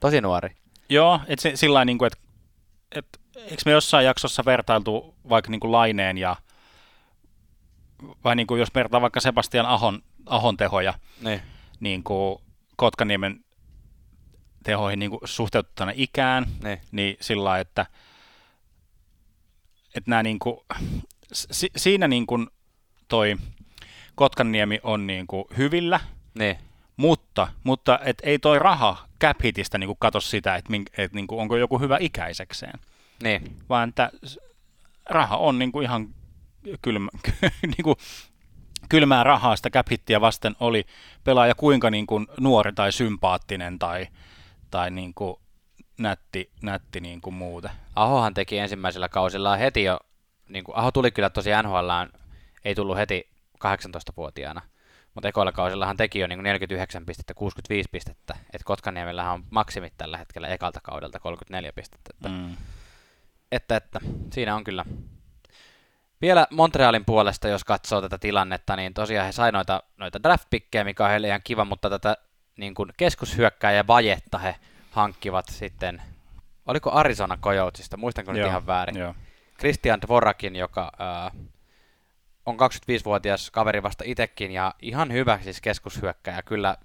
Tosi 0.00 0.20
nuori. 0.20 0.56
Joo, 0.88 1.20
että 1.26 1.42
se, 1.42 1.56
sillä 1.56 1.84
niin 1.84 1.98
kuin, 1.98 2.06
että, 2.06 2.18
että 2.92 3.18
eikö 3.36 3.62
me 3.66 3.72
jossain 3.72 4.06
jaksossa 4.06 4.44
vertailtu 4.44 5.14
vaikka 5.28 5.50
niin 5.50 5.60
kuin 5.60 5.72
Laineen 5.72 6.18
ja 6.18 6.36
vai 8.24 8.36
niin 8.36 8.46
kuin 8.46 8.60
jos 8.60 8.74
vertaa 8.74 9.00
vaikka 9.00 9.20
Sebastian 9.20 9.66
Ahon, 9.66 10.02
Ahon 10.26 10.56
tehoja, 10.56 10.94
niin 11.20 11.42
niin 11.80 12.04
kuin 12.04 12.38
Kotkaniemen 12.76 13.44
tehoihin 14.64 14.98
niin 14.98 15.10
suhteutettuna 15.24 15.92
ikään, 15.94 16.46
ne. 16.62 16.80
niin 16.92 17.16
sillä 17.20 17.58
että, 17.58 17.86
että 19.94 20.10
nämä 20.10 20.22
niin 20.22 20.38
kuin, 20.38 20.60
si, 21.32 21.70
siinä 21.76 22.08
niin 22.08 22.26
kuin 22.26 22.46
toi 23.08 23.36
Kotkaniemi 24.14 24.80
on 24.82 25.06
niin 25.06 25.26
kuin 25.26 25.44
hyvillä, 25.56 26.00
ne. 26.34 26.58
mutta, 26.96 27.48
mutta 27.64 27.98
et 28.04 28.16
ei 28.22 28.38
toi 28.38 28.58
raha 28.58 29.05
cap 29.20 29.36
hitistä 29.44 29.78
niin 29.78 29.96
katso 29.98 30.20
sitä, 30.20 30.56
että, 30.56 30.70
mink, 30.70 30.88
että 30.98 31.14
niin 31.14 31.26
kuin 31.26 31.40
onko 31.40 31.56
joku 31.56 31.78
hyvä 31.78 31.96
ikäisekseen, 32.00 32.80
ne. 33.22 33.42
vaan 33.68 33.88
että 33.88 34.10
raha 35.10 35.36
on 35.36 35.58
niin 35.58 35.72
kuin 35.72 35.84
ihan 35.84 36.08
kylmä, 36.82 37.10
niin 37.62 37.84
kuin 37.84 37.96
kylmää 38.88 39.24
rahaa 39.24 39.56
sitä 39.56 39.70
cap 39.70 39.86
vasten 40.20 40.56
oli 40.60 40.86
pelaaja 41.24 41.54
kuinka 41.54 41.90
niin 41.90 42.06
kuin 42.06 42.26
nuori 42.40 42.72
tai 42.72 42.92
sympaattinen 42.92 43.78
tai, 43.78 44.06
tai 44.70 44.90
niin 44.90 45.14
kuin 45.14 45.36
nätti, 45.98 46.50
nätti 46.62 47.00
niin 47.00 47.20
kuin 47.20 47.34
muuten. 47.34 47.70
Ahohan 47.96 48.34
teki 48.34 48.58
ensimmäisellä 48.58 49.08
kausilla 49.08 49.56
heti 49.56 49.84
jo, 49.84 50.00
niin 50.48 50.64
kuin, 50.64 50.76
Aho 50.76 50.90
tuli 50.90 51.10
kyllä 51.10 51.30
tosi 51.30 51.50
NHL, 51.62 51.90
ei 52.64 52.74
tullut 52.74 52.96
heti 52.96 53.28
18-vuotiaana, 53.64 54.62
mutta 55.16 55.28
ekoilla 55.28 55.52
kausillahan 55.52 55.96
teki 55.96 56.18
jo 56.18 56.26
niin 56.26 56.38
kuin 56.38 56.44
49 56.44 57.06
pistettä, 57.06 57.34
65 57.34 57.88
pistettä, 57.92 58.34
että 58.40 58.64
Kotkaniemellähän 58.64 59.34
on 59.34 59.44
maksimit 59.50 59.92
tällä 59.98 60.18
hetkellä 60.18 60.48
ekalta 60.48 60.80
kaudelta 60.82 61.20
34 61.20 61.72
pistettä. 61.72 62.10
Että, 62.14 62.28
mm. 62.28 62.56
että, 63.52 63.76
että 63.76 64.00
siinä 64.32 64.56
on 64.56 64.64
kyllä 64.64 64.84
vielä 66.20 66.46
Montrealin 66.50 67.04
puolesta, 67.04 67.48
jos 67.48 67.64
katsoo 67.64 68.00
tätä 68.00 68.18
tilannetta, 68.18 68.76
niin 68.76 68.94
tosiaan 68.94 69.26
he 69.26 69.32
sai 69.32 69.52
noita, 69.52 69.82
noita 69.96 70.22
draft 70.22 70.48
mikä 70.84 71.04
on 71.04 71.10
heille 71.10 71.28
ihan 71.28 71.40
kiva, 71.44 71.64
mutta 71.64 71.90
tätä 71.90 72.16
niin 72.56 72.74
kuin 72.74 72.92
keskushyökkääjä 72.96 73.86
vajetta 73.86 74.38
he 74.38 74.56
hankkivat 74.90 75.46
sitten, 75.50 76.02
oliko 76.66 76.92
Arizona 76.92 77.36
Coyotesista, 77.36 77.96
muistanko 77.96 78.32
nyt 78.32 78.46
ihan 78.46 78.66
väärin, 78.66 78.96
joo. 78.96 79.14
Christian 79.58 80.00
Dvorakin, 80.00 80.56
joka 80.56 80.92
äh, 81.00 81.32
on 82.46 82.54
25-vuotias 82.54 83.50
kaveri 83.50 83.82
vasta 83.82 84.04
itekin 84.06 84.50
ja 84.50 84.74
ihan 84.82 85.12
hyvä 85.12 85.38
siis 85.42 85.60
keskushyökkäjä, 85.60 86.42
kyllä 86.42 86.76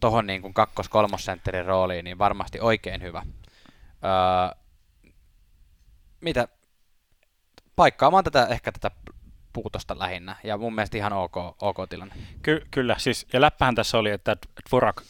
tohon 0.00 0.26
niin 0.26 0.42
kuin 0.42 0.54
kakkos-kolmosentterin 0.54 1.66
rooliin, 1.66 2.04
niin 2.04 2.18
varmasti 2.18 2.60
oikein 2.60 3.02
hyvä. 3.02 3.22
Öö, 4.04 4.62
mitä, 6.20 6.48
paikkaamaan 7.76 8.24
tätä, 8.24 8.46
ehkä 8.46 8.72
tätä 8.72 8.90
puutosta 9.52 9.98
lähinnä, 9.98 10.36
ja 10.44 10.58
mun 10.58 10.74
mielestä 10.74 10.96
ihan 10.96 11.12
ok, 11.12 11.36
ok 11.62 11.76
tilanne. 11.88 12.14
Ky- 12.42 12.66
kyllä, 12.70 12.94
siis, 12.98 13.26
ja 13.32 13.40
läppähän 13.40 13.74
tässä 13.74 13.98
oli, 13.98 14.10
että 14.10 14.36
Dvorak 14.68 15.02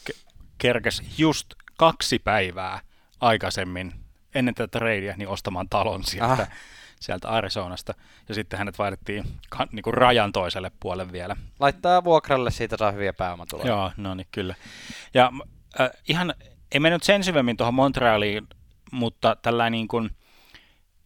kerkesi 0.58 1.04
just 1.18 1.54
kaksi 1.76 2.18
päivää 2.18 2.80
aikaisemmin 3.20 3.92
ennen 4.34 4.54
tätä 4.54 4.78
tradea 4.78 5.14
niin 5.16 5.28
ostamaan 5.28 5.68
talon 5.68 6.04
sieltä, 6.04 6.32
Aha. 6.32 6.46
Sieltä 7.00 7.28
Arizonasta, 7.28 7.94
ja 8.28 8.34
sitten 8.34 8.58
hänet 8.58 8.78
vaihdettiin 8.78 9.24
ka- 9.48 9.66
niin 9.72 9.82
kuin 9.82 9.94
rajan 9.94 10.32
toiselle 10.32 10.72
puolelle 10.80 11.12
vielä. 11.12 11.36
Laittaa 11.60 12.04
vuokralle, 12.04 12.50
siitä 12.50 12.76
saa 12.76 12.92
hyviä 12.92 13.12
pääomatuloja. 13.12 13.68
Joo, 13.68 13.92
no 13.96 14.14
niin, 14.14 14.26
kyllä. 14.32 14.54
Ja 15.14 15.32
äh, 15.80 15.90
ihan, 16.08 16.34
ei 16.72 16.80
mennyt 16.80 17.02
sen 17.02 17.24
syvemmin 17.24 17.56
tuohon 17.56 17.74
Montrealiin, 17.74 18.48
mutta 18.92 19.36
tällä 19.42 19.70
niin 19.70 19.88
kuin, 19.88 20.10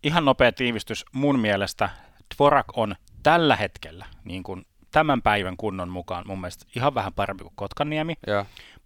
ihan 0.03 0.24
nopea 0.24 0.53
tiivistys 0.53 1.05
mun 1.12 1.38
mielestä. 1.38 1.88
Dvorak 2.37 2.66
on 2.79 2.96
tällä 3.22 3.57
hetkellä, 3.57 4.07
niin 4.24 4.42
kuin 4.42 4.66
tämän 4.90 5.22
päivän 5.22 5.57
kunnon 5.57 5.88
mukaan 5.88 6.24
mun 6.27 6.40
mielestä 6.40 6.66
ihan 6.77 6.94
vähän 6.94 7.12
parempi 7.12 7.44
kuin 7.44 7.57
Kotkaniemi, 7.57 8.14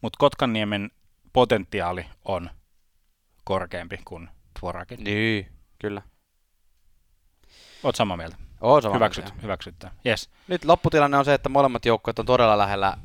mutta 0.01 0.17
Kotkaniemen 0.19 0.91
potentiaali 1.33 2.07
on 2.25 2.51
korkeampi 3.45 3.99
kuin 4.05 4.29
Dvorakin. 4.61 5.05
Niin, 5.05 5.53
kyllä. 5.79 6.03
Oot 7.83 7.97
samaa 7.97 8.17
mieltä? 8.17 8.37
Oon 8.61 8.83
samaa 8.83 8.97
Hyväksyt, 8.97 9.25
mieltä. 9.25 9.43
hyväksyt. 9.43 9.75
Yes. 10.07 10.31
Nyt 10.49 10.65
lopputilanne 10.65 11.19
on 11.19 11.25
se, 11.25 11.35
että 11.35 11.49
molemmat 11.49 11.87
joukkueet 11.87 12.19
on 12.19 12.27
todella 12.27 12.59
lähellä, 12.59 12.97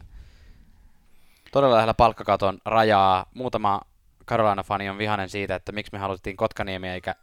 todella 1.52 1.76
lähellä 1.76 1.94
palkkakaton 1.94 2.58
rajaa. 2.66 3.26
Muutama 3.34 3.82
Carolina-fani 4.28 4.90
on 4.90 4.98
vihainen 4.98 5.30
siitä, 5.30 5.56
että 5.56 5.72
miksi 5.72 5.92
me 5.94 6.00
haluttiin 6.00 6.38
Kotkaniemi 6.38 6.90
eikä 6.90 7.16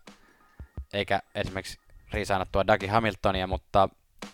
eikä 0.93 1.21
esimerkiksi 1.35 1.79
riisaanattua 2.13 2.67
Dougie 2.67 2.89
Hamiltonia, 2.89 3.47
mutta 3.47 3.89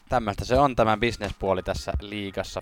tämmöistä 0.09 0.44
se 0.44 0.59
on 0.59 0.76
tämä 0.76 0.96
bisnespuoli 0.96 1.62
tässä 1.62 1.92
liigassa. 2.00 2.61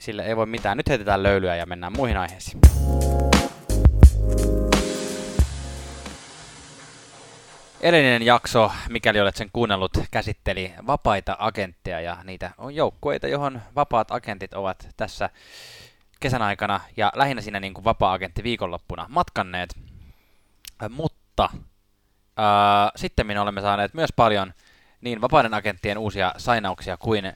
Sille 0.00 0.22
ei 0.26 0.36
voi 0.36 0.46
mitään. 0.46 0.76
Nyt 0.76 0.88
heitetään 0.88 1.22
löylyä 1.22 1.56
ja 1.56 1.66
mennään 1.66 1.92
muihin 1.96 2.16
aiheisiin. 2.16 2.60
Edellinen 7.86 8.22
jakso, 8.22 8.72
mikäli 8.88 9.20
olet 9.20 9.36
sen 9.36 9.50
kuunnellut, 9.52 9.92
käsitteli 10.10 10.74
vapaita 10.86 11.36
agentteja 11.38 12.00
ja 12.00 12.16
niitä 12.24 12.50
on 12.58 12.74
joukkueita, 12.74 13.28
johon 13.28 13.62
vapaat 13.76 14.10
agentit 14.10 14.54
ovat 14.54 14.88
tässä 14.96 15.30
kesän 16.20 16.42
aikana 16.42 16.80
ja 16.96 17.12
lähinnä 17.14 17.42
siinä 17.42 17.60
niin 17.60 17.74
kuin 17.74 17.84
vapaa-agentti 17.84 18.42
viikonloppuna 18.42 19.06
matkanneet. 19.08 19.76
Mutta 20.88 21.48
Uh, 22.38 22.92
sitten 22.96 23.26
me 23.26 23.40
olemme 23.40 23.60
saaneet 23.60 23.94
myös 23.94 24.10
paljon 24.16 24.54
niin 25.00 25.20
vapaiden 25.20 25.54
agenttien 25.54 25.98
uusia 25.98 26.32
sainauksia 26.36 26.96
kuin 26.96 27.26
uh, 27.26 27.32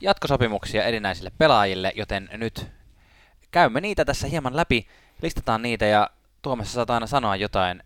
jatkosopimuksia 0.00 0.84
erinäisille 0.84 1.32
pelaajille, 1.38 1.92
joten 1.96 2.28
nyt 2.32 2.66
käymme 3.50 3.80
niitä 3.80 4.04
tässä 4.04 4.26
hieman 4.26 4.56
läpi, 4.56 4.88
listataan 5.22 5.62
niitä 5.62 5.86
ja 5.86 6.10
Tuomessa 6.42 6.72
saat 6.72 6.90
aina 6.90 7.06
sanoa 7.06 7.36
jotain, 7.36 7.82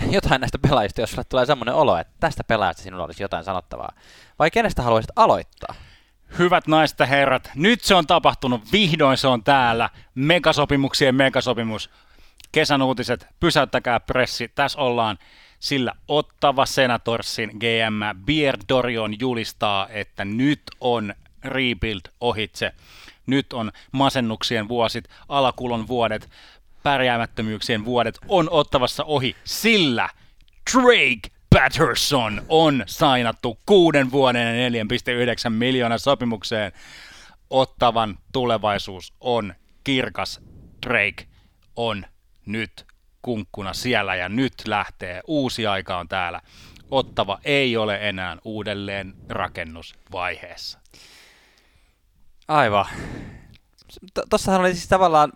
jotain 0.10 0.40
näistä 0.40 0.58
pelaajista, 0.58 1.00
jos 1.00 1.10
sulle 1.10 1.24
tulee 1.24 1.46
semmoinen 1.46 1.74
olo, 1.74 1.98
että 1.98 2.12
tästä 2.20 2.44
pelaajasta 2.44 2.82
sinulla 2.82 3.04
olisi 3.04 3.22
jotain 3.22 3.44
sanottavaa. 3.44 3.92
Vai 4.38 4.50
kenestä 4.50 4.82
haluaisit 4.82 5.10
aloittaa? 5.16 5.74
Hyvät 6.38 6.66
naiset 6.66 6.98
ja 6.98 7.06
herrat, 7.06 7.50
nyt 7.54 7.80
se 7.80 7.94
on 7.94 8.06
tapahtunut, 8.06 8.72
vihdoin 8.72 9.16
se 9.16 9.26
on 9.28 9.44
täällä. 9.44 9.90
Megasopimuksien 10.14 11.14
megasopimus 11.14 11.90
kesän 12.52 12.82
uutiset, 12.82 13.26
pysäyttäkää 13.40 14.00
pressi, 14.00 14.48
tässä 14.48 14.78
ollaan. 14.78 15.18
Sillä 15.58 15.92
ottava 16.08 16.66
Senatorsin 16.66 17.50
GM 17.50 18.24
Bier 18.24 18.56
Dorion 18.68 19.20
julistaa, 19.20 19.88
että 19.88 20.24
nyt 20.24 20.62
on 20.80 21.14
rebuild 21.44 22.00
ohitse. 22.20 22.72
Nyt 23.26 23.52
on 23.52 23.72
masennuksien 23.92 24.68
vuosit, 24.68 25.04
alakulon 25.28 25.88
vuodet, 25.88 26.28
pärjäämättömyyksien 26.82 27.84
vuodet 27.84 28.18
on 28.28 28.48
ottavassa 28.50 29.04
ohi, 29.04 29.36
sillä 29.44 30.08
Drake 30.72 31.32
Patterson 31.54 32.42
on 32.48 32.82
sainattu 32.86 33.58
kuuden 33.66 34.10
vuoden 34.10 34.74
ja 34.74 34.84
4,9 34.84 35.50
miljoonan 35.50 35.98
sopimukseen. 35.98 36.72
Ottavan 37.50 38.18
tulevaisuus 38.32 39.12
on 39.20 39.54
kirkas. 39.84 40.40
Drake 40.86 41.26
on 41.76 42.06
nyt 42.46 42.86
kunkkuna 43.22 43.72
siellä 43.72 44.14
ja 44.14 44.28
nyt 44.28 44.54
lähtee. 44.66 45.20
Uusi 45.26 45.66
aika 45.66 45.98
on 45.98 46.08
täällä. 46.08 46.40
Ottava 46.90 47.38
ei 47.44 47.76
ole 47.76 48.08
enää 48.08 48.36
uudelleen 48.44 49.14
rakennusvaiheessa. 49.28 50.78
Aivan. 52.48 52.86
Tossahan 54.30 54.60
oli 54.60 54.74
siis 54.74 54.88
tavallaan 54.88 55.32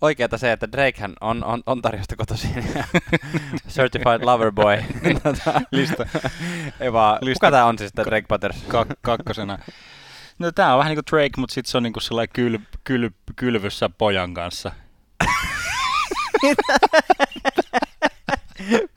oikeata 0.00 0.38
se, 0.38 0.52
että 0.52 0.72
Drakehän 0.72 1.12
on, 1.20 1.44
on 1.44 1.62
Ontariosta 1.66 2.16
kotoisin. 2.16 2.64
Certified 3.68 4.22
Lover 4.22 4.52
Boy. 4.52 4.76
Lista. 5.72 6.06
Ei 6.80 6.92
vaan, 6.92 7.18
Lista- 7.20 7.32
kuka 7.34 7.50
tää 7.50 7.64
on 7.64 7.78
siis 7.78 7.92
tää 7.92 8.04
Drake 8.04 8.26
Butters? 8.28 8.56
Kak- 8.68 8.96
kakkosena. 9.02 9.58
No 10.38 10.52
tää 10.52 10.72
on 10.72 10.78
vähän 10.78 10.90
niin 10.90 11.04
kuin 11.04 11.20
Drake, 11.20 11.40
mutta 11.40 11.54
sitten 11.54 11.70
se 11.70 11.76
on 11.76 11.82
niin 11.82 11.92
kuin 11.92 12.02
sellainen 12.02 12.32
kyl, 12.32 12.58
kyl, 12.84 13.10
kylvyssä 13.36 13.88
pojan 13.88 14.34
kanssa. 14.34 14.72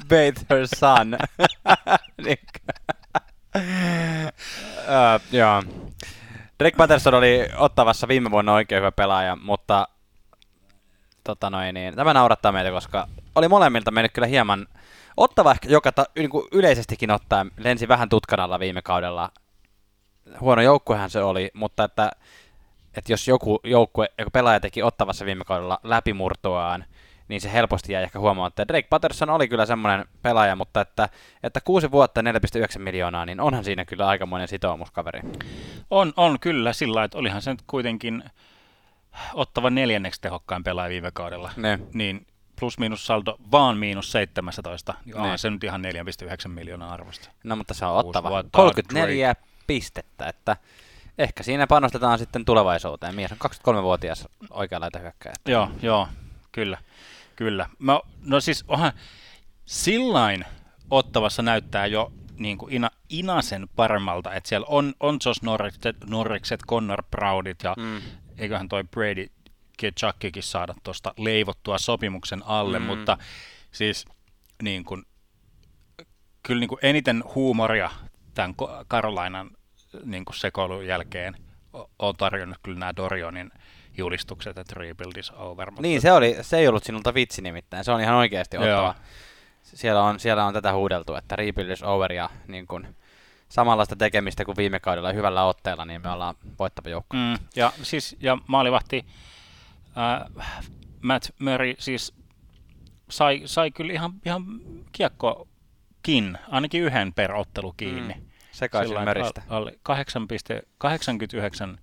Bathe 0.09 0.45
her 0.49 0.67
son. 0.77 1.17
Ö, 3.55 5.19
joo. 5.31 5.63
Drake 6.59 6.77
Patterson 6.77 7.13
oli 7.13 7.49
ottavassa 7.57 8.07
viime 8.07 8.31
vuonna 8.31 8.53
oikein 8.53 8.79
hyvä 8.79 8.91
pelaaja, 8.91 9.35
mutta 9.35 9.87
tota 11.23 11.49
noin, 11.49 11.73
niin, 11.73 11.95
tämä 11.95 12.13
naurattaa 12.13 12.51
meitä, 12.51 12.71
koska 12.71 13.07
oli 13.35 13.47
molemmilta 13.47 13.91
mennyt 13.91 14.11
kyllä 14.11 14.27
hieman 14.27 14.67
ottava 15.17 15.51
ehkä 15.51 15.69
joka 15.69 15.91
ta, 15.91 16.05
niin 16.15 16.29
kuin 16.29 16.47
yleisestikin 16.51 17.11
ottaen 17.11 17.51
lensi 17.57 17.87
vähän 17.87 18.09
tutkan 18.09 18.39
alla 18.39 18.59
viime 18.59 18.81
kaudella. 18.81 19.31
Huono 20.39 20.61
joukkuehan 20.61 21.09
se 21.09 21.23
oli, 21.23 21.51
mutta 21.53 21.83
että, 21.83 22.11
että 22.97 23.13
jos 23.13 23.27
joku 23.27 23.59
joukkue, 23.63 24.09
joku 24.17 24.31
pelaaja 24.31 24.59
teki 24.59 24.83
ottavassa 24.83 25.25
viime 25.25 25.43
kaudella 25.43 25.79
läpimurtoaan, 25.83 26.85
niin 27.27 27.41
se 27.41 27.53
helposti 27.53 27.93
jäi 27.93 28.03
ehkä 28.03 28.19
huomaamatta. 28.19 28.67
Drake 28.67 28.87
Patterson 28.89 29.29
oli 29.29 29.47
kyllä 29.47 29.65
semmoinen 29.65 30.05
pelaaja, 30.21 30.55
mutta 30.55 30.81
että, 30.81 31.09
että 31.43 31.61
kuusi 31.61 31.91
vuotta 31.91 32.21
4,9 32.21 32.79
miljoonaa, 32.79 33.25
niin 33.25 33.39
onhan 33.39 33.63
siinä 33.63 33.85
kyllä 33.85 34.07
aikamoinen 34.07 34.47
sitoumus 34.47 34.91
kaveri. 34.91 35.21
On, 35.89 36.13
on 36.17 36.39
kyllä 36.39 36.73
sillä 36.73 37.03
että 37.03 37.17
olihan 37.17 37.41
se 37.41 37.51
nyt 37.51 37.61
kuitenkin 37.67 38.23
ottava 39.33 39.69
neljänneksi 39.69 40.21
tehokkain 40.21 40.63
pelaaja 40.63 40.89
viime 40.89 41.11
kaudella. 41.11 41.51
Ne. 41.55 41.79
Niin 41.93 42.27
plus 42.59 42.77
miinus 42.79 43.05
saldo 43.05 43.37
vaan 43.51 43.77
miinus 43.77 44.11
17, 44.11 44.93
niin 45.05 45.21
Niin. 45.21 45.37
se 45.37 45.49
nyt 45.49 45.63
ihan 45.63 45.81
4,9 45.81 46.47
miljoonaa 46.47 46.93
arvosta. 46.93 47.29
No 47.43 47.55
mutta 47.55 47.73
se 47.73 47.85
on 47.85 47.97
ottava. 47.97 48.29
vuotta 48.29 48.49
34 48.51 49.35
pistettä, 49.67 50.25
että 50.27 50.57
ehkä 51.17 51.43
siinä 51.43 51.67
panostetaan 51.67 52.19
sitten 52.19 52.45
tulevaisuuteen. 52.45 53.15
Mies 53.15 53.31
on 53.31 53.37
23-vuotias 53.77 54.27
oikeanlaita 54.49 54.99
hyökkäjä. 54.99 55.33
Joo, 55.47 55.71
joo, 55.81 56.07
kyllä, 56.51 56.77
kyllä. 57.35 57.69
Mä, 57.79 57.99
no 58.25 58.39
siis 58.39 58.65
onhan 58.67 58.91
sillain 59.65 60.45
ottavassa 60.89 61.41
näyttää 61.41 61.85
jo 61.85 62.11
niin 62.37 62.57
kuin 62.57 62.73
ina, 62.73 62.89
inasen 63.09 63.69
paremmalta, 63.75 64.33
että 64.33 64.49
siellä 64.49 64.65
on, 64.69 64.93
on 64.99 65.17
Josh 65.25 65.43
Norrikset, 65.43 65.95
Norrikset, 66.09 66.59
Connor 66.67 67.03
Brownit 67.11 67.63
ja 67.63 67.75
mm. 67.77 68.01
Eiköhän 68.41 68.69
toi 68.69 68.83
Brady 68.83 69.27
Chuckikin 69.99 70.43
saada 70.43 70.73
tuosta 70.83 71.13
leivottua 71.17 71.77
sopimuksen 71.77 72.41
alle, 72.45 72.79
mm. 72.79 72.85
mutta 72.85 73.17
siis 73.71 74.05
niin 74.63 74.83
kuin, 74.83 75.03
kyllä 76.43 76.59
niin 76.59 76.67
kuin 76.67 76.79
eniten 76.81 77.23
huumoria 77.35 77.89
tämän 78.33 78.55
Carolinan 78.89 79.51
niin 80.03 80.25
kuin 80.25 80.35
sekoilun 80.35 80.87
jälkeen 80.87 81.35
on 81.99 82.15
tarjonnut 82.15 82.57
kyllä 82.63 82.79
nämä 82.79 82.95
Dorionin 82.95 83.51
julistukset, 83.97 84.57
että 84.57 84.73
rebuild 84.77 85.15
is 85.17 85.31
over. 85.31 85.71
Mutta 85.71 85.81
Niin, 85.81 86.01
se, 86.01 86.11
oli, 86.11 86.37
se 86.41 86.57
ei 86.57 86.67
ollut 86.67 86.83
sinulta 86.83 87.13
vitsi 87.13 87.41
nimittäin. 87.41 87.83
Se 87.83 87.91
on 87.91 88.01
ihan 88.01 88.15
oikeasti 88.15 88.57
Joo. 88.57 88.65
ottava. 88.65 88.95
Siellä 89.63 90.03
on, 90.03 90.19
siellä 90.19 90.45
on 90.45 90.53
tätä 90.53 90.73
huudeltu, 90.73 91.15
että 91.15 91.35
rebuild 91.35 91.69
is 91.69 91.83
over 91.83 92.13
ja 92.13 92.29
niin 92.47 92.67
kuin, 92.67 92.95
samanlaista 93.51 93.95
tekemistä 93.95 94.45
kuin 94.45 94.57
viime 94.57 94.79
kaudella 94.79 95.11
hyvällä 95.13 95.43
otteella, 95.43 95.85
niin 95.85 96.01
me 96.01 96.09
ollaan 96.09 96.35
voittava 96.59 96.89
joukkue. 96.89 97.19
Mm, 97.19 97.37
ja, 97.55 97.73
siis, 97.83 98.15
ja 98.19 98.37
maalivahti 98.47 99.05
äh, 99.97 100.45
Matt 101.01 101.29
Murray 101.39 101.73
siis 101.79 102.13
sai, 103.09 103.41
sai 103.45 103.71
kyllä 103.71 103.93
ihan, 103.93 104.13
ihan 104.25 104.43
kiekkokin, 104.91 106.37
ainakin 106.49 106.81
yhden 106.83 107.13
per 107.13 107.31
ottelu 107.35 107.73
kiinni. 107.77 108.13
Mm, 108.13 108.21
sekaisin 108.51 108.87
Sillain 108.89 109.07
möristä. 109.07 109.41
al- 109.49 109.57
Alle 109.57 109.79
8,89 111.73 111.77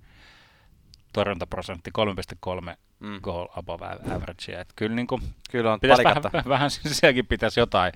torjuntaprosentti, 1.13 1.91
3,3 1.91 2.77
Mm. 3.01 3.21
goal 3.23 3.49
above 3.57 3.87
average. 3.87 4.61
Et 4.61 4.73
kyllä 4.77 4.97
niin 4.97 5.07
kuin, 5.07 5.23
Kyllä 5.51 5.73
on 5.73 5.79
vähän, 6.05 6.23
vähän, 6.49 6.71
sielläkin 6.93 7.27
pitäisi 7.27 7.61
jotain, 7.61 7.93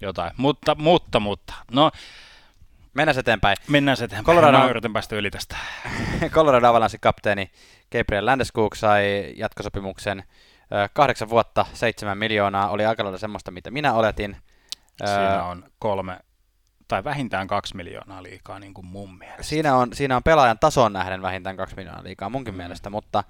jotain. 0.00 0.30
Mutta, 0.36 0.74
mutta, 0.74 1.20
mutta. 1.20 1.54
No, 1.72 1.90
Mennään 2.96 3.18
eteenpäin. 3.18 3.56
mennään 3.68 3.96
eteenpäin. 4.02 4.38
Colorado- 4.38 4.58
Mä 4.58 4.68
yritän 4.70 4.92
päästä 4.92 5.16
yli 5.16 5.30
tästä. 5.30 5.56
Colorado 6.36 6.68
Avalanche 6.68 6.98
kapteeni 7.00 7.50
Gabriel 7.92 8.26
Landeskog 8.26 8.74
sai 8.74 9.32
jatkosopimuksen 9.36 10.24
kahdeksan 10.92 11.28
vuotta, 11.28 11.66
seitsemän 11.72 12.18
miljoonaa. 12.18 12.68
Oli 12.70 12.86
aika 12.86 13.04
lailla 13.04 13.18
semmoista, 13.18 13.50
mitä 13.50 13.70
minä 13.70 13.92
oletin. 13.94 14.36
Siinä 15.04 15.44
on 15.44 15.64
kolme 15.78 16.18
tai 16.88 17.04
vähintään 17.04 17.46
kaksi 17.46 17.76
miljoonaa 17.76 18.22
liikaa 18.22 18.58
niin 18.58 18.74
kuin 18.74 18.86
mun 18.86 19.18
mielestä. 19.18 19.42
siinä 19.42 19.74
on, 19.76 19.88
siinä 19.92 20.16
on 20.16 20.22
pelaajan 20.22 20.58
tason 20.58 20.92
nähden 20.92 21.22
vähintään 21.22 21.56
kaksi 21.56 21.76
miljoonaa 21.76 22.04
liikaa 22.04 22.28
munkin 22.28 22.54
Mm. 22.54 22.58
mielestä, 22.58 22.90
mutta, 22.90 23.24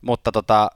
mutta 0.00 0.32
tota, 0.32 0.70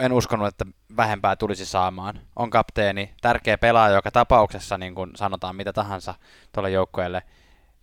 en 0.00 0.12
uskonut, 0.12 0.46
että 0.46 0.64
vähempää 0.96 1.36
tulisi 1.36 1.66
saamaan. 1.66 2.20
On 2.36 2.50
kapteeni, 2.50 3.14
tärkeä 3.20 3.58
pelaaja 3.58 3.94
joka 3.94 4.10
tapauksessa, 4.10 4.78
niin 4.78 4.94
kuin 4.94 5.10
sanotaan 5.16 5.56
mitä 5.56 5.72
tahansa 5.72 6.14
tuolle 6.54 6.70
joukkueelle. 6.70 7.22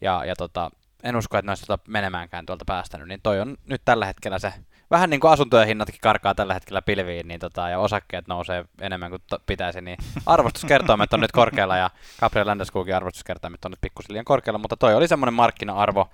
Ja, 0.01 0.25
ja 0.25 0.35
tota, 0.35 0.71
en 1.03 1.15
usko, 1.15 1.37
että 1.37 1.47
ne 1.47 1.51
olisi 1.51 1.65
tota 1.65 1.83
menemäänkään 1.87 2.45
tuolta 2.45 2.65
päästänyt, 2.65 3.07
niin 3.07 3.19
toi 3.23 3.39
on 3.39 3.57
nyt 3.65 3.81
tällä 3.85 4.05
hetkellä 4.05 4.39
se, 4.39 4.53
vähän 4.91 5.09
niin 5.09 5.19
kuin 5.19 5.31
asuntojen 5.31 5.67
hinnatkin 5.67 5.99
karkaa 6.01 6.35
tällä 6.35 6.53
hetkellä 6.53 6.81
pilviin, 6.81 7.27
niin 7.27 7.39
tota, 7.39 7.69
ja 7.69 7.79
osakkeet 7.79 8.27
nousee 8.27 8.65
enemmän 8.81 9.09
kuin 9.09 9.21
to, 9.29 9.39
pitäisi, 9.45 9.81
niin 9.81 9.97
arvostuskertoimet 10.25 11.13
on 11.13 11.19
nyt 11.19 11.31
korkealla, 11.31 11.77
ja 11.77 11.89
Gabriel 12.19 12.47
Landeskogin 12.47 12.95
arvostuskertoimet 12.95 13.65
on 13.65 13.71
nyt 13.71 13.81
pikkusen 13.81 14.13
liian 14.13 14.25
korkealla, 14.25 14.59
mutta 14.59 14.77
toi 14.77 14.95
oli 14.95 15.07
semmoinen 15.07 15.33
markkina-arvo. 15.33 16.09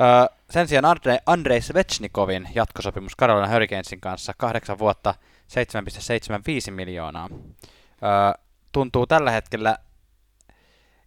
Öö, 0.00 0.36
sen 0.50 0.68
sijaan 0.68 0.84
Andre, 0.84 1.18
Andrei 1.26 1.60
Svechnikovin 1.60 2.48
jatkosopimus 2.54 3.16
Carolina 3.16 3.52
Hurricanesin 3.52 4.00
kanssa, 4.00 4.32
kahdeksan 4.36 4.78
vuotta, 4.78 5.14
7,75 6.68 6.70
miljoonaa. 6.70 7.28
Öö, 7.32 8.42
tuntuu 8.72 9.06
tällä 9.06 9.30
hetkellä 9.30 9.78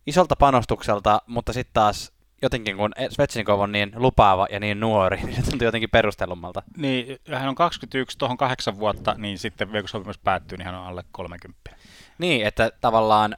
isolta 0.07 0.35
panostukselta, 0.35 1.21
mutta 1.27 1.53
sitten 1.53 1.73
taas 1.73 2.13
jotenkin 2.41 2.77
kun 2.77 2.91
Svechnikov 3.09 3.59
on 3.59 3.71
niin 3.71 3.91
lupaava 3.95 4.47
ja 4.51 4.59
niin 4.59 4.79
nuori, 4.79 5.17
niin 5.23 5.35
se 5.35 5.49
tuntuu 5.49 5.65
jotenkin 5.65 5.89
perustellummalta. 5.89 6.63
Niin, 6.77 7.19
hän 7.31 7.49
on 7.49 7.55
21, 7.55 8.17
tuohon 8.17 8.37
kahdeksan 8.37 8.79
vuotta, 8.79 9.15
niin 9.17 9.37
sitten 9.37 9.67
kun 9.67 9.89
sopimus 9.89 10.17
päättyy, 10.17 10.57
niin 10.57 10.65
hän 10.65 10.75
on 10.75 10.87
alle 10.87 11.03
30. 11.11 11.75
Niin, 12.17 12.47
että 12.47 12.71
tavallaan 12.81 13.37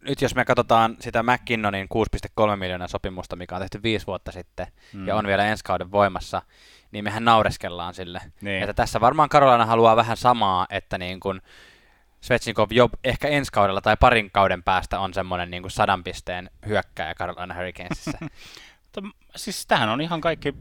nyt 0.00 0.22
jos 0.22 0.34
me 0.34 0.44
katsotaan 0.44 0.96
sitä 1.00 1.22
McKinnonin 1.22 1.88
6,3 2.50 2.56
miljoonaa 2.56 2.88
sopimusta, 2.88 3.36
mikä 3.36 3.54
on 3.54 3.60
tehty 3.60 3.82
viisi 3.82 4.06
vuotta 4.06 4.32
sitten 4.32 4.66
mm. 4.92 5.06
ja 5.06 5.16
on 5.16 5.26
vielä 5.26 5.44
ensi 5.46 5.64
kauden 5.64 5.90
voimassa, 5.90 6.42
niin 6.92 7.04
mehän 7.04 7.24
naureskellaan 7.24 7.94
sille. 7.94 8.20
Niin. 8.40 8.62
Että 8.62 8.74
tässä 8.74 9.00
varmaan 9.00 9.28
Karolana 9.28 9.66
haluaa 9.66 9.96
vähän 9.96 10.16
samaa, 10.16 10.66
että 10.70 10.98
niin 10.98 11.20
kuin 11.20 11.42
Svechnikov 12.24 12.68
jo 12.70 12.90
ehkä 13.04 13.28
ensi 13.28 13.52
kaudella 13.52 13.80
tai 13.80 13.96
parin 14.00 14.30
kauden 14.30 14.62
päästä 14.62 15.00
on 15.00 15.14
semmoinen 15.14 15.50
niin 15.50 15.62
kuin 15.62 15.70
sadan 15.70 16.04
pisteen 16.04 16.50
hyökkääjä 16.66 17.14
Carolina 17.14 17.54
Hurricanesissa. 17.54 18.18
Siis 19.36 19.66
tähän 19.66 19.88
on 19.88 20.00
ihan 20.00 20.20
kaikki 20.20 20.54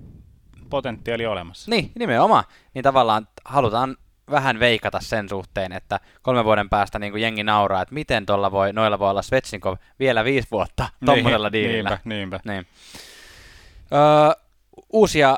potentiaali 0.70 1.26
olemassa. 1.26 1.72
niin, 1.72 1.92
nimenomaan. 2.00 2.44
Niin 2.74 2.84
tavallaan 2.84 3.28
halutaan 3.46 3.98
vähän 4.32 4.60
veikata 4.60 5.00
sen 5.00 5.30
suhteen, 5.30 5.72
että 5.72 6.00
kolmen 6.22 6.46
vuoden 6.46 6.70
päästä 6.70 7.00
niin 7.00 7.12
kuin 7.12 7.22
jengi 7.22 7.44
nauraa, 7.44 7.82
että 7.82 7.94
miten 7.94 8.26
tuolla 8.26 8.52
voi, 8.52 8.74
noilla 8.74 9.00
voi 9.00 9.10
olla 9.10 9.22
Svechnikov 9.22 9.78
vielä 10.00 10.24
viisi 10.24 10.48
vuotta 10.52 10.90
tuommoisella 11.06 11.50
niin, 11.50 11.70
diilillä. 11.70 12.00
Niinpä, 12.04 12.16
niinpä. 12.16 12.40
Niin. 12.46 12.68
Öö, 13.94 14.44
uusia 14.94 15.38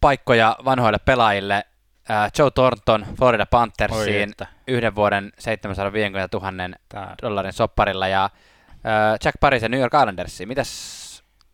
paikkoja 0.00 0.56
vanhoille 0.64 0.98
pelaajille. 0.98 1.64
Öö, 2.10 2.16
Joe 2.38 2.50
Thornton 2.50 3.06
Florida 3.18 3.42
Oi 3.42 3.46
Panthersiin 3.50 4.30
että. 4.30 4.46
yhden 4.66 4.94
vuoden 4.94 5.32
750 5.38 6.38
000 6.38 6.52
Tää, 6.88 7.14
dollarin 7.22 7.52
sopparilla 7.52 8.08
ja 8.08 8.30
öö, 8.86 9.16
Jack 9.24 9.40
Parisen 9.40 9.70
New 9.70 9.80
York 9.80 9.94
Islandersiin. 9.94 10.48
Mitäs 10.48 11.02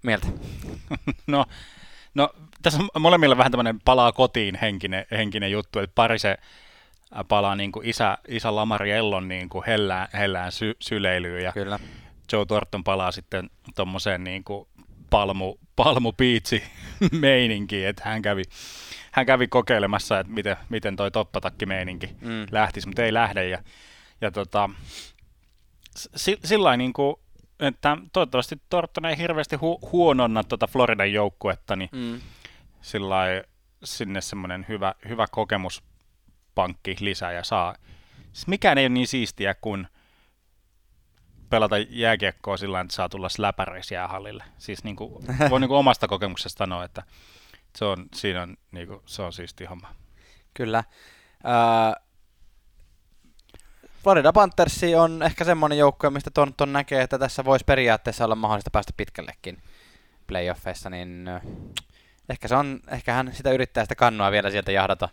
mieltä? 0.03 0.27
no, 1.27 1.45
no, 2.15 2.31
tässä 2.63 2.79
on 2.95 3.03
molemmilla 3.03 3.37
vähän 3.37 3.53
tämmöinen 3.53 3.81
palaa 3.85 4.13
kotiin 4.13 4.59
henkinen, 4.63 5.07
henkinen 5.11 5.51
juttu, 5.51 5.79
että 5.79 5.95
pari 5.95 6.19
se 6.19 6.37
ää, 7.13 7.25
palaa 7.25 7.57
niin 7.57 7.73
kuin 7.73 7.87
isä, 7.87 8.19
isä 8.29 8.55
Lamariellon 8.55 9.29
niin 9.29 9.49
kuin 9.49 9.65
hellään, 9.67 10.09
hellään 10.13 10.53
sy, 10.53 10.77
syleilyyn 10.81 11.45
ja 11.45 11.53
Kyllä. 11.53 11.79
Joe 12.33 12.47
Thornton 12.47 12.85
palaa 12.85 13.13
sitten 13.13 13.51
tuommoiseen 13.77 14.25
niin 14.25 14.45
kuin 14.45 14.69
palmu, 15.11 15.55
meininkiin, 17.13 17.89
että 17.89 18.03
hän 18.05 18.23
kävi, 18.23 18.43
hän 19.19 19.27
kävi 19.27 19.49
kokeilemassa, 19.49 20.19
että 20.21 20.33
miten, 20.33 20.57
miten 20.69 20.97
toi 20.97 21.11
toppatakki 21.11 21.67
meininki 21.67 22.07
Mm. 22.21 22.47
lähtisi, 22.51 22.87
mutta 22.87 23.03
ei 23.05 23.15
lähde. 23.15 23.49
Ja, 23.49 23.63
ja 24.21 24.31
tota, 24.31 24.71
si, 25.95 26.39
sillä 26.45 26.77
niin 26.77 26.93
kuin, 26.93 27.17
että 27.61 27.97
toivottavasti 28.13 28.57
Thornton 28.71 29.05
ei 29.05 29.19
hirveästi 29.19 29.57
hu, 29.57 29.79
huononna 29.93 30.45
tuota 30.45 30.67
Floridan 30.67 31.13
joukkuetta, 31.13 31.77
niin 31.77 31.89
Mm. 31.93 32.21
sillä 32.81 33.17
sinne 33.85 34.21
semmoinen 34.21 34.67
hyvä, 34.69 34.95
hyvä 35.09 35.27
kokemuspankki 35.31 36.97
lisää 37.01 37.33
ja 37.33 37.45
saa. 37.45 37.75
Siis 38.33 38.47
mikään 38.47 38.79
ei 38.79 38.85
ole 38.85 38.89
niin 38.89 39.07
siistiä 39.09 39.55
kuin 39.55 39.87
pelata 41.51 41.79
jääkiekkoa 41.79 42.57
sillä 42.57 42.81
että 42.81 42.95
saa 42.95 43.09
tulla 43.09 43.29
läpäreiksi 43.39 43.95
jäähallille. 43.95 44.45
Siis 44.59 44.85
niin 44.85 44.97
kuin, 44.97 45.27
voi 45.51 45.61
niin 45.61 45.69
kuin 45.69 45.79
omasta 45.79 46.09
kokemuksesta 46.09 46.59
sanoa, 46.59 46.85
että 46.85 47.03
se 47.79 47.85
on, 47.85 48.07
siinä 48.15 48.43
on, 48.43 48.57
niin 48.73 48.89
kuin, 48.89 49.01
se 49.07 49.23
on 49.23 49.33
siisti 49.33 49.65
homma. 49.65 49.95
Kyllä. 50.55 50.85
Öö, 51.45 52.03
Florida 54.03 54.33
Panthers 54.33 54.81
on 54.99 55.23
ehkä 55.23 55.45
semmoinen 55.45 55.79
joukkue, 55.79 56.11
mistä 56.11 56.31
Thornton 56.31 56.73
näkee, 56.73 57.03
että 57.03 57.19
tässä 57.19 57.45
voisi 57.45 57.65
periaatteessa 57.65 58.25
olla 58.25 58.35
mahdollista 58.35 58.71
päästä 58.71 58.93
pitkällekin 58.97 59.63
playoffeissa, 60.27 60.91
niin 60.91 61.31
ehkä, 62.29 62.49
se 62.49 62.57
on, 62.57 62.81
ehkä 62.89 63.13
hän 63.13 63.31
sitä 63.35 63.51
yrittää 63.51 63.85
sitä 63.85 63.95
kannua 63.95 64.31
vielä 64.31 64.51
sieltä 64.51 64.73
jahdata. 64.73 65.09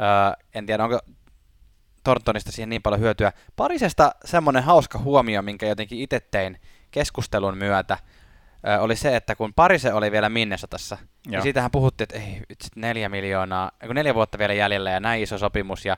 Öö, 0.00 0.44
en 0.54 0.66
tiedä, 0.66 0.84
onko 0.84 1.00
Thorntonista 2.04 2.52
siihen 2.52 2.68
niin 2.68 2.82
paljon 2.82 3.00
hyötyä. 3.00 3.32
Parisesta 3.56 4.14
semmoinen 4.24 4.62
hauska 4.62 4.98
huomio, 4.98 5.42
minkä 5.42 5.66
jotenkin 5.66 5.98
itse 5.98 6.20
tein 6.20 6.60
keskustelun 6.90 7.58
myötä, 7.58 7.98
oli 8.80 8.96
se, 8.96 9.16
että 9.16 9.36
kun 9.36 9.54
Parise 9.54 9.92
oli 9.92 10.12
vielä 10.12 10.28
Minnesotassa, 10.28 10.98
Joo. 11.00 11.30
niin 11.30 11.42
siitähän 11.42 11.70
puhuttiin, 11.70 12.04
että 12.04 12.16
ei, 12.26 12.42
vitsi, 12.48 12.70
neljä 12.76 13.08
miljoonaa, 13.08 13.70
kun 13.86 13.94
neljä 13.94 14.14
vuotta 14.14 14.38
vielä 14.38 14.54
jäljellä 14.54 14.90
ja 14.90 15.00
näin 15.00 15.22
iso 15.22 15.38
sopimus, 15.38 15.84
ja 15.84 15.96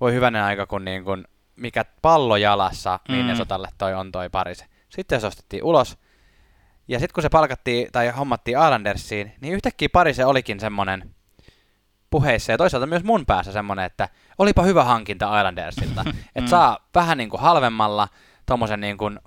voi 0.00 0.12
hyvänen 0.12 0.42
aika, 0.42 0.66
kun 0.66 0.84
niin 0.84 1.04
kun, 1.04 1.24
mikä 1.56 1.84
pallo 2.02 2.36
jalassa 2.36 3.00
Mm. 3.08 3.14
Minnesotalle 3.14 3.68
toi 3.78 3.94
on 3.94 4.12
toi 4.12 4.30
Parise. 4.30 4.64
Sitten 4.88 5.20
se 5.20 5.26
ostettiin 5.26 5.64
ulos, 5.64 5.98
ja 6.88 6.98
sitten 6.98 7.14
kun 7.14 7.22
se 7.22 7.28
palkattiin 7.28 7.88
tai 7.92 8.08
hommattiin 8.08 8.58
Islandersiin, 8.58 9.32
niin 9.40 9.54
yhtäkkiä 9.54 9.88
Parise 9.92 10.24
olikin 10.24 10.60
semmonen 10.60 11.14
puheissa 12.10 12.52
ja 12.52 12.58
toisaalta 12.58 12.86
myös 12.86 13.04
mun 13.04 13.26
päässä 13.26 13.52
semmonen, 13.52 13.84
että 13.84 14.08
olipa 14.38 14.62
hyvä 14.62 14.84
hankinta 14.84 15.38
Islandersilta. 15.40 16.04
että 16.08 16.40
Mm. 16.40 16.46
saa 16.46 16.88
vähän 16.94 17.18
niin 17.18 17.30
kuin 17.30 17.40
halvemmalla 17.40 18.08
tommosen 18.46 18.80
niin 18.80 18.98
kuin, 18.98 19.20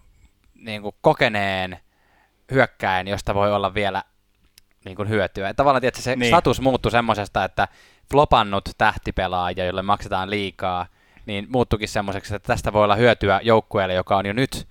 niin 0.55 0.82
kuin 0.82 0.95
kokeneen 1.01 1.80
hyökkäin, 2.51 3.07
josta 3.07 3.33
voi 3.35 3.53
olla 3.53 3.73
vielä 3.73 4.03
niin 4.85 4.95
kuin 4.95 5.09
hyötyä. 5.09 5.53
Tavallaan 5.53 5.81
tietysti 5.81 6.03
se 6.03 6.11
Niin. 6.11 6.19
niin. 6.19 6.29
status 6.29 6.61
muuttui 6.61 6.91
semmoisesta, 6.91 7.43
että 7.43 7.67
flopannut 8.11 8.69
tähtipelaaja, 8.77 9.65
jolle 9.65 9.81
maksetaan 9.81 10.29
liikaa, 10.29 10.85
niin 11.25 11.47
muuttukin 11.49 11.87
semmoiseksi, 11.89 12.35
että 12.35 12.47
tästä 12.47 12.73
voi 12.73 12.83
olla 12.83 12.95
hyötyä 12.95 13.39
joukkueelle, 13.43 13.93
joka 13.93 14.17
on 14.17 14.25
jo 14.25 14.33
nyt 14.33 14.67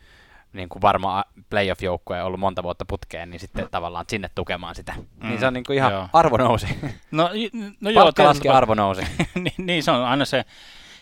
niin 0.53 0.69
kuin 0.69 0.83
varma 0.83 1.25
playoff-joukkue 1.51 2.23
ollut 2.23 2.41
monta 2.41 2.63
vuotta 2.63 2.85
putkeen, 2.85 3.31
niin 3.31 3.41
sitten 3.41 3.69
tavallaan 3.71 4.05
sinne 4.09 4.31
tukemaan 4.35 4.75
sitä. 4.75 4.93
Mm. 4.97 5.29
Niin 5.29 5.41
se 5.41 5.47
on 5.47 5.53
niin 5.55 5.65
kuin 5.65 5.77
ihan 5.77 5.93
joo. 5.93 6.09
arvo 6.13 6.37
nousi. 6.37 6.67
No, 7.11 7.31
no 7.81 7.91
joo, 7.91 8.13
laski, 8.19 8.49
arvo 8.49 8.75
nousi. 8.75 9.03
niin, 9.35 9.55
niin, 9.59 9.83
se 9.83 9.91
on 9.91 10.05
aina 10.05 10.25
se, 10.25 10.45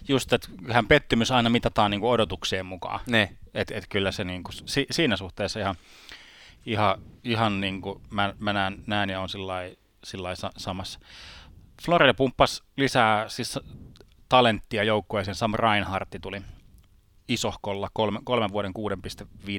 just, 0.08 0.32
että 0.32 0.48
kyllähän 0.58 0.86
pettymys 0.86 1.30
aina 1.30 1.50
mitataan 1.50 1.90
niin 1.90 2.00
kuin 2.00 2.10
odotuksien 2.10 2.66
mukaan. 2.66 3.00
niin. 3.06 3.38
Et, 3.54 3.70
et 3.70 3.84
kyllä 3.88 4.12
se 4.12 4.24
niin 4.24 4.42
kuin, 4.42 4.54
si, 4.66 4.86
siinä 4.90 5.16
suhteessa 5.16 5.60
ihan, 5.60 5.74
ihan, 6.66 6.98
ihan 7.24 7.60
niin 7.60 7.80
kuin 7.80 8.00
mä, 8.10 8.34
mä 8.38 8.52
näen, 8.52 8.82
näen 8.86 9.10
ja 9.10 9.20
on 9.20 9.28
sillä 10.04 10.34
sa, 10.34 10.50
samassa. 10.56 10.98
Florida 11.82 12.14
pumppasi 12.14 12.62
lisää 12.76 13.28
siis 13.28 13.58
talenttia 14.28 14.84
joukkueeseen. 14.84 15.34
Sam 15.34 15.54
Reinhardt 15.54 16.14
tuli 16.22 16.42
isohkolla 17.28 17.88
kolme, 17.92 18.20
kolmen 18.24 18.52
vuoden 18.52 18.72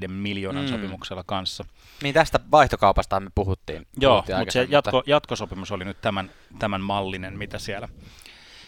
6,5 0.04 0.08
miljoonan 0.08 0.66
Mm. 0.66 0.72
sopimuksella 0.72 1.24
kanssa. 1.26 1.66
Niin 2.04 2.14
tästä 2.14 2.40
vaihtokaupasta 2.52 3.20
me 3.20 3.30
puhuttiin. 3.36 3.88
Joo, 4.00 4.14
puhuttiin 4.14 4.38
mutta 4.38 4.52
se 4.52 4.68
jatko, 4.70 5.04
jatkosopimus 5.06 5.72
oli 5.72 5.86
nyt 5.86 6.02
tämän, 6.02 6.32
tämän 6.60 6.82
mallinen, 6.82 7.38
mitä 7.38 7.60
siellä. 7.60 7.90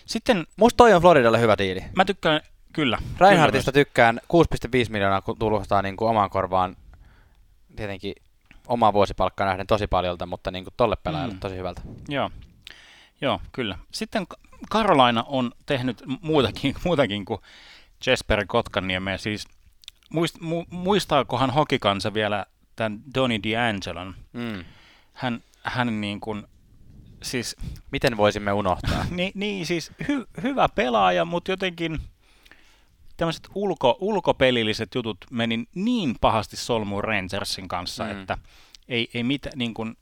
Sitten 0.06 0.48
Musta 0.56 0.78
toi 0.78 0.94
on 0.94 1.02
Floridalle 1.02 1.40
hyvä 1.40 1.56
diili. 1.58 1.84
mä 1.96 2.06
tykkään, 2.06 2.42
kyllä. 2.74 2.98
Reinhardtista 3.18 3.72
kyllä 3.72 3.86
tykkään 3.86 4.20
6,5 4.86 4.92
miljoonaa 4.92 5.22
kun 5.22 5.40
tulostaa 5.40 5.82
niin 5.82 5.98
kuin 5.98 6.10
omaan 6.10 6.30
korvaan 6.30 6.78
tietenkin 7.76 8.14
omaa 8.68 8.94
vuosipalkkaa 8.94 9.48
nähden 9.48 9.68
tosi 9.68 9.88
paljolta, 9.88 10.26
mutta 10.26 10.52
niin 10.52 10.64
kuin 10.64 10.74
tolle 10.78 10.96
pelaajalle 11.04 11.34
Mm. 11.34 11.40
tosi 11.40 11.56
hyvältä. 11.56 11.82
Joo, 12.10 12.32
joo, 13.22 13.42
kyllä. 13.52 13.78
Sitten 13.92 14.28
Ka- 14.28 14.38
Carolina 14.72 15.24
on 15.28 15.52
tehnyt 15.66 16.04
muutakin, 16.22 16.76
muutakin 16.86 17.26
kuin 17.26 17.42
Jesper 18.06 18.46
Kotkaniemeä. 18.48 19.18
Siis 19.18 19.48
muist, 20.14 20.40
mu, 20.42 20.66
muistaakohan 20.70 21.50
hokikansa 21.50 22.14
vielä 22.14 22.46
tämän 22.76 23.00
Donny 23.16 23.36
D'Angelon? 23.38 24.14
Mm. 24.34 24.64
Hän, 25.14 25.44
hän 25.64 26.02
niin 26.02 26.20
kuin, 26.20 26.44
siis 27.24 27.56
Miten 27.92 28.18
voisimme 28.18 28.52
unohtaa? 28.54 29.06
Niin, 29.10 29.32
niin 29.36 29.66
siis 29.66 29.92
hy, 30.08 30.28
hyvä 30.44 30.70
pelaaja, 30.70 31.26
mutta 31.26 31.52
jotenkin 31.52 32.00
tämmöiset 33.18 33.48
ulko, 33.56 33.98
ulkopelilliset 34.00 34.96
jutut 34.96 35.18
meni 35.32 35.66
niin 35.76 36.16
pahasti 36.22 36.58
solmuun 36.58 37.04
Rangersin 37.04 37.68
kanssa, 37.68 38.04
Mm. 38.04 38.12
että 38.12 38.38
ei, 38.88 39.10
ei 39.14 39.24
mitään, 39.24 39.54
niin 39.58 39.74
kuin, 39.74 39.98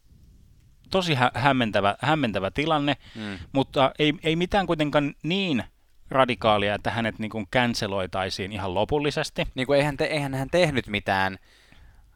tosi 0.91 1.13
hä- 1.15 1.31
hämmentävä, 1.35 1.95
hämmentävä 1.99 2.51
tilanne, 2.51 2.97
Mm. 3.15 3.37
mutta 3.51 3.91
ei, 3.99 4.13
ei 4.23 4.35
mitään 4.35 4.67
kuitenkaan 4.67 5.13
niin 5.23 5.63
radikaalia, 6.09 6.75
että 6.75 6.91
hänet 6.91 7.19
niin 7.19 7.29
kuin 7.31 7.47
canceloitaisiin 7.53 8.51
ihan 8.51 8.73
lopullisesti. 8.73 9.47
niin 9.55 9.67
kuin 9.67 9.77
eihän, 9.79 9.97
te, 9.97 10.03
eihän 10.05 10.33
hän 10.33 10.49
tehnyt 10.49 10.87
mitään 10.87 11.37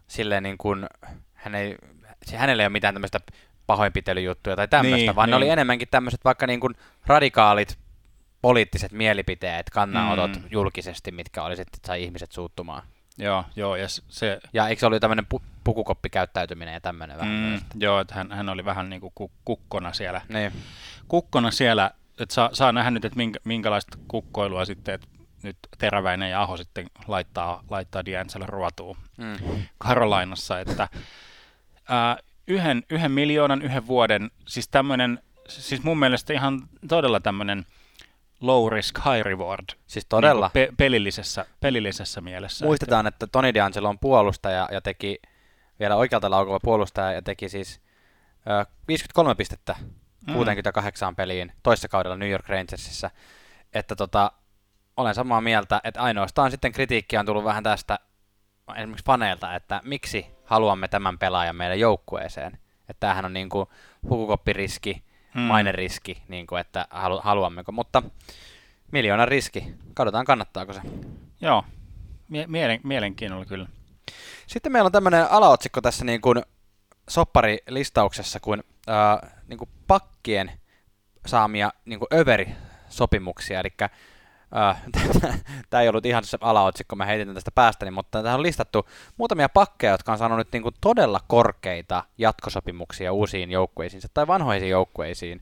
silleen 0.07 0.43
niin 0.43 0.57
kuin, 0.57 0.87
hän 1.33 1.55
ei, 1.55 1.75
se- 2.25 2.37
hänellä 2.37 2.63
ei 2.63 2.67
ole 2.67 2.71
mitään 2.73 2.95
tämmöistä 2.95 3.19
pahoinpitelyjuttuja 3.67 4.55
tai 4.55 4.67
tämmöistä, 4.67 4.97
Niin, 4.97 5.15
vaan 5.15 5.29
ne 5.29 5.35
niin. 5.35 5.43
oli 5.43 5.49
enemmänkin 5.49 5.87
tämmöiset 5.91 6.25
vaikka 6.25 6.47
niin 6.47 6.59
kuin 6.59 6.75
radikaalit 7.05 7.77
poliittiset 8.41 8.91
mielipiteet, 8.91 9.69
kannanotot 9.69 10.35
Mm. 10.35 10.43
julkisesti, 10.51 11.11
mitkä 11.11 11.43
oli 11.43 11.55
sitten, 11.55 11.79
sai 11.87 12.03
ihmiset 12.03 12.31
suuttumaan. 12.31 12.83
Joo, 13.17 13.45
joo, 13.55 13.75
ja 13.75 13.87
se, 13.89 14.39
Ja 14.53 14.67
eikö 14.67 14.79
se 14.79 14.85
ollut 14.85 15.01
tämmöinen 15.01 15.25
pu- 15.35 15.41
pukukoppikäyttäytyminen 15.63 16.73
ja 16.73 16.81
tämmöinen 16.81 17.17
vähän 17.17 17.33
mm, 17.33 17.39
myös? 17.39 17.61
joo, 17.75 17.99
että 17.99 18.15
hän, 18.15 18.31
hän 18.31 18.49
oli 18.49 18.65
vähän 18.65 18.89
niin 18.89 19.01
kuin 19.01 19.11
ku- 19.15 19.31
kukkona 19.45 19.93
siellä 19.93 20.21
Niin. 20.29 20.51
kukkona 21.07 21.51
siellä, 21.51 21.91
että 22.19 22.35
saa, 22.35 22.49
saa 22.53 22.71
nähdä 22.71 22.91
nyt, 22.91 23.05
että 23.05 23.17
minkä, 23.17 23.39
minkälaista 23.43 23.97
kukkoilua 24.07 24.65
sitten, 24.65 24.95
että 24.95 25.07
nyt 25.43 25.57
Teräväinen 25.77 26.31
ja 26.31 26.41
Aho 26.41 26.57
sitten 26.57 26.87
laittaa, 27.07 27.63
laittaa 27.69 28.01
D'Angelo 28.01 28.45
ruotuun 28.45 28.97
Mm. 29.17 29.35
Karolainassa, 29.77 30.59
että 30.59 30.87
ää, 31.89 32.17
yhden, 32.47 32.83
yhden 32.89 33.11
miljoonan 33.11 33.61
yhden 33.61 33.87
vuoden, 33.87 34.31
siis 34.47 34.67
tämmöinen, 34.67 35.19
siis 35.47 35.83
mun 35.83 35.99
mielestä 35.99 36.33
ihan 36.33 36.61
todella 36.87 37.19
tämmöinen 37.19 37.65
low 38.41 38.71
risk, 38.71 38.97
high 38.97 39.25
reward. 39.25 39.65
Siis 39.87 40.05
todella. 40.09 40.51
Niin 40.53 40.67
pe- 40.67 40.73
pelillisessä, 40.77 41.45
pelillisessä 41.59 42.21
mielessä. 42.21 42.65
Muistetaan, 42.65 43.07
että 43.07 43.27
Toni 43.27 43.51
D'Angelo 43.51 43.87
on 43.87 43.99
puolustaja 43.99 44.67
ja 44.71 44.81
teki 44.81 45.19
vielä 45.79 45.95
oikealta 45.95 46.29
laukova 46.31 46.59
puolustaja 46.63 47.11
ja 47.11 47.21
teki 47.21 47.49
siis 47.49 47.81
ö, 48.49 48.65
53 48.87 49.35
pistettä 49.35 49.75
Mm. 50.27 50.33
68 50.33 51.15
peliin 51.15 51.51
toissa 51.63 51.87
kaudella 51.87 52.17
New 52.17 52.29
York 52.29 52.49
Rangersissa. 52.49 53.11
Että 53.73 53.95
tota, 53.95 54.31
olen 54.97 55.15
samaa 55.15 55.41
mieltä, 55.41 55.81
että 55.83 56.01
ainoastaan 56.01 56.51
sitten 56.51 56.71
kritiikkiä 56.71 57.19
on 57.19 57.25
tullut 57.25 57.43
vähän 57.43 57.63
tästä 57.63 57.99
esimerkiksi 58.75 59.05
faneilta, 59.05 59.55
että 59.55 59.81
miksi 59.83 60.25
haluamme 60.45 60.87
tämän 60.87 61.17
pelaajan 61.19 61.55
meidän 61.55 61.79
joukkueeseen. 61.79 62.53
Että 62.89 62.99
tämähän 62.99 63.25
on 63.25 63.33
niin 63.33 63.49
kuin 63.49 63.65
hukukoppiriski, 64.09 65.03
Mm. 65.33 65.41
maineriski, 65.41 66.23
niin 66.27 66.47
kuin, 66.47 66.61
että 66.61 66.87
halu, 66.89 67.21
haluammeko. 67.23 67.71
Mutta 67.71 68.03
miljoonan 68.91 69.27
riski. 69.27 69.73
Katsotaan 69.93 70.25
kannattaako 70.25 70.73
se. 70.73 70.81
Joo, 71.41 71.63
Mie- 72.29 72.47
mielen, 72.47 72.79
mielenkiinnolla 72.83 73.45
kyllä. 73.45 73.67
Sitten 74.47 74.71
meillä 74.71 74.85
on 74.87 74.91
tämmöinen 74.91 75.31
alaotsikko 75.31 75.81
tässä 75.81 76.05
niin 76.05 76.21
kuin 76.21 76.43
sopparilistauksessa 77.09 78.39
kuin, 78.39 78.63
ää, 78.87 79.41
niin 79.47 79.57
kuin 79.57 79.69
pakkien 79.87 80.51
saamia 81.25 81.73
niin 81.85 81.99
kuin 81.99 82.07
överi-sopimuksia, 82.13 83.59
eli 83.59 83.69
tämä 85.69 85.81
ei 85.81 85.89
ollut 85.89 86.05
ihan 86.05 86.23
se 86.23 86.37
alaotsikko, 86.41 86.95
mä 86.95 87.05
heitin 87.05 87.33
tästä 87.33 87.51
päästäni, 87.51 87.91
mutta 87.91 88.23
tähän 88.23 88.39
on 88.39 88.43
listattu 88.43 88.89
muutamia 89.17 89.49
pakkeja, 89.49 89.93
jotka 89.93 90.11
on 90.11 90.17
saanut 90.17 90.37
nyt 90.37 90.51
niin 90.51 90.63
kuin 90.63 90.75
todella 90.81 91.19
korkeita 91.27 92.03
jatkosopimuksia 92.17 93.13
uusiin 93.13 93.51
joukkueisiin 93.51 94.01
tai 94.13 94.27
vanhoisiin 94.27 94.69
joukkueisiin. 94.69 95.41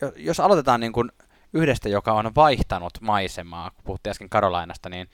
Jo- 0.00 0.12
jos 0.16 0.40
aloitetaan 0.40 0.80
niin 0.80 0.92
kuin 0.92 1.12
yhdestä, 1.52 1.88
joka 1.88 2.12
on 2.12 2.34
vaihtanut 2.36 2.92
maisemaa. 3.00 3.70
Kun 3.70 3.84
puhuttiin 3.84 4.10
äsken 4.10 4.28
Karolainasta, 4.28 4.88
niin 4.88 5.10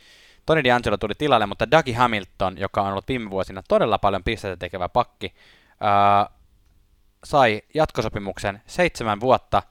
Tony 0.47 0.61
D'Angelo 0.61 0.97
tuli 1.01 1.14
tilalle, 1.18 1.47
mutta 1.47 1.70
Dougie 1.70 1.95
Hamilton, 1.95 2.59
joka 2.59 2.82
on 2.82 2.90
ollut 2.90 3.09
viime 3.09 3.30
vuosina 3.30 3.62
todella 3.68 3.99
paljon 3.99 4.24
pisteitä 4.24 4.57
tekevä 4.57 4.88
pakki, 4.88 5.34
ää, 5.80 6.28
sai 7.24 7.62
jatkosopimuksen 7.74 8.62
seitsemän 8.66 9.20
vuotta, 9.20 9.62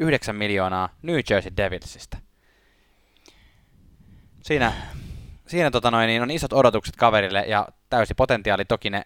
9 0.00 0.36
miljoonaa 0.36 0.88
New 1.02 1.18
Jersey 1.30 1.52
Devilsistä. 1.56 2.16
Siinä, 4.42 4.72
siinä 5.46 5.70
tota 5.70 5.90
noin, 5.90 6.06
niin 6.06 6.22
on 6.22 6.30
isot 6.30 6.52
odotukset 6.52 6.96
kaverille 6.96 7.44
ja 7.46 7.68
täysi 7.90 8.14
potentiaali. 8.14 8.64
Toki 8.64 8.90
ne, 8.90 9.02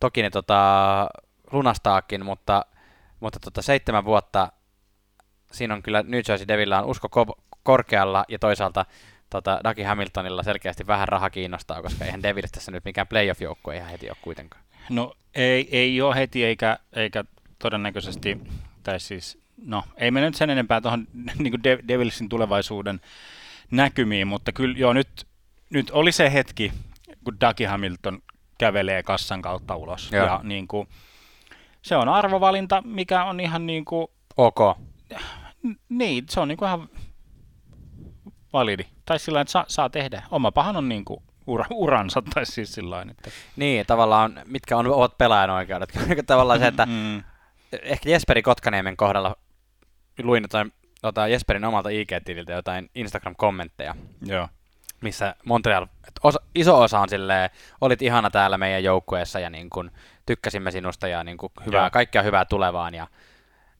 toki 0.00 0.22
ne 0.22 0.30
tota, 0.30 1.08
lunastaakin, 1.52 2.24
mutta, 2.24 2.66
mutta 3.20 3.40
tota, 3.40 3.62
seitsemän 3.62 4.04
vuotta 4.04 4.52
siinä 5.52 5.74
on 5.74 5.82
kyllä 5.82 6.02
New 6.06 6.20
Jersey 6.28 6.48
Devilillä 6.48 6.82
on 6.82 6.86
usko 6.88 7.08
ko- 7.08 7.42
korkealla 7.62 8.24
ja 8.28 8.38
toisaalta 8.38 8.86
tota, 9.30 9.60
Dougie 9.64 9.84
Hamiltonilla 9.84 10.42
selkeästi 10.42 10.86
vähän 10.86 11.08
raha 11.08 11.30
kiinnostaa, 11.30 11.82
koska 11.82 12.04
eihän 12.04 12.22
Devils 12.22 12.52
tässä 12.52 12.72
nyt 12.72 12.84
mikään 12.84 13.06
playoff-joukkue 13.06 13.76
ihan 13.76 13.90
heti 13.90 14.08
ole 14.08 14.16
kuitenkaan. 14.22 14.64
No 14.90 15.14
ei, 15.34 15.68
ei 15.72 16.00
ole 16.00 16.16
heti 16.16 16.44
eikä, 16.44 16.78
eikä 16.92 17.24
todennäköisesti, 17.58 18.40
tai 18.82 19.00
siis, 19.00 19.41
no 19.66 19.82
ei 19.96 20.10
mene 20.10 20.26
nyt 20.26 20.34
sen 20.34 20.50
enempää 20.50 20.80
tuohon 20.80 21.06
niin 21.38 21.62
Devilsin 21.88 22.28
tulevaisuuden 22.28 23.00
näkymiin, 23.70 24.26
mutta 24.26 24.52
kyllä 24.52 24.78
joo, 24.78 24.92
nyt, 24.92 25.26
nyt 25.70 25.90
oli 25.90 26.12
se 26.12 26.32
hetki, 26.32 26.72
kun 27.24 27.40
Dougie 27.40 27.66
Hamilton 27.66 28.22
kävelee 28.58 29.02
kassan 29.02 29.42
kautta 29.42 29.76
ulos. 29.76 30.12
Joo. 30.12 30.26
Ja 30.26 30.40
niin 30.42 30.68
kuin, 30.68 30.88
se 31.82 31.96
on 31.96 32.08
arvovalinta, 32.08 32.82
mikä 32.86 33.24
on 33.24 33.40
ihan 33.40 33.66
niin 33.66 33.84
kuin, 33.84 34.06
Ok. 34.36 34.78
niin, 35.88 36.24
se 36.30 36.40
on 36.40 36.48
niin 36.48 36.58
kuin 36.58 36.66
ihan 36.68 36.88
validi. 38.52 38.84
Tai 39.06 39.18
sillä 39.18 39.40
että 39.40 39.52
saa, 39.52 39.64
saa 39.68 39.90
tehdä. 39.90 40.22
Oma 40.30 40.52
pahan 40.52 40.76
on 40.76 40.88
niin 40.88 41.04
kuin 41.04 41.22
ura, 41.46 41.64
uransa, 41.84 42.22
tai 42.34 42.46
siis 42.46 42.74
sillä 42.74 43.02
että... 43.10 43.30
Niin, 43.56 43.86
tavallaan, 43.86 44.40
mitkä 44.46 44.76
on, 44.76 44.86
ovat 44.86 45.18
pelaajan 45.18 45.50
oikeudet. 45.50 45.92
tavallaan 46.26 46.58
se, 46.58 46.66
että 46.66 46.86
Mm, 46.86 47.22
ehkä 47.82 48.10
Jesperi 48.10 48.42
Kotkaniemen 48.42 48.96
kohdalla 48.96 49.36
luin 50.26 50.44
jotain, 50.44 50.72
jotain 51.02 51.32
Jesperin 51.32 51.64
omalta 51.64 51.88
IG-tililtä 51.88 52.52
jotain 52.52 52.90
Instagram-kommentteja, 52.94 53.94
joo. 54.26 54.48
missä 55.00 55.34
Montreal, 55.44 55.84
että 55.84 56.20
osa, 56.22 56.40
iso 56.54 56.80
osa 56.80 57.00
on 57.00 57.08
silleen, 57.08 57.50
olit 57.80 58.02
ihana 58.02 58.30
täällä 58.30 58.58
meidän 58.58 58.84
joukkueessa 58.84 59.40
ja 59.40 59.50
niin 59.50 59.70
kun, 59.70 59.90
tykkäsimme 60.26 60.70
sinusta 60.70 61.08
ja 61.08 61.24
niin 61.24 61.36
kun, 61.36 61.50
hyvää, 61.66 61.82
Joo. 61.82 61.90
kaikkea 61.90 62.22
hyvää 62.22 62.44
tulevaan 62.44 62.94
ja, 62.94 63.06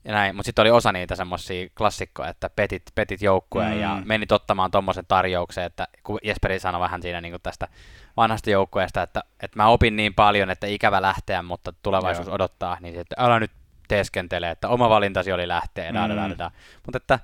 ja 0.05 0.13
näin. 0.13 0.37
Mutta 0.37 0.47
sitten 0.47 0.63
oli 0.63 0.71
osa 0.71 0.93
niitä 0.93 1.17
semmoisia 1.17 1.69
klassikkoja, 1.79 2.29
että 2.29 2.51
petit, 2.51 2.83
petit 2.95 3.23
joukkueen 3.23 3.75
Mm. 3.75 3.81
ja 3.81 4.03
menit 4.05 4.33
ottamaan 4.33 4.71
tuommoisen 4.71 5.05
tarjouksen, 5.09 5.65
että 5.65 5.89
kun 6.03 6.19
Jesperi 6.23 6.59
sanoi 6.61 6.81
vähän 6.81 7.03
siinä 7.03 7.21
niin 7.21 7.35
tästä 7.43 7.69
vanhasta 8.17 8.51
joukkueesta, 8.51 9.03
että, 9.03 9.23
että 9.41 9.57
mä 9.57 9.69
opin 9.69 9.97
niin 9.97 10.15
paljon, 10.15 10.51
että 10.51 10.67
ikävä 10.67 11.03
lähteä, 11.03 11.43
mutta 11.43 11.73
tulevaisuus 11.83 12.27
Joo. 12.27 12.35
odottaa, 12.35 12.77
niin 12.81 12.95
sitten 12.95 13.17
älä 13.19 13.41
nyt 13.41 13.51
teeskentele, 13.97 14.51
että 14.51 14.69
oma 14.69 14.89
valintasi 14.89 15.33
oli 15.33 15.49
lähteä. 15.49 15.93
Mm. 15.93 15.99
Mutta 16.87 16.97
että 16.97 17.19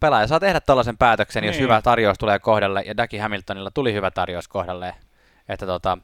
pelaaja 0.00 0.26
saa 0.26 0.40
tehdä 0.40 0.60
tällaisen 0.60 0.98
päätöksen, 0.98 1.44
jos 1.44 1.54
Niin. 1.54 1.62
hyvä 1.62 1.82
tarjous 1.82 2.18
tulee 2.18 2.38
kohdalle, 2.38 2.82
ja 2.86 2.96
Dougie 2.96 3.20
Hamiltonilla 3.20 3.70
tuli 3.70 3.92
hyvä 3.92 4.10
tarjous 4.10 4.48
kohdalle, 4.48 4.94
että 5.48 5.66
tota, 5.66 5.98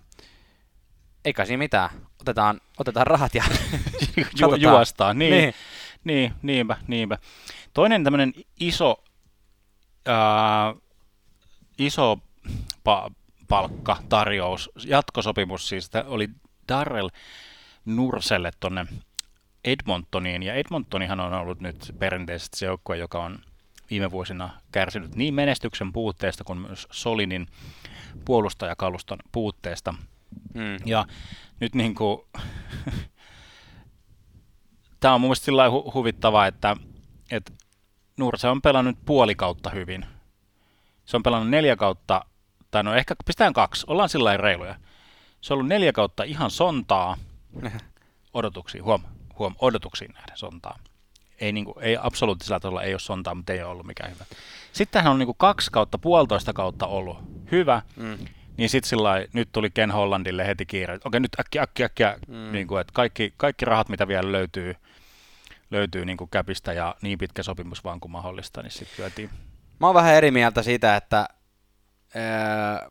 eikä 1.25 1.45
siinä 1.45 1.59
mitään, 1.59 1.91
otetaan, 2.21 2.61
otetaan 2.79 3.07
rahat 3.07 3.35
ja 3.35 3.45
Ju, 4.41 4.55
juostaan, 4.55 5.19
niin, 5.19 5.31
Niin. 5.31 5.43
niin. 5.43 5.55
niin, 6.05 6.33
niinpä, 6.43 6.77
niinpä. 6.87 7.19
Toinen 7.75 8.05
tämmöinen 8.05 8.33
iso, 8.61 9.05
ää, 10.07 10.75
iso 11.79 12.19
pa- 12.89 13.13
palkka, 13.49 13.97
tarjous, 14.09 14.71
jatkosopimus 14.87 15.69
siis, 15.69 15.91
oli 16.07 16.29
Darrell 16.69 17.09
Nurselle 17.85 18.51
tonne 18.61 18.87
Edmontoniin, 19.67 20.43
ja 20.43 20.55
Edmontonihan 20.55 21.21
on 21.21 21.33
ollut 21.33 21.61
nyt 21.61 21.95
perinteisesti 21.99 22.59
se 22.59 22.67
joukkue, 22.67 22.97
joka 22.97 23.25
on 23.25 23.39
viime 23.91 24.11
vuosina 24.11 24.51
kärsinyt 24.73 25.15
niin 25.15 25.35
menestyksen 25.35 25.93
puutteesta 25.93 26.45
kuin 26.45 26.59
myös 26.59 26.89
Solinin 26.91 27.47
puolustajakaluston 28.25 29.19
puutteesta. 29.33 29.95
mm, 30.55 30.77
Ja 30.85 31.05
nyt 31.61 31.75
niin 31.75 31.95
kuin, 31.95 32.21
tämä 35.01 35.15
on 35.15 35.21
mun 35.21 35.29
mielestä 35.29 35.45
sillä 35.45 35.69
hu- 35.69 35.95
huvittavaa, 35.95 36.47
että, 36.47 36.77
että 37.31 37.53
Nurse 38.17 38.49
on 38.49 38.63
pelannut 38.63 38.99
puoli 39.07 39.35
kautta 39.35 39.71
hyvin. 39.71 40.07
Se 41.05 41.17
on 41.17 41.23
pelannut 41.23 41.51
neljä 41.51 41.77
kautta, 41.77 42.25
tai 42.71 42.83
no 42.83 42.95
ehkä 42.95 43.15
pistetään 43.27 43.53
kaksi, 43.53 43.87
ollaan 43.89 44.09
sillä 44.09 44.37
reiluja. 44.37 44.75
Se 45.41 45.53
on 45.53 45.57
ollut 45.57 45.69
neljä 45.69 45.93
kautta 45.93 46.23
ihan 46.23 46.51
sontaa 46.51 47.17
odotuksiin, 48.35 48.85
huom, 48.85 49.03
huom, 49.39 49.55
odotuksiin 49.59 50.13
nähden 50.15 50.37
sontaa. 50.37 50.79
Ei, 51.41 51.53
niin 51.53 51.65
kuin, 51.65 51.75
ei 51.81 51.97
absoluuttisella 52.01 52.61
tasolla 52.61 52.83
ei 52.83 52.95
ole 52.95 52.99
sontaa, 53.01 53.35
mutta 53.35 53.53
ei 53.53 53.63
ole 53.63 53.71
ollut 53.71 53.87
mikään 53.87 54.11
hyvä. 54.11 54.25
Sitten 54.73 55.03
hän 55.03 55.13
on 55.13 55.19
niin 55.19 55.27
kuin 55.27 55.37
kaksi 55.39 55.71
kautta, 55.71 55.99
puolitoista 55.99 56.53
kautta 56.53 56.87
ollut 56.87 57.19
hyvä, 57.53 57.83
mm, 57.97 58.19
niin 58.57 58.71
sitten 58.71 58.89
sillä 58.89 59.27
nyt 59.33 59.49
tuli 59.53 59.71
Ken 59.71 59.91
Hollandille 59.91 60.47
heti 60.47 60.67
kiire, 60.67 60.99
okei 61.05 61.21
nyt 61.21 61.41
äkkiä, 61.41 61.63
äkkiä, 61.63 61.87
äkkiä, 61.87 62.19
Mm. 62.29 62.53
niin 62.53 62.67
kuin, 62.67 62.81
että 62.81 62.93
kaikki, 62.93 63.35
kaikki 63.37 63.65
rahat, 63.65 63.89
mitä 63.89 64.09
vielä 64.09 64.33
löytyy, 64.33 64.75
löytyy 65.71 66.05
niin 66.05 66.17
kuin 66.17 66.31
käpistä 66.31 66.73
ja 66.73 66.95
niin 67.03 67.19
pitkä 67.19 67.43
sopimus 67.43 67.85
vaan 67.85 68.01
kuin 68.01 68.13
mahdollista, 68.13 68.63
niin 68.63 68.71
sitten 68.71 68.97
lyötiin. 68.99 69.31
Mä 69.81 69.87
oon 69.87 69.95
vähän 69.95 70.15
eri 70.15 70.31
mieltä 70.31 70.63
siitä, 70.63 70.97
että 70.97 71.29
ää, 72.15 72.89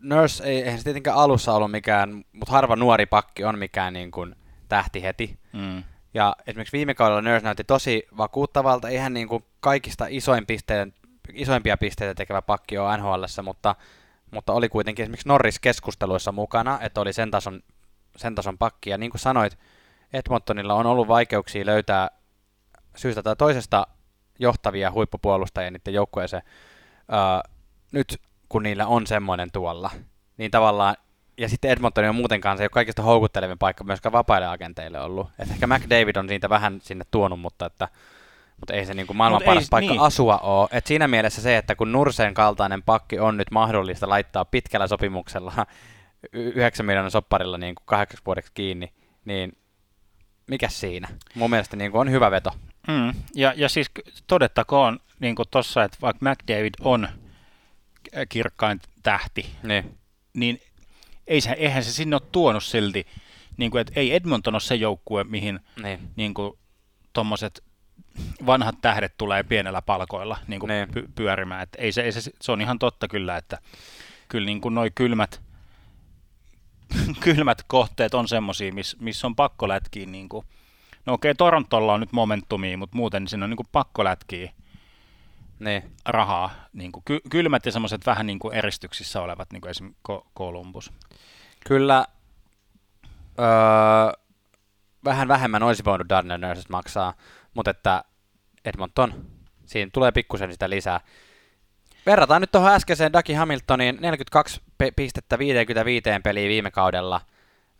Nurse 0.00 0.44
ei, 0.44 0.62
eihän 0.62 0.78
se 0.78 0.84
tietenkään 0.84 1.16
alussa 1.16 1.52
ollut 1.52 1.70
mikään, 1.70 2.24
mutta 2.32 2.52
harva 2.52 2.76
nuori 2.76 3.06
pakki 3.06 3.44
on 3.44 3.58
mikään 3.58 3.92
niin 3.92 4.10
kuin 4.10 4.36
tähti 4.68 5.02
heti. 5.02 5.38
Mm. 5.52 5.82
Ja 6.14 6.36
esimerkiksi 6.46 6.76
viime 6.76 6.94
kaudella 6.94 7.22
Nurse 7.22 7.44
näytti 7.44 7.64
tosi 7.64 8.06
vakuuttavalta, 8.16 8.88
eihän 8.88 9.14
niin 9.14 9.28
kuin 9.28 9.44
kaikista 9.60 10.06
isoin 10.08 10.46
pisteen, 10.46 10.94
isoimpia 11.32 11.76
pisteitä 11.76 12.14
tekevä 12.14 12.42
pakki 12.42 12.78
on 12.78 12.98
nhl 13.00 13.24
mutta, 13.42 13.74
mutta 14.30 14.52
oli 14.52 14.68
kuitenkin 14.68 15.02
esimerkiksi 15.02 15.28
Norris-keskusteluissa 15.28 16.32
mukana, 16.32 16.78
että 16.82 17.00
oli 17.00 17.12
sen 17.12 17.30
tason, 17.30 17.60
sen 18.16 18.34
tason 18.34 18.58
pakki. 18.58 18.90
Ja 18.90 18.98
niin 18.98 19.10
kuin 19.10 19.20
sanoit, 19.20 19.58
Edmontonilla 20.12 20.74
on 20.74 20.86
ollut 20.86 21.08
vaikeuksia 21.08 21.66
löytää 21.66 22.10
syystä 22.96 23.22
tai 23.22 23.36
toisesta 23.36 23.86
johtavia 24.38 24.90
huippupuolustajia 24.90 25.70
niiden 25.70 25.94
joukkueeseen. 25.94 26.42
Öö, 27.12 27.52
nyt 27.92 28.20
kun 28.48 28.62
niillä 28.62 28.86
on 28.86 29.06
semmoinen 29.06 29.50
tuolla, 29.52 29.90
niin 30.36 30.50
tavallaan 30.50 30.96
ja 31.38 31.48
sitten 31.48 31.70
Edmonton 31.70 32.04
on 32.04 32.14
muutenkaan 32.14 32.56
se 32.56 32.62
ei 32.62 32.64
ole 32.64 32.70
kaikista 32.70 33.02
houkuttelevin 33.02 33.58
paikka 33.58 33.84
myöskään 33.84 34.12
vapaille 34.12 34.46
agenteille 34.46 35.00
ollut. 35.00 35.28
Et 35.38 35.50
ehkä 35.50 35.66
McDavid 35.66 36.16
on 36.16 36.28
siitä 36.28 36.48
vähän 36.48 36.80
sinne 36.82 37.04
tuonut, 37.10 37.40
mutta, 37.40 37.66
että, 37.66 37.88
mutta 38.60 38.74
ei 38.74 38.86
se 38.86 38.94
niin 38.94 39.06
kuin 39.06 39.16
maailman 39.16 39.36
Mut 39.36 39.42
ei 39.42 39.46
paras 39.46 39.64
s- 39.66 39.70
paikka 39.70 39.92
niin. 39.92 40.00
asua 40.02 40.38
ole. 40.38 40.68
Et 40.72 40.86
siinä 40.86 41.08
mielessä 41.08 41.42
se, 41.42 41.56
että 41.56 41.74
kun 41.74 41.92
Nursen 41.92 42.34
kaltainen 42.34 42.82
pakki 42.82 43.18
on 43.18 43.36
nyt 43.36 43.50
mahdollista 43.50 44.08
laittaa 44.08 44.44
pitkällä 44.44 44.86
sopimuksella 44.86 45.66
y- 46.32 46.48
9 46.54 46.86
miljoonan 46.86 47.10
sopparilla 47.10 47.58
niin 47.58 47.74
kuin 47.74 47.86
kahdeksaksi 47.86 48.24
vuodeksi 48.26 48.50
kiinni, 48.54 48.92
niin 49.24 49.52
mikä 50.46 50.68
siinä? 50.68 51.08
Mun 51.34 51.50
mielestä 51.50 51.76
niin 51.76 51.90
kuin 51.92 52.00
on 52.00 52.10
hyvä 52.10 52.30
veto. 52.30 52.50
Mm. 52.88 53.12
Ja, 53.34 53.52
ja 53.56 53.68
siis 53.68 53.90
todettakoon 54.26 55.00
niin 55.20 55.34
kuin 55.34 55.48
tossa, 55.50 55.84
että 55.84 55.98
vaikka 56.02 56.30
McDavid 56.30 56.74
on 56.80 57.08
kirkkain 58.28 58.80
tähti, 59.02 59.46
Niin. 59.62 59.98
niin 60.34 60.60
ei 61.26 61.40
se, 61.40 61.50
eihän 61.52 61.84
se 61.84 61.92
sinne 61.92 62.16
ole 62.16 62.22
tuonut 62.32 62.64
silti, 62.64 63.06
niin 63.56 63.70
kuin, 63.70 63.80
että 63.80 63.92
ei 63.96 64.14
Edmonton 64.14 64.54
ole 64.54 64.60
se 64.60 64.74
joukkue, 64.74 65.24
mihin 65.24 65.60
Niin. 65.82 66.00
niin 66.16 66.34
kuin 66.34 66.58
tommoset 67.12 67.64
vanhat 68.46 68.74
tähdet 68.80 69.14
tulee 69.18 69.42
pienellä 69.42 69.82
palkoilla 69.82 70.38
niin 70.48 70.60
kuin 70.60 70.68
Niin. 70.68 70.88
py- 70.88 71.08
pyörimään. 71.14 71.62
Et 71.62 71.68
ei 71.78 71.92
se, 71.92 72.02
ei 72.02 72.12
se, 72.12 72.20
se, 72.40 72.52
on 72.52 72.60
ihan 72.60 72.78
totta 72.78 73.08
kyllä, 73.08 73.36
että 73.36 73.58
kyllä 74.28 74.46
niin 74.46 74.60
kuin 74.60 74.74
noi 74.74 74.90
kylmät, 74.94 75.40
kylmät 77.20 77.62
kohteet 77.66 78.14
on 78.14 78.28
semmosia, 78.28 78.72
missä 78.72 78.96
miss 79.00 79.24
on 79.24 79.36
pakko 79.36 79.68
lätkiä. 79.68 80.06
Niin 80.06 80.28
kuin, 80.28 80.46
no 81.06 81.12
okei, 81.12 81.34
Torontolla 81.34 81.94
on 81.94 82.00
nyt 82.00 82.12
momentumia, 82.12 82.78
mutta 82.78 82.96
muuten 82.96 83.22
niin 83.22 83.28
siinä 83.28 83.44
on 83.44 83.50
niin 83.50 83.56
kuin 83.56 83.68
pakko 83.72 84.04
lätkiä 84.04 84.52
Niin. 85.58 85.92
rahaa. 86.04 86.50
Niin 86.72 86.92
kuin 86.92 87.02
ky- 87.04 87.20
kylmät 87.30 87.66
ja 87.66 87.72
semmoiset 87.72 88.06
vähän 88.06 88.26
niin 88.26 88.38
kuin 88.38 88.54
eristyksissä 88.54 89.22
olevat, 89.22 89.52
niin 89.52 89.60
kuin 89.60 89.70
esimerkiksi 89.70 90.02
Ko- 90.12 90.26
Columbus. 90.38 90.92
Kyllä 91.66 92.06
öö, 93.38 93.46
vähän 95.04 95.28
vähemmän 95.28 95.62
olisi 95.62 95.84
voinut 95.84 96.08
Darnell 96.08 96.46
Nurses 96.46 96.68
maksaa, 96.68 97.14
mutta 97.54 97.70
että 97.70 98.04
Edmonton, 98.64 99.26
siinä 99.66 99.90
tulee 99.94 100.12
pikkusen 100.12 100.52
sitä 100.52 100.70
lisää. 100.70 101.00
Verrataan 102.06 102.40
nyt 102.40 102.52
tuohon 102.52 102.72
äskeiseen 102.72 103.12
Dougie 103.12 103.36
Hamiltoniin, 103.36 103.98
42 104.00 104.60
pe- 104.78 104.90
pistettä 104.96 105.38
55 105.38 106.02
peliä 106.24 106.48
viime 106.48 106.70
kaudella, 106.70 107.20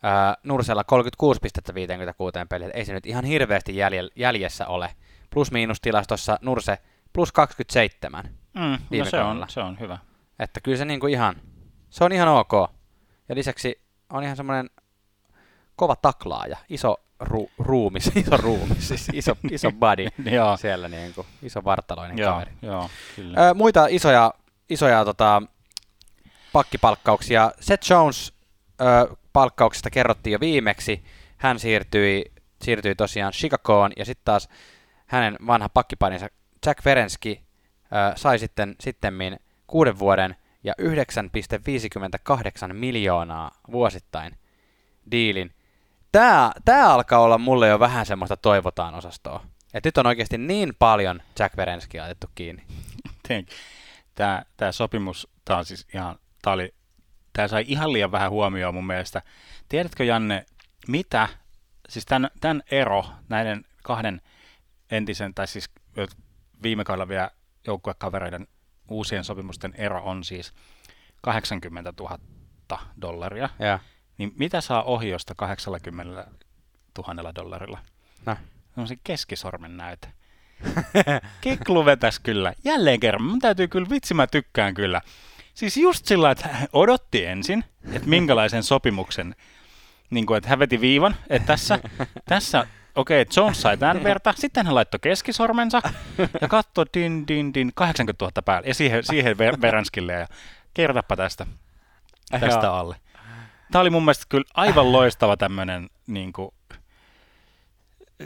öö, 0.03 0.11
Nursella 0.43 0.83
36 0.83 1.39
pistettä 1.41 1.73
56 1.73 2.39
peliä, 2.49 2.69
ei 2.73 2.85
se 2.85 2.93
nyt 2.93 3.05
ihan 3.05 3.25
hirveästi 3.25 3.75
jäljessä 4.15 4.67
ole. 4.67 4.89
Plus-miinus 5.29 5.81
tilastossa 5.81 6.39
Nurse 6.41 6.77
plus 7.13 7.31
27. 7.31 8.29
Mm, 8.53 8.61
no 8.61 8.77
viime 8.91 9.09
se 9.09 9.19
on, 9.19 9.45
se 9.47 9.59
on 9.59 9.79
hyvä. 9.79 9.97
Että 10.39 10.59
kyllä 10.61 10.77
se 10.77 10.85
niinku 10.85 11.07
ihan, 11.07 11.35
se 11.89 12.03
on 12.03 12.11
ihan 12.11 12.27
ok. 12.27 12.51
Ja 13.29 13.35
lisäksi 13.35 13.81
on 14.09 14.23
ihan 14.23 14.35
semmoinen 14.35 14.69
kova 15.75 15.95
taklaaja, 15.95 16.57
iso 16.69 16.97
ru, 17.19 17.49
ruumis, 17.59 18.11
iso 18.15 18.37
ruumis, 18.37 18.87
siis 18.87 19.09
iso, 19.13 19.37
iso 19.51 19.71
body 19.71 20.07
siellä 20.61 20.87
niinku, 20.87 21.25
iso 21.41 21.63
vartaloinen 21.63 22.17
joo, 22.17 22.31
kaveri. 22.31 22.51
joo, 22.61 22.89
kyllä. 23.15 23.49
Ö, 23.49 23.53
muita 23.53 23.87
isoja, 23.89 24.33
isoja 24.69 25.05
tota, 25.05 25.41
pakkipalkkauksia. 26.53 27.51
Seth 27.59 27.91
Jones 27.91 28.33
ö, 28.81 29.15
palkkauksesta 29.33 29.89
kerrottiin 29.89 30.31
jo 30.31 30.39
viimeksi. 30.39 31.03
Hän 31.37 31.59
siirtyi, 31.59 32.25
siirtyi 32.61 32.95
tosiaan 32.95 33.33
Chicagoon 33.33 33.91
ja 33.97 34.05
sitten 34.05 34.25
taas 34.25 34.49
hänen 35.05 35.37
vanha 35.47 35.69
pakkiparinsa 35.69 36.27
Jack 36.65 36.83
Ferenski 36.83 37.43
ö, 37.83 38.17
sai 38.17 38.39
sitten 38.39 38.75
sittemmin 38.79 39.39
kuuden 39.67 39.99
vuoden 39.99 40.35
ja 40.63 40.73
9,58 42.67 42.73
miljoonaa 42.73 43.51
vuosittain 43.71 44.37
diilin. 45.11 45.53
Tää, 46.11 46.51
tää 46.65 46.93
alkaa 46.93 47.19
olla 47.19 47.37
mulle 47.37 47.67
jo 47.67 47.79
vähän 47.79 48.05
semmoista 48.05 48.37
toivotaan 48.37 48.95
osastoa. 48.95 49.45
Et 49.73 49.85
nyt 49.85 49.97
on 49.97 50.07
oikeasti 50.07 50.37
niin 50.37 50.73
paljon 50.79 51.21
Jack 51.39 51.55
Ferenskia 51.55 52.03
otettu 52.03 52.27
kiinni. 52.35 52.63
Tämä, 54.15 54.43
tämä 54.57 54.71
sopimus, 54.71 55.27
tämä 55.45 55.59
on 55.59 55.65
siis 55.65 55.87
ihan, 55.93 56.19
tämä 56.41 56.53
oli, 56.53 56.73
tämä 57.33 57.47
sai 57.47 57.65
ihan 57.67 57.93
liian 57.93 58.11
vähän 58.11 58.31
huomioon 58.31 58.73
mun 58.73 58.87
mielestä. 58.87 59.21
Tiedätkö 59.69 60.03
Janne, 60.03 60.45
mitä, 60.87 61.27
siis 61.89 62.05
tämän, 62.05 62.29
tämän 62.41 62.63
ero 62.71 63.05
näiden 63.29 63.65
kahden 63.83 64.21
entisen, 64.91 65.33
tai 65.33 65.47
siis 65.47 65.69
viime 66.63 66.83
kaudella 66.83 67.07
vielä 67.07 67.31
joukkuekavereiden 67.67 68.47
uusien 68.89 69.23
sopimusten 69.23 69.73
ero 69.77 70.03
on 70.03 70.23
siis 70.23 70.53
80 71.21 71.93
000 71.99 72.19
dollaria. 73.01 73.49
Ja. 73.59 73.79
Niin 74.17 74.33
mitä 74.39 74.61
saa 74.61 74.83
ohjosta 74.83 75.35
80 75.35 76.27
000 77.07 77.35
dollarilla? 77.35 77.79
No. 78.25 78.35
Semmoisen 78.73 78.99
keskisormen 79.03 79.77
näyte. 79.77 80.07
Keklu 81.41 81.85
vetäs 81.85 82.19
kyllä. 82.19 82.53
Jälleen 82.63 82.99
kerran. 82.99 83.23
Mun 83.23 83.39
täytyy 83.39 83.67
kyllä, 83.67 83.89
vitsi 83.89 84.13
mä 84.13 84.27
tykkään 84.27 84.73
kyllä. 84.73 85.01
Siis 85.53 85.77
just 85.77 86.05
sillä, 86.05 86.31
että 86.31 86.47
hän 86.47 86.67
odotti 86.73 87.25
ensin, 87.25 87.63
että 87.91 88.09
minkälaisen 88.09 88.63
sopimuksen, 88.63 89.35
niin 90.09 90.25
kuin, 90.25 90.37
että 90.37 90.49
hän 90.49 90.59
veti 90.59 90.81
viivan, 90.81 91.15
että 91.29 91.47
tässä, 91.47 91.79
tässä 92.25 92.67
okei, 92.97 93.21
okay, 93.21 93.33
Jones 93.35 93.61
sai 93.61 93.77
tämän 93.77 94.03
verta, 94.09 94.33
sitten 94.37 94.65
hän 94.65 94.75
laittoi 94.75 94.99
keskisormensa 94.99 95.81
ja 96.41 96.47
katsoi 96.47 96.85
din, 96.93 97.27
din, 97.27 97.53
din, 97.53 97.71
80 97.75 98.25
000 98.25 98.41
päälle 98.45 98.67
ja 98.67 98.73
siihen, 98.73 99.03
siihen 99.03 99.37
ver- 99.37 99.61
Veranskille 99.61 100.13
ja 100.13 100.27
kertapa 100.73 101.15
tästä, 101.15 101.45
tästä 102.39 102.73
alle. 102.73 102.95
Tämä 103.71 103.81
oli 103.81 103.89
mun 103.89 104.05
mielestä 104.05 104.25
kyllä 104.29 104.45
aivan 104.53 104.91
loistava 104.91 105.37
tämmöinen, 105.37 105.89
niin 106.07 106.33
kuin, 106.33 106.49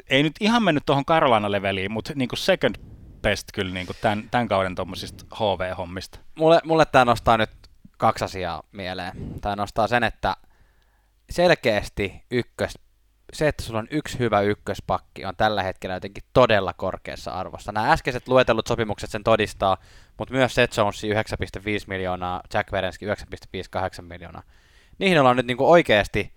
ei 0.10 0.24
nyt 0.24 0.34
ihan 0.40 0.64
mennyt 0.64 0.86
tuohon 0.86 1.06
Carolina-leveliin, 1.06 1.92
mutta 1.92 2.14
niin 2.16 2.30
kuin 2.30 2.40
second 2.40 2.76
best 3.22 3.48
kyllä 3.54 3.74
niin 3.74 3.86
kuin 3.86 3.98
tämän, 4.02 4.30
tämän 4.32 4.48
kauden 4.48 4.76
tuommoisista 4.76 5.26
HV-hommista. 5.36 6.20
Mulle, 6.36 6.62
mulle 6.64 6.86
tämä 6.86 7.06
nostaa 7.06 7.38
nyt 7.38 7.50
kaksi 7.98 8.26
asiaa 8.26 8.64
mieleen. 8.72 9.42
Tämä 9.42 9.56
nostaa 9.56 9.88
sen, 9.88 10.04
että 10.04 10.36
selkeästi 11.30 12.24
ykkös, 12.32 12.74
se, 13.34 13.48
että 13.48 13.64
sulla 13.64 13.80
on 13.80 13.88
yksi 13.92 14.20
hyvä 14.20 14.42
ykköspakki, 14.42 15.26
on 15.26 15.36
tällä 15.36 15.64
hetkellä 15.64 15.94
jotenkin 15.96 16.24
todella 16.34 16.74
korkeassa 16.74 17.32
arvossa. 17.32 17.72
Nämä 17.72 17.92
äskeiset 17.92 18.28
luetellut 18.28 18.68
sopimukset 18.68 19.10
sen 19.10 19.24
todistaa, 19.24 19.78
mutta 20.18 20.34
myös 20.34 20.56
Seth 20.56 20.78
Jonesi 20.78 21.14
9,5 21.14 21.18
miljoonaa, 21.88 22.42
Jack 22.54 22.72
Verenski 22.72 23.06
9,58 23.06 24.02
miljoonaa. 24.02 24.44
Niihin 25.00 25.20
ollaan 25.20 25.38
nyt 25.38 25.46
niinku 25.48 25.72
oikeasti 25.72 26.34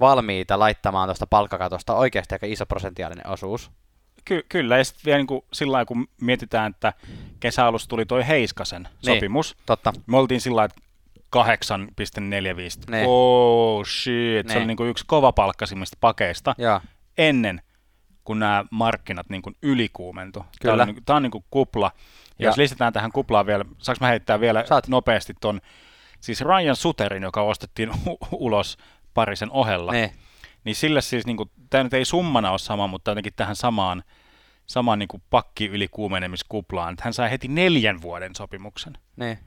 valmiita 0.00 0.58
laittamaan 0.58 1.08
tuosta 1.08 1.26
palkkakatosta 1.26 1.94
oikeasti 1.94 2.34
aika 2.34 2.46
iso 2.46 2.66
prosentiaalinen 2.66 3.26
osuus. 3.26 3.70
Ky- 4.24 4.46
kyllä, 4.48 4.78
ja 4.78 4.84
sitten 4.84 5.04
vielä 5.04 5.18
niin 5.18 5.26
kuin 5.26 5.44
sillä 5.52 5.72
lailla, 5.72 5.86
kun 5.86 6.08
mietitään, 6.20 6.70
että 6.70 6.92
kesäalussa 7.40 7.88
tuli 7.88 8.06
toi 8.06 8.26
Heiskasen 8.28 8.82
Niin. 8.82 9.14
sopimus, 9.16 9.56
Totta. 9.66 9.92
me 10.06 10.16
oltiin 10.16 10.40
sillä 10.40 10.56
lailla, 10.56 10.74
että 10.78 10.88
8,45. 11.34 12.90
Niin. 12.90 13.04
Oh 13.08 13.84
shit, 13.86 14.48
se 14.48 14.56
oli 14.58 14.66
Niin. 14.66 14.76
kuin 14.76 14.90
yksi 14.90 15.04
kova 15.06 15.32
palkkasimmista 15.32 15.96
pakeista 16.00 16.54
Joo. 16.58 16.80
ennen 17.18 17.62
kun 18.24 18.38
nämä 18.38 18.64
markkinat 18.70 19.28
niin 19.30 19.42
kuin 19.42 19.56
ylikuumentu. 19.62 20.44
Kyllä. 20.62 20.72
Tämä 20.76 20.82
on, 20.82 20.94
niin, 20.94 21.04
tämä 21.04 21.16
on 21.16 21.22
niin 21.22 21.30
kuin 21.30 21.44
kupla. 21.50 21.90
Ja 21.94 22.44
Ja- 22.44 22.48
jos 22.48 22.56
lisätään 22.56 22.92
tähän 22.92 23.12
kuplaan 23.12 23.46
vielä, 23.46 23.64
saanko 23.78 24.04
mä 24.04 24.08
heittää 24.08 24.40
vielä 24.40 24.64
Saat. 24.66 24.88
nopeasti 24.88 25.34
ton, 25.40 25.60
siis 26.20 26.40
Ryan 26.40 26.76
Suterin, 26.76 27.22
joka 27.22 27.42
ostettiin 27.42 27.90
u- 28.06 28.18
ulos 28.32 28.76
parisen 29.14 29.50
ohella, 29.50 29.92
Niin. 29.92 30.10
niin 30.64 30.74
sille 30.76 31.00
siis, 31.00 31.26
niin 31.26 31.36
kuin, 31.36 31.50
tämä 31.70 31.84
nyt 31.84 31.94
ei 31.94 32.04
summana 32.04 32.50
ole 32.50 32.58
sama, 32.58 32.86
mutta 32.86 33.10
jotenkin 33.10 33.32
tähän 33.36 33.56
samaan, 33.56 34.02
samaan 34.66 34.98
niin 34.98 35.08
kuin 35.08 35.22
pakki 35.30 35.66
ylikuumenemiskuplaan, 35.66 36.92
että 36.92 37.04
hän 37.04 37.12
sai 37.14 37.30
heti 37.30 37.48
neljän 37.48 38.02
vuoden 38.02 38.34
sopimuksen. 38.34 38.92
Niin. 39.16 39.38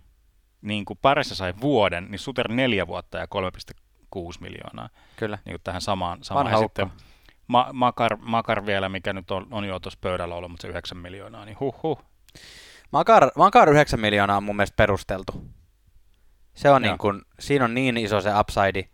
Niin 0.62 0.86
kuin 0.86 0.99
parissa 1.01 1.36
sai 1.36 1.53
vuoden, 1.62 2.08
niin 2.12 2.20
Suter 2.20 2.51
neljä 2.51 2.88
vuotta 2.88 3.18
ja 3.18 3.26
3,6 3.26 4.38
miljoonaa 4.39 4.89
Kyllä. 5.16 5.38
niin 5.45 5.53
kuin 5.53 5.62
tähän 5.64 5.82
samaan. 5.82 6.24
samaan. 6.24 6.45
Vanha 6.45 6.58
Ja 6.58 6.64
sitten. 6.64 6.91
Ma- 7.47 7.70
Makar, 7.74 8.18
Makar 8.22 8.66
vielä, 8.66 8.89
mikä 8.89 9.14
nyt 9.14 9.32
on, 9.32 9.47
on 9.51 9.66
jo 9.66 9.80
tuossa 9.80 9.99
pöydällä 10.01 10.36
ollut, 10.36 10.51
mutta 10.51 10.62
se 10.62 10.68
9 10.68 10.97
miljoonaa, 10.97 11.45
niin 11.45 11.60
huh 11.60 11.84
huh. 11.84 12.01
Makar, 12.91 13.32
Makar 13.36 13.70
9 13.70 13.99
miljoonaa 13.99 14.38
on 14.38 14.43
mun 14.43 14.55
mielestä 14.55 14.76
perusteltu. 14.76 15.45
Se 16.53 16.70
on 16.70 16.84
Joo. 16.84 16.91
niin 16.91 16.97
kun, 16.97 17.26
siinä 17.39 17.66
on 17.66 17.74
niin 17.74 17.97
iso 17.97 18.22
se 18.22 18.30
upside, 18.39 18.89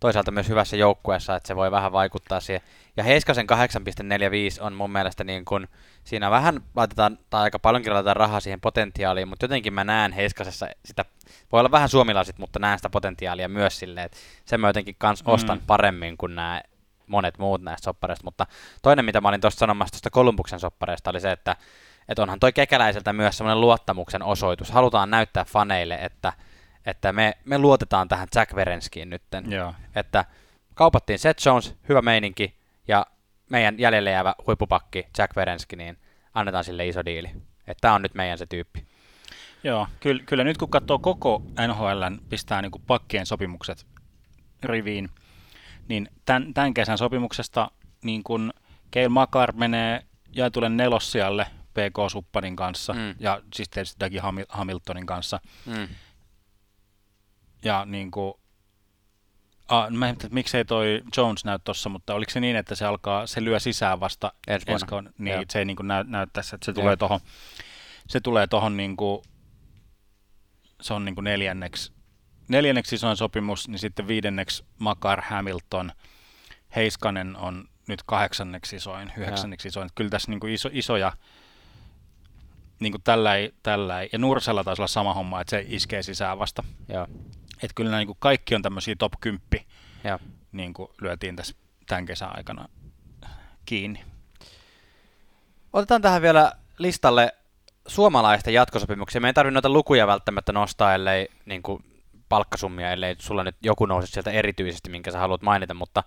toisaalta 0.00 0.30
myös 0.30 0.48
hyvässä 0.48 0.76
joukkueessa, 0.76 1.36
että 1.36 1.46
se 1.46 1.56
voi 1.56 1.70
vähän 1.70 1.92
vaikuttaa 1.92 2.40
siihen. 2.40 2.62
Ja 2.96 3.04
Heiskasen 3.04 3.46
8,45 3.50 4.62
on 4.62 4.72
mun 4.72 4.90
mielestä 4.90 5.24
niin 5.24 5.44
kun, 5.44 5.68
siinä 6.04 6.30
vähän 6.30 6.60
laitetaan, 6.76 7.18
tai 7.30 7.42
aika 7.42 7.58
paljonkin 7.58 7.92
laitetaan 7.92 8.16
rahaa 8.16 8.40
siihen 8.40 8.60
potentiaaliin, 8.60 9.28
mutta 9.28 9.44
jotenkin 9.44 9.74
mä 9.74 9.84
näen 9.84 10.12
Heiskasessa 10.12 10.66
sitä, 10.84 11.04
voi 11.52 11.60
olla 11.60 11.70
vähän 11.70 11.88
suomilaiset, 11.88 12.38
mutta 12.38 12.58
näen 12.58 12.78
sitä 12.78 12.90
potentiaalia 12.90 13.48
myös 13.48 13.78
silleen, 13.78 14.06
että 14.06 14.18
sen 14.44 14.60
mä 14.60 14.68
jotenkin 14.68 14.94
kans 14.98 15.24
Mm. 15.24 15.32
ostan 15.32 15.60
paremmin 15.66 16.16
kuin 16.16 16.34
nämä 16.34 16.62
monet 17.06 17.38
muut 17.38 17.62
näistä 17.62 17.84
soppareista, 17.84 18.24
mutta 18.24 18.46
toinen, 18.82 19.04
mitä 19.04 19.20
mä 19.20 19.28
olin 19.28 19.40
tuosta 19.40 19.58
sanomassa 19.58 19.92
tuosta 19.92 20.10
Kolumbuksen 20.10 20.60
soppareista, 20.60 21.10
oli 21.10 21.20
se, 21.20 21.32
että 21.32 21.56
että 22.08 22.22
onhan 22.22 22.40
toi 22.40 22.52
kekäläiseltä 22.52 23.12
myös 23.12 23.38
semmoinen 23.38 23.60
luottamuksen 23.60 24.22
osoitus. 24.22 24.70
Halutaan 24.70 25.10
näyttää 25.10 25.44
faneille, 25.44 25.94
että, 25.94 26.32
että 26.86 27.12
me, 27.12 27.32
me 27.44 27.58
luotetaan 27.58 28.08
tähän 28.08 28.28
Jack 28.34 28.54
Verenskiin 28.54 29.10
nytten. 29.10 29.52
Joo. 29.52 29.74
Että 29.96 30.24
kaupattiin 30.74 31.18
Seth 31.18 31.46
Jones, 31.46 31.74
hyvä 31.88 32.02
meininki, 32.02 32.61
meidän 33.52 33.78
jäljelle 33.78 34.10
jäävä 34.10 34.34
huippupakki 34.46 35.06
Jack 35.18 35.36
Verenski, 35.36 35.76
niin 35.76 35.98
annetaan 36.34 36.64
sille 36.64 36.88
iso 36.88 37.04
diili. 37.04 37.28
Että 37.66 37.80
tämä 37.80 37.94
on 37.94 38.02
nyt 38.02 38.14
meidän 38.14 38.38
se 38.38 38.46
tyyppi. 38.46 38.86
Joo, 39.64 39.86
kyllä, 40.00 40.22
kyllä 40.26 40.44
nyt 40.44 40.58
kun 40.58 40.70
katsoo 40.70 40.98
koko 40.98 41.42
NHL, 41.68 42.02
pistää 42.28 42.62
niin 42.62 42.72
kuin 42.72 42.82
pakkien 42.86 43.26
sopimukset 43.26 43.86
riviin, 44.62 45.08
niin 45.88 46.08
tämän, 46.24 46.54
tämän 46.54 46.74
kesän 46.74 46.98
sopimuksesta 46.98 47.70
niin 48.04 48.22
kun 48.22 48.52
Keil 48.90 49.08
Makar 49.08 49.52
menee 49.52 50.02
jaetulle 50.32 50.68
nelossijalle 50.68 51.46
PK 51.70 52.10
Suppanin 52.10 52.56
kanssa, 52.56 52.92
Mm. 52.92 53.14
ja 53.18 53.40
siis 53.54 53.68
tietysti 53.68 54.00
Dougie 54.00 54.20
Hamil- 54.20 54.46
Hamiltonin 54.48 55.06
kanssa, 55.06 55.40
Mm. 55.66 55.88
ja 57.64 57.84
niin 57.84 58.10
kuin, 58.10 58.34
ah, 59.72 59.90
mä 59.90 60.08
en 60.08 60.16
miksei 60.30 60.64
toi 60.64 61.02
Jones 61.16 61.44
näy 61.44 61.58
tossa, 61.64 61.88
mutta 61.88 62.14
oliko 62.14 62.30
se 62.30 62.40
niin, 62.40 62.56
että 62.56 62.74
se 62.74 62.84
alkaa, 62.84 63.26
se 63.26 63.44
lyö 63.44 63.60
sisään 63.60 64.00
vasta 64.00 64.32
Ensi 64.46 64.66
niin 65.18 65.34
Joo. 65.34 65.44
se 65.50 65.58
ei 65.58 65.64
niin 65.64 65.76
kuin 65.76 65.88
näy, 65.88 66.04
näyttäisi, 66.04 66.54
että 66.54 66.64
se 66.64 66.70
Joo. 66.70 66.82
tulee 66.82 66.96
tohon, 66.96 67.20
se 68.08 68.20
tulee 68.20 68.46
tohon 68.46 68.76
niin 68.76 68.96
kuin, 68.96 69.22
se 70.80 70.94
on 70.94 71.04
niin 71.04 71.14
kuin 71.14 71.24
neljänneksi, 71.24 71.92
neljänneksi 72.48 72.94
isoin 72.94 73.16
sopimus, 73.16 73.68
niin 73.68 73.78
sitten 73.78 74.08
viidenneksi 74.08 74.64
Makar 74.78 75.20
Hamilton, 75.20 75.92
Heiskanen 76.76 77.36
on 77.36 77.68
nyt 77.88 78.02
kahdeksanneksi 78.06 78.76
isoin, 78.76 79.12
yhdeksänneksi 79.16 79.68
isoin. 79.68 79.88
Kyllä 79.94 80.10
tässä 80.10 80.30
niin 80.30 80.40
kuin 80.40 80.52
iso, 80.52 80.68
isoja, 80.72 81.12
niin 82.80 82.92
kuin 82.92 83.02
tällä, 83.02 83.36
ei, 83.36 83.54
tällä 83.62 84.00
ei. 84.00 84.08
Ja 84.12 84.18
Nursella 84.18 84.64
taisi 84.64 84.82
olla 84.82 84.88
sama 84.88 85.14
homma, 85.14 85.40
että 85.40 85.50
se 85.50 85.64
iskee 85.68 86.02
sisään 86.02 86.38
vasta. 86.38 86.64
Joo. 86.88 87.06
Että 87.62 87.74
kyllä 87.74 87.90
nämä 87.90 87.98
niin 87.98 88.06
kuin 88.06 88.16
kaikki 88.20 88.54
on 88.54 88.62
tämmöisiä 88.62 88.94
top 88.98 89.12
10, 89.20 89.42
Joo. 90.04 90.18
niin 90.52 90.74
kuin 90.74 90.88
lyötiin 91.00 91.36
tässä 91.36 91.54
tämän 91.86 92.06
kesän 92.06 92.36
aikana 92.36 92.68
kiinni. 93.64 94.04
Otetaan 95.72 96.02
tähän 96.02 96.22
vielä 96.22 96.52
listalle 96.78 97.32
suomalaisten 97.86 98.54
jatkosopimuksia. 98.54 99.20
Me 99.20 99.28
ei 99.28 99.32
tarvitse 99.32 99.54
noita 99.54 99.68
lukuja 99.68 100.06
välttämättä 100.06 100.52
nostaa, 100.52 100.94
ellei 100.94 101.28
niin 101.46 101.62
kuin, 101.62 101.84
palkkasummia, 102.28 102.92
ellei 102.92 103.16
sulla 103.18 103.44
nyt 103.44 103.56
joku 103.62 103.86
nouse 103.86 104.06
sieltä 104.06 104.30
erityisesti, 104.30 104.90
minkä 104.90 105.10
sä 105.10 105.18
haluat 105.18 105.42
mainita, 105.42 105.74
mutta 105.74 106.04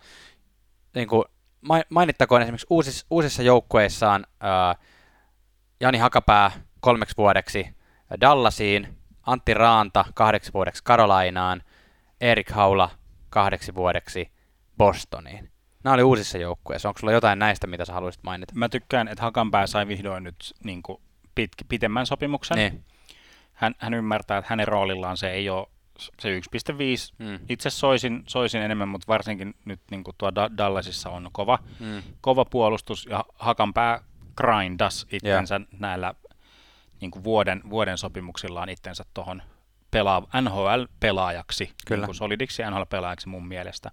niin 0.95 1.08
kuin, 1.08 1.26
mai- 1.62 1.84
mainittakoon 1.89 2.41
esimerkiksi 2.41 2.68
uusissa, 2.70 3.06
uusissa 3.10 3.43
joukkueissaan 3.43 4.26
ää, 4.39 4.76
Jani 5.80 5.97
Hakapää 5.97 6.51
kolmeksi 6.80 7.18
vuodeksi 7.18 7.76
Dallasiin, 8.22 8.97
Antti 9.26 9.53
Raanta 9.53 10.05
kahdeksi 10.13 10.53
vuodeksi 10.53 10.82
Karolainaan, 10.84 11.61
Erik 12.21 12.49
Haula 12.49 12.89
kahdeksi 13.30 13.76
vuodeksi 13.76 14.32
Bostoniin. 14.78 15.51
Nämä 15.84 15.93
oli 15.93 16.03
uusissa 16.03 16.38
joukkueissa. 16.38 16.89
Onko 16.89 16.99
sulla 16.99 17.13
jotain 17.13 17.39
näistä, 17.39 17.67
mitä 17.67 17.86
sä 17.86 17.93
haluaisit 17.93 18.23
mainita? 18.23 18.53
Mä 18.55 18.69
tykkään, 18.69 19.07
että 19.07 19.21
Hakanpää 19.23 19.67
sai 19.67 19.88
vihdoin 19.88 20.23
nyt 20.23 20.53
niin 20.63 20.84
kuin 20.84 21.01
pit, 21.36 21.51
pitemmän 21.69 22.05
sopimuksen. 22.05 22.57
Niin. 22.57 22.84
Hän, 23.53 23.76
hän 23.78 23.93
ymmärtää, 23.93 24.38
että 24.38 24.49
hänen 24.49 24.67
roolillaan 24.67 25.17
se 25.17 25.30
ei 25.32 25.49
ole 25.49 25.67
se 26.19 26.39
1.5. 26.39 27.26
Mm. 27.26 27.39
Itse 27.49 27.69
soisin, 27.69 28.23
soisin 28.28 28.61
enemmän, 28.61 28.88
mutta 28.88 29.07
varsinkin 29.07 29.53
nyt 29.65 29.80
niin 29.91 30.03
kuin 30.03 30.15
tuo 30.17 30.36
Da- 30.36 30.57
Dallasissa 30.57 31.09
on 31.09 31.30
kova, 31.32 31.59
Mm. 31.80 32.03
kova 32.21 32.45
puolustus 32.45 33.05
ja 33.09 33.26
Hakanpää 33.36 33.99
grindas 34.38 35.07
itsensä 35.11 35.61
näillä 35.80 36.13
niin 37.02 37.12
kuin 37.12 37.24
vuoden, 37.24 37.62
vuoden 37.70 37.98
sopimuksillaan 37.98 38.70
itsensä 38.70 39.04
tuohon 39.14 39.41
pelaa, 39.91 40.22
NHL-pelaajaksi, 40.41 41.72
Kyllä. 41.88 42.02
niin 42.02 42.06
kuin 42.08 42.16
solidiksi 42.16 42.64
NHL-pelaajaksi 42.64 43.28
mun 43.30 43.48
mielestä. 43.48 43.91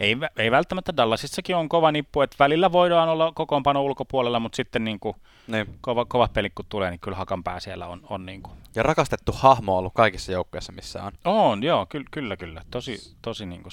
Ei, 0.00 0.16
ei 0.36 0.50
välttämättä 0.50 0.96
Dallasissakin 0.96 1.56
on 1.56 1.68
kova 1.68 1.92
nippu, 1.92 2.20
että 2.20 2.36
välillä 2.38 2.72
voidaan 2.72 3.08
olla 3.08 3.32
kokoonpano 3.32 3.82
ulkopuolella, 3.82 4.40
mutta 4.40 4.56
sitten 4.56 4.84
niin 4.84 5.00
kuin 5.00 5.16
Niin. 5.46 5.78
kova, 5.80 6.04
kovat 6.04 6.32
pelit 6.32 6.52
kun 6.54 6.64
tulee, 6.68 6.90
niin 6.90 7.00
kyllä 7.00 7.16
Hakanpää 7.16 7.60
siellä 7.60 7.86
on, 7.86 8.00
on 8.10 8.26
niin 8.26 8.42
kuin 8.42 8.56
Ja 8.74 8.82
rakastettu 8.82 9.32
hahmo 9.32 9.72
on 9.72 9.78
ollut 9.78 9.94
kaikissa 9.94 10.32
joukkueissa, 10.32 10.72
missä 10.72 11.02
on. 11.02 11.12
on, 11.24 11.62
joo, 11.62 11.86
kyllä, 11.86 12.06
kyllä, 12.10 12.36
kyllä. 12.36 12.62
Tosi, 12.70 13.16
tosi 13.22 13.46
niin 13.46 13.62
kuin 13.62 13.72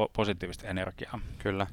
po- 0.00 0.10
positiivista 0.12 0.66
energiaa. 0.68 1.18
Kyllä. 1.38 1.66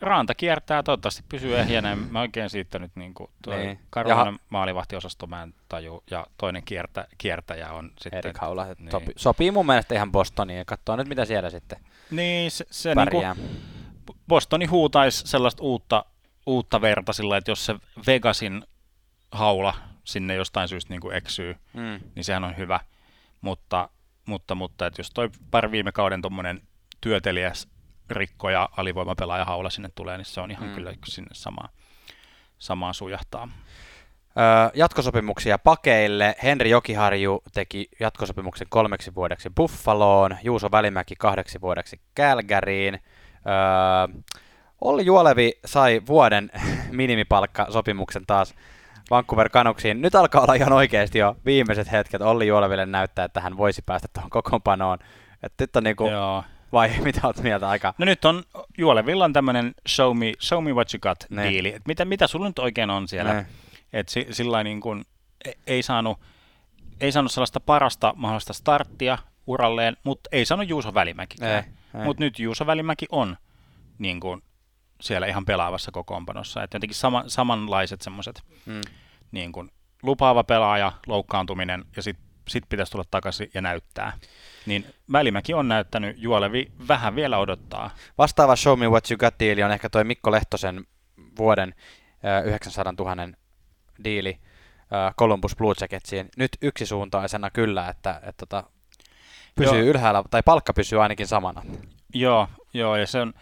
Ranta 0.00 0.34
kiertää, 0.34 0.82
toivottavasti 0.82 1.22
pysyy 1.28 1.58
ehjänä. 1.58 1.96
Mä 1.96 2.20
oikein 2.20 2.50
siitä 2.50 2.78
nyt 2.78 2.92
niin 2.96 3.14
kuin 3.14 3.30
tuo 3.44 3.54
Niin. 3.56 3.66
niin. 3.66 4.08
Ja- 4.08 4.32
maalivahtiosasto 4.50 5.26
mä 5.26 5.42
en 5.42 5.54
taju, 5.68 6.02
ja 6.10 6.26
toinen 6.38 6.62
kiertä, 6.64 7.06
kiertäjä 7.18 7.72
on 7.72 7.90
sitten... 8.00 8.18
Erik 8.18 8.38
Haula. 8.38 8.64
Niin, 8.78 8.90
Sopi, 8.90 9.12
sopii 9.16 9.50
mun 9.50 9.66
mielestä 9.66 9.94
ihan 9.94 10.12
Bostoniin 10.12 10.58
ja 10.58 10.64
katsoa 10.64 10.96
nyt 10.96 11.08
mitä 11.08 11.24
siellä 11.24 11.50
sitten 11.50 11.78
niin 12.10 12.50
se, 12.50 12.66
se 12.70 12.88
niin 12.88 12.94
pärjää. 12.94 13.34
kuin, 13.34 13.56
Bostoni 14.28 14.66
huutaisi 14.66 15.26
sellaista 15.26 15.62
uutta, 15.62 16.04
uutta 16.46 16.80
verta 16.80 17.12
sillä, 17.12 17.36
että 17.36 17.50
jos 17.50 17.66
se 17.66 17.74
Vegasin 18.06 18.64
haula 19.32 19.74
sinne 20.04 20.34
jostain 20.34 20.68
syystä 20.68 20.92
niin 20.94 21.00
kuin 21.00 21.16
eksyy, 21.16 21.56
Mm. 21.72 22.00
niin 22.14 22.24
sehän 22.24 22.44
on 22.44 22.56
hyvä. 22.56 22.80
Mutta, 23.40 23.88
mutta, 24.26 24.54
mutta 24.54 24.86
että 24.86 25.00
jos 25.00 25.10
toi 25.10 25.30
pari 25.50 25.70
viime 25.70 25.92
kauden 25.92 26.22
tuommoinen 26.22 26.62
työtelijäs 27.00 27.68
rikko 28.10 28.50
ja 28.50 28.68
alivoimapelaaja 28.76 29.44
haula 29.44 29.70
sinne 29.70 29.88
tulee, 29.94 30.16
niin 30.16 30.24
se 30.24 30.40
on 30.40 30.50
ihan 30.50 30.68
Mm. 30.68 30.74
kyllä 30.74 30.92
sinne 31.06 31.30
samaa, 31.32 31.68
samaa 32.58 32.92
sujahtaa. 32.92 33.48
Öö, 34.38 34.70
jatkosopimuksia 34.74 35.58
pakeille. 35.58 36.34
Henri 36.42 36.70
Jokiharju 36.70 37.42
teki 37.54 37.88
jatkosopimuksen 38.00 38.66
kolmeksi 38.70 39.14
vuodeksi 39.14 39.50
Buffaloon, 39.56 40.36
Juuso 40.42 40.68
Välimäki 40.72 41.14
kahdeksi 41.16 41.60
vuodeksi 41.60 42.00
Calgaryin. 42.16 42.94
Öö, 42.94 44.22
Olli 44.80 45.04
Juolevi 45.06 45.52
sai 45.66 46.00
vuoden 46.06 46.50
minimipalkkasopimuksen 46.90 48.26
taas 48.26 48.54
Vancouver 49.10 49.48
Canucksiin. 49.48 50.00
Nyt 50.00 50.14
alkaa 50.14 50.42
olla 50.42 50.54
ihan 50.54 50.72
oikeasti 50.72 51.18
jo 51.18 51.36
viimeiset 51.44 51.92
hetket. 51.92 52.22
Olli 52.22 52.46
Juoleville 52.46 52.86
näyttää, 52.86 53.24
että 53.24 53.40
hän 53.40 53.56
voisi 53.56 53.82
päästä 53.86 54.08
tuohon 54.12 54.30
kokoonpanoon. 54.30 54.98
Et 55.42 55.52
nyt 55.60 55.76
on 55.76 55.84
niinku, 55.84 56.08
Joo. 56.08 56.44
Vai 56.72 56.90
mitä 57.04 57.20
oot 57.24 57.38
mieltä 57.42 57.68
aika? 57.68 57.94
No 57.98 58.04
nyt 58.04 58.24
on 58.24 58.42
Juolevilla 58.78 59.24
on 59.24 59.32
tämmöinen 59.32 59.74
show 59.88 60.16
me, 60.18 60.32
show 60.40 60.64
me 60.64 60.72
what 60.72 60.94
you 60.94 61.00
got 61.00 61.18
Niin. 61.30 61.48
diili. 61.52 61.74
Et 61.74 61.82
mitä, 61.86 62.04
mitä 62.04 62.26
sulla 62.26 62.46
nyt 62.48 62.58
oikein 62.58 62.90
on 62.90 63.08
siellä? 63.08 63.32
Ne. 63.34 63.46
Että 63.92 64.12
si, 64.12 64.26
sillä 64.30 64.64
niin 64.64 64.80
kuin, 64.80 65.04
e- 65.44 65.52
ei 65.66 65.82
saanut, 65.82 66.18
ei 67.00 67.12
saanut 67.12 67.32
sellaista 67.32 67.60
parasta 67.60 68.12
mahdollista 68.16 68.52
starttia 68.52 69.18
uralleen, 69.46 69.96
mutta 70.04 70.30
ei 70.32 70.44
saanut 70.44 70.68
Juuso 70.68 70.94
ei. 71.56 71.62
Mutta 72.04 72.22
nyt 72.24 72.38
Juuso 72.38 72.66
Välimäki 72.66 73.06
on 73.12 73.36
niin 73.98 74.20
kuin, 74.20 74.42
siellä 75.00 75.26
ihan 75.26 75.44
pelaavassa 75.44 75.92
kokoonpanossa. 75.92 76.62
Että 76.62 76.76
jotenkin 76.76 76.96
sama, 76.96 77.24
samanlaiset 77.26 78.00
semmoiset 78.02 78.42
Mm. 78.66 78.80
niin 79.32 79.52
kuin, 79.52 79.70
lupaava 80.02 80.44
pelaaja, 80.44 80.92
loukkaantuminen 81.06 81.84
ja 81.96 82.02
sitten 82.02 82.26
sit 82.48 82.64
pitäisi 82.68 82.92
tulla 82.92 83.04
takaisin 83.10 83.50
ja 83.54 83.60
näyttää. 83.60 84.12
Niin 84.66 84.84
Välimäki 85.12 85.54
on 85.54 85.68
näyttänyt, 85.68 86.16
Juolevi 86.18 86.72
vähän 86.88 87.14
vielä 87.16 87.38
odottaa. 87.38 87.90
Vastaava 88.18 88.56
Show 88.56 88.78
Me 88.78 88.88
What 88.88 89.10
You 89.10 89.18
Got 89.18 89.34
diili 89.40 89.62
on 89.62 89.72
ehkä 89.72 89.90
toi 89.90 90.04
Mikko 90.04 90.30
Lehtosen 90.30 90.84
vuoden 91.38 91.74
ö, 92.24 92.42
900 92.44 92.92
000 92.98 93.28
diili 94.04 94.38
ö, 94.82 95.12
Columbus 95.18 95.56
Blue 95.56 95.74
Jacketsiin. 95.80 96.28
Nyt 96.36 96.50
yksisuuntaisena 96.62 97.50
kyllä, 97.50 97.88
että, 97.88 98.20
että 98.26 98.46
tota, 98.46 98.64
pysyy 99.54 99.78
Joo. 99.78 99.86
ylhäällä, 99.90 100.22
tai 100.30 100.42
palkka 100.44 100.72
pysyy 100.72 101.02
ainakin 101.02 101.26
samana. 101.26 101.62
Joo, 102.14 102.48
joo, 102.74 102.96
ja 102.96 103.06
se 103.06 103.20
on, 103.20 103.32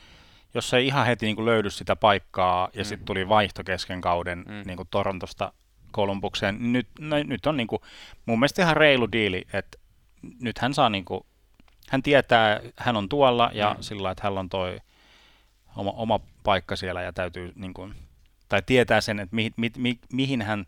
jos 0.54 0.74
ei 0.74 0.86
ihan 0.86 1.06
heti 1.06 1.26
niin 1.26 1.36
kuin 1.36 1.46
löydy 1.46 1.70
sitä 1.70 1.96
paikkaa, 1.96 2.68
ja 2.74 2.80
Mm. 2.80 2.84
sitten 2.84 3.06
tuli 3.06 3.28
vaihto 3.28 3.64
kesken 3.64 4.00
kauden 4.00 4.38
Mm. 4.38 4.62
niin 4.66 4.76
kuin 4.76 4.88
Torontosta 4.90 5.52
Kolumbukseen, 5.90 6.72
nyt, 6.72 6.88
no, 7.00 7.16
nyt 7.24 7.46
on 7.46 7.56
niin 7.56 7.66
kuin, 7.66 7.82
mun 8.26 8.38
mielestä 8.38 8.62
ihan 8.62 8.76
reilu 8.76 9.12
diili, 9.12 9.44
että 9.52 9.78
nyt 10.40 10.58
hän 10.58 10.74
saa 10.74 10.88
niin 10.90 11.04
kuin, 11.04 11.20
hän 11.88 12.02
tietää, 12.02 12.60
hän 12.76 12.96
on 12.96 13.08
tuolla, 13.08 13.50
ja 13.52 13.74
Mm. 13.74 13.82
sillä 13.82 14.10
että 14.10 14.22
hänellä 14.24 14.40
on 14.40 14.48
toi 14.48 14.78
oma, 15.76 15.90
oma 15.90 16.20
paikka 16.42 16.76
siellä, 16.76 17.02
ja 17.02 17.12
täytyy 17.12 17.52
niin 17.56 17.74
kuin, 17.74 17.94
tai 18.48 18.62
tietää 18.66 19.00
sen, 19.00 19.20
että 19.20 19.36
mi, 19.36 19.50
mi, 19.56 19.70
mi, 19.76 19.98
mihin 20.12 20.42
hän 20.42 20.66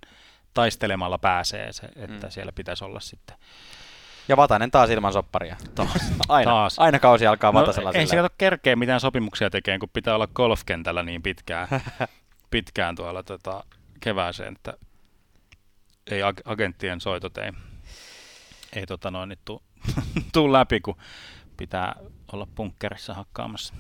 taistelemalla 0.55 1.19
pääsee, 1.19 1.73
se, 1.73 1.87
että 1.97 2.27
Mm. 2.27 2.31
siellä 2.31 2.53
pitäisi 2.53 2.85
olla 2.85 3.01
sitten. 3.01 3.37
Ja 4.29 4.37
Vatanen 4.37 4.71
taas 4.71 4.91
ilman 4.91 5.13
sopparia. 5.13 5.57
Taas. 5.75 6.13
Aina, 6.29 6.51
Taas. 6.51 6.79
aina 6.79 6.99
kausi 6.99 7.27
alkaa 7.27 7.53
No, 7.53 7.61
Vatasella 7.61 7.91
ei 7.91 7.93
silleen. 7.93 8.09
sieltä 8.09 8.35
kerkeä 8.39 8.77
mitään 8.77 9.01
sopimuksia 9.01 9.51
tekemään, 9.51 9.81
kun 9.81 9.89
pitää 9.93 10.15
olla 10.15 10.27
golfkentällä 10.27 11.03
niin 11.03 11.23
pitkään, 11.23 11.69
pitkään 12.51 12.95
tuolla 12.97 13.23
tota, 13.23 13.65
kevääseen, 14.01 14.53
että 14.57 14.75
ei 16.11 16.21
ag- 16.23 16.43
agenttien 16.45 17.01
soitot 17.01 17.39
ei, 17.39 17.51
ei 18.77 18.87
tota 18.87 19.11
noin, 19.11 19.29
nyt 19.29 19.41
tuu, 19.45 19.63
tuu 20.33 20.53
läpi, 20.53 20.81
kun 20.81 20.97
pitää 21.57 21.95
olla 22.33 22.47
punkkerissa 22.55 23.15
hakkaamassa. 23.15 23.75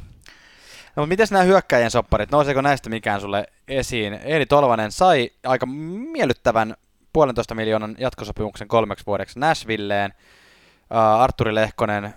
No, 0.96 1.02
mutta 1.02 1.06
miten 1.06 1.26
nämä 1.30 1.44
hyökkäjien 1.44 1.90
sopparit, 1.90 2.30
nouseeko 2.30 2.60
näistä 2.60 2.90
mikään 2.90 3.20
sulle 3.20 3.46
esiin? 3.68 4.12
Eeli 4.12 4.46
Tolvanen 4.46 4.92
sai 4.92 5.30
aika 5.44 5.66
miellyttävän 6.12 6.76
puolentoista 7.12 7.54
miljoonan 7.54 7.96
jatkosopimuksen 7.98 8.68
kolmeksi 8.68 9.06
vuodeksi 9.06 9.38
Nashvilleen. 9.38 10.14
Uh, 10.90 11.20
Arturi 11.20 11.54
Lehkonen 11.54 12.14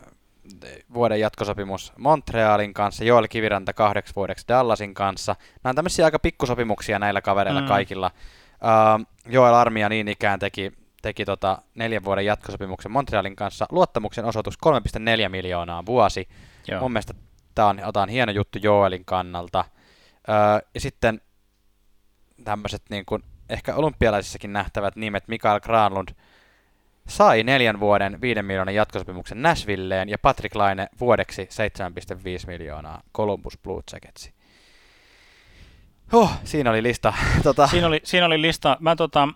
vuoden 0.93 1.19
jatkosopimus 1.19 1.93
Montrealin 1.97 2.73
kanssa, 2.73 3.03
Joel 3.03 3.27
Kiviranta 3.27 3.73
kahdeksi 3.73 4.15
vuodeksi 4.15 4.45
Dallasin 4.47 4.93
kanssa. 4.93 5.35
Nämä 5.63 5.71
on 5.71 5.75
tämmöisiä 5.75 6.05
aika 6.05 6.19
pikkusopimuksia 6.19 6.99
näillä 6.99 7.21
kavereilla. 7.21 7.61
Mm. 7.61 7.67
kaikilla. 7.67 8.11
Uh, 8.53 9.05
Joel 9.29 9.53
Armia 9.53 9.89
niin 9.89 10.07
ikään 10.07 10.39
teki, 10.39 10.71
teki 11.03 11.25
tota 11.25 11.61
neljän 11.75 12.03
vuoden 12.03 12.25
jatkosopimuksen 12.25 12.91
Montrealin 12.91 13.35
kanssa. 13.35 13.65
Luottamuksen 13.71 14.25
osoitus 14.25 14.57
3,4 14.65 15.29
miljoonaa 15.29 15.85
vuosi. 15.85 16.27
Joo. 16.67 16.81
Mun 16.81 16.91
mielestä 16.91 17.13
tämä 17.55 17.67
on, 17.67 17.85
otan 17.85 18.09
hieno 18.09 18.31
juttu 18.31 18.59
Joelin 18.61 19.05
kannalta. 19.05 19.65
Öö, 20.29 20.35
ja 20.73 20.79
sitten 20.79 21.21
tämmöiset 22.43 22.81
niin 22.89 23.05
kuin, 23.05 23.23
ehkä 23.49 23.75
olympialaisissakin 23.75 24.53
nähtävät 24.53 24.95
nimet 24.95 25.27
Mikael 25.27 25.59
Granlund 25.59 26.09
sai 27.07 27.43
neljän 27.43 27.79
vuoden 27.79 28.21
5 28.21 28.41
miljoonan 28.41 28.75
jatkosopimuksen 28.75 29.41
Nashvilleen 29.41 30.09
ja 30.09 30.17
Patrick 30.17 30.55
Laine 30.55 30.87
vuodeksi 30.99 31.49
7,5 32.41 32.47
miljoonaa 32.47 33.01
Columbus 33.15 33.57
Blue 33.63 33.81
Jacketsi. 33.93 34.33
Huh, 36.11 36.31
siinä 36.43 36.69
oli 36.69 36.83
lista. 36.83 37.13
tota, 37.43 37.67
Siinä 37.67 37.87
oli, 37.87 38.01
siinä 38.03 38.25
oli 38.25 38.41
lista. 38.41 38.77
Mä 38.79 38.95
tota, 38.95 39.27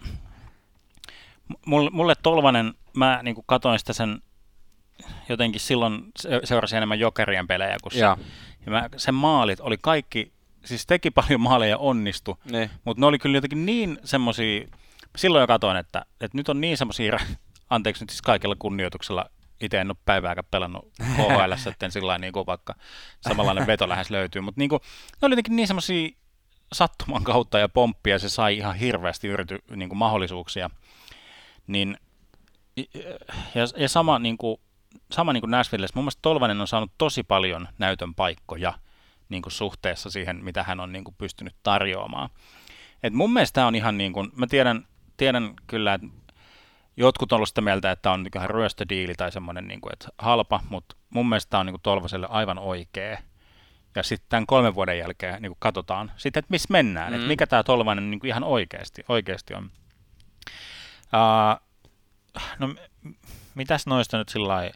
mulle, 1.65 1.89
mulle 1.89 2.13
Tolvanen, 2.23 2.73
mä 2.93 3.19
niin 3.23 3.35
katoin 3.45 3.79
sitä 3.79 3.93
sen 3.93 4.21
jotenkin 5.29 5.61
silloin 5.61 6.03
se- 6.19 6.41
seurasin 6.43 6.77
enemmän 6.77 6.99
jokerien 6.99 7.47
pelejä 7.47 7.77
kuin 7.83 7.93
se. 7.93 7.99
Joo, 7.99 8.17
Ja 8.65 8.71
mä, 8.71 8.89
sen 8.97 9.15
maalit 9.15 9.59
oli 9.59 9.77
kaikki, 9.81 10.31
siis 10.65 10.85
teki 10.85 11.11
paljon 11.11 11.41
maaleja 11.41 11.69
ja 11.69 11.77
onnistui, 11.77 12.35
niin. 12.51 12.69
mutta 12.85 13.01
ne 13.01 13.05
oli 13.05 13.19
kyllä 13.19 13.37
jotenkin 13.37 13.65
niin 13.65 13.99
semmosia, 14.03 14.67
silloin 15.15 15.41
jo 15.41 15.47
katoin, 15.47 15.77
että, 15.77 16.05
että 16.21 16.37
nyt 16.37 16.49
on 16.49 16.61
niin 16.61 16.77
semmosia, 16.77 17.19
anteeksi 17.69 18.03
nyt 18.03 18.09
siis 18.09 18.21
kaikella 18.21 18.55
kunnioituksella, 18.59 19.25
itse 19.61 19.81
en 19.81 19.91
ole 19.91 19.97
päivääkään 20.05 20.47
pelannut 20.51 20.91
KHL, 21.15 21.69
että 21.69 21.89
sillä 21.89 22.17
niin 22.17 22.33
kuin 22.33 22.45
vaikka 22.45 22.75
samanlainen 23.21 23.67
veto 23.67 23.89
lähes 23.89 24.09
löytyy, 24.09 24.41
mutta 24.41 24.59
niin 24.59 24.69
kuin, 24.69 24.81
ne 25.21 25.25
oli 25.25 25.33
jotenkin 25.33 25.55
niin 25.55 25.67
semmosia 25.67 26.09
sattuman 26.73 27.23
kautta 27.23 27.59
ja 27.59 27.69
pomppia, 27.69 28.19
se 28.19 28.29
sai 28.29 28.57
ihan 28.57 28.75
hirveästi 28.75 29.27
yrity, 29.27 29.59
niin 29.75 29.89
kuin 29.89 29.99
mahdollisuuksia. 29.99 30.69
Niin, 31.67 31.97
ja, 33.55 33.63
ja 33.77 33.89
sama 33.89 34.19
niin 34.19 34.37
kuin, 34.37 34.61
sama 35.11 35.33
niin 35.33 35.41
kuin 35.41 35.51
Nashvillessä, 35.51 35.95
mun 35.95 36.03
mielestä 36.03 36.21
Tolvanen 36.21 36.61
on 36.61 36.67
saanut 36.67 36.91
tosi 36.97 37.23
paljon 37.23 37.67
näytön 37.77 38.15
paikkoja 38.15 38.73
niin 39.29 39.41
kuin 39.41 39.53
suhteessa 39.53 40.11
siihen, 40.11 40.43
mitä 40.43 40.63
hän 40.63 40.79
on 40.79 40.91
niin 40.91 41.03
kuin 41.03 41.15
pystynyt 41.17 41.55
tarjoamaan. 41.63 42.29
Et 43.03 43.13
mun 43.13 43.33
mielestä 43.33 43.55
tää 43.55 43.67
on 43.67 43.75
ihan 43.75 43.97
niin 43.97 44.13
kuin, 44.13 44.29
mä 44.35 44.47
tiedän, 44.47 44.87
tiedän 45.17 45.53
kyllä, 45.67 45.93
että 45.93 46.07
jotkut 46.97 47.31
on 47.31 47.35
ollut 47.35 47.49
sitä 47.49 47.61
mieltä, 47.61 47.91
että 47.91 48.11
on 48.11 48.23
niin 48.23 48.49
ryöstödiili 48.49 49.13
tai 49.13 49.31
semmoinen, 49.31 49.67
niin 49.67 49.81
kuin, 49.81 49.93
että 49.93 50.07
halpa, 50.17 50.59
mutta 50.69 50.95
mun 51.09 51.29
mielestä 51.29 51.49
tää 51.49 51.59
on 51.59 51.65
niin 51.65 51.73
kuin 51.73 51.81
Tolvaselle 51.81 52.27
aivan 52.29 52.59
oikea. 52.59 53.17
Ja 53.95 54.03
sitten 54.03 54.29
tämän 54.29 54.45
kolmen 54.45 54.75
vuoden 54.75 54.97
jälkeen 54.97 55.41
niin 55.41 55.49
kuin 55.49 55.57
katsotaan 55.59 56.11
sitten, 56.17 56.39
että 56.39 56.51
missä 56.51 56.67
mennään, 56.71 57.11
mm. 57.11 57.15
että 57.15 57.27
mikä 57.27 57.47
tämä 57.47 57.63
Tolvanen 57.63 58.11
niin 58.11 58.19
kuin 58.19 58.29
ihan 58.29 58.43
oikeasti, 58.43 59.05
oikeasti 59.09 59.53
on. 59.53 59.71
Uh, 61.13 61.61
no, 62.59 62.75
mitäs 63.55 63.87
noista 63.87 64.17
nyt 64.17 64.29
sillä 64.29 64.47
lailla, 64.47 64.73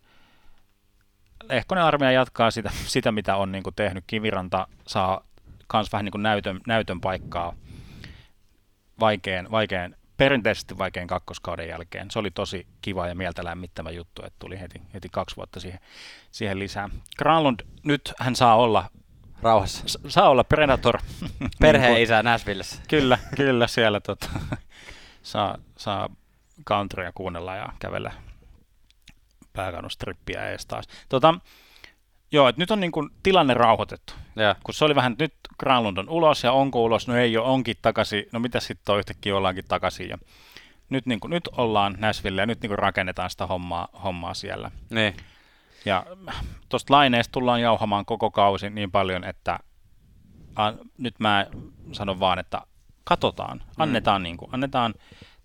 Lehkonen 1.50 1.84
armeija 1.84 2.12
jatkaa 2.12 2.52
sitä, 2.52 2.72
sitä 2.88 3.12
mitä 3.12 3.36
on 3.36 3.52
niin 3.52 3.64
kuin 3.64 3.76
tehnyt. 3.76 4.04
Kiviranta 4.08 4.68
saa 4.88 5.26
myös 5.74 5.92
vähän 5.92 6.06
niin 6.06 6.12
kuin 6.12 6.24
näytön, 6.24 6.60
näytön 6.68 7.02
paikkaa 7.02 7.54
vaikean, 9.00 9.52
vaikean, 9.52 9.96
perinteisesti 10.18 10.78
vaikean 10.78 11.08
kakkoskauden 11.08 11.68
jälkeen. 11.68 12.12
Se 12.12 12.20
oli 12.20 12.32
tosi 12.32 12.68
kiva 12.82 13.08
ja 13.08 13.16
mieltä 13.16 13.44
lämmittävä 13.44 13.92
juttu, 13.92 14.22
että 14.26 14.40
tuli 14.40 14.60
heti, 14.60 14.82
heti 14.94 15.10
kaksi 15.10 15.36
vuotta 15.36 15.60
siihen, 15.60 15.80
siihen 16.32 16.60
lisää. 16.60 16.90
Granlund, 17.18 17.60
nyt 17.84 18.14
hän 18.20 18.36
saa 18.36 18.56
olla, 18.56 18.90
Rauhassa. 19.42 19.84
s- 19.88 19.98
saa 20.08 20.30
olla 20.30 20.44
Predator. 20.44 20.98
Perheen 21.60 21.94
Niin 21.94 22.04
isä 22.04 22.24
Nashvillessä. 22.24 22.82
Kyllä, 22.88 23.18
kyllä 23.36 23.68
siellä 23.68 24.00
tota, 24.00 24.30
saa, 25.24 25.58
saa 25.78 26.10
countrya 26.64 27.12
kuunnella 27.16 27.56
ja 27.56 27.74
kävellä 27.80 28.12
pääkannustrippiä 29.54 30.50
ees 30.50 30.66
taas. 30.66 30.88
Tota, 31.10 31.34
joo, 32.32 32.48
et 32.48 32.58
nyt 32.58 32.72
on 32.72 32.80
niin 32.80 32.92
kuin 32.92 33.10
tilanne 33.24 33.54
rauhoitettu. 33.54 34.14
Joo. 34.36 34.56
Kun 34.64 34.74
se 34.74 34.86
oli 34.86 34.96
vähän, 34.96 35.12
että 35.12 35.24
nyt 35.24 35.34
Granlund 35.60 35.98
on 35.98 36.10
ulos 36.10 36.44
ja 36.44 36.52
onko 36.52 36.84
ulos, 36.84 37.08
no 37.08 37.16
ei 37.16 37.38
ole, 37.38 37.48
onkin 37.48 37.76
takaisin. 37.82 38.26
No 38.32 38.40
mitä 38.40 38.60
sitten 38.60 38.94
on 38.94 39.00
yhtäkkiä 39.00 39.38
ollaankin 39.38 39.66
takaisin. 39.68 40.10
Ja 40.10 40.18
nyt, 40.90 41.06
niin 41.06 41.20
kuin, 41.20 41.32
nyt 41.32 41.50
ollaan 41.58 41.96
Nashville 42.00 42.42
ja 42.42 42.46
nyt 42.46 42.62
niin 42.62 42.70
kuin 42.70 42.80
rakennetaan 42.80 43.30
sitä 43.30 43.48
hommaa, 43.48 43.88
hommaa 44.04 44.34
siellä. 44.34 44.72
Niin. 44.90 45.18
Ja 45.86 46.06
tuosta 46.70 46.94
laineesta 46.94 47.32
tullaan 47.32 47.62
jauhamaan 47.62 48.06
koko 48.06 48.32
kausi 48.32 48.70
niin 48.70 48.92
paljon, 48.92 49.24
että 49.24 49.60
a, 50.56 50.74
nyt 50.98 51.20
mä 51.20 51.48
sanon 51.92 52.20
vaan, 52.20 52.40
että 52.40 52.62
katsotaan, 53.04 53.64
annetaan, 53.78 54.22
mm. 54.22 54.24
niin 54.24 54.38
kuin, 54.38 54.50
annetaan 54.54 54.94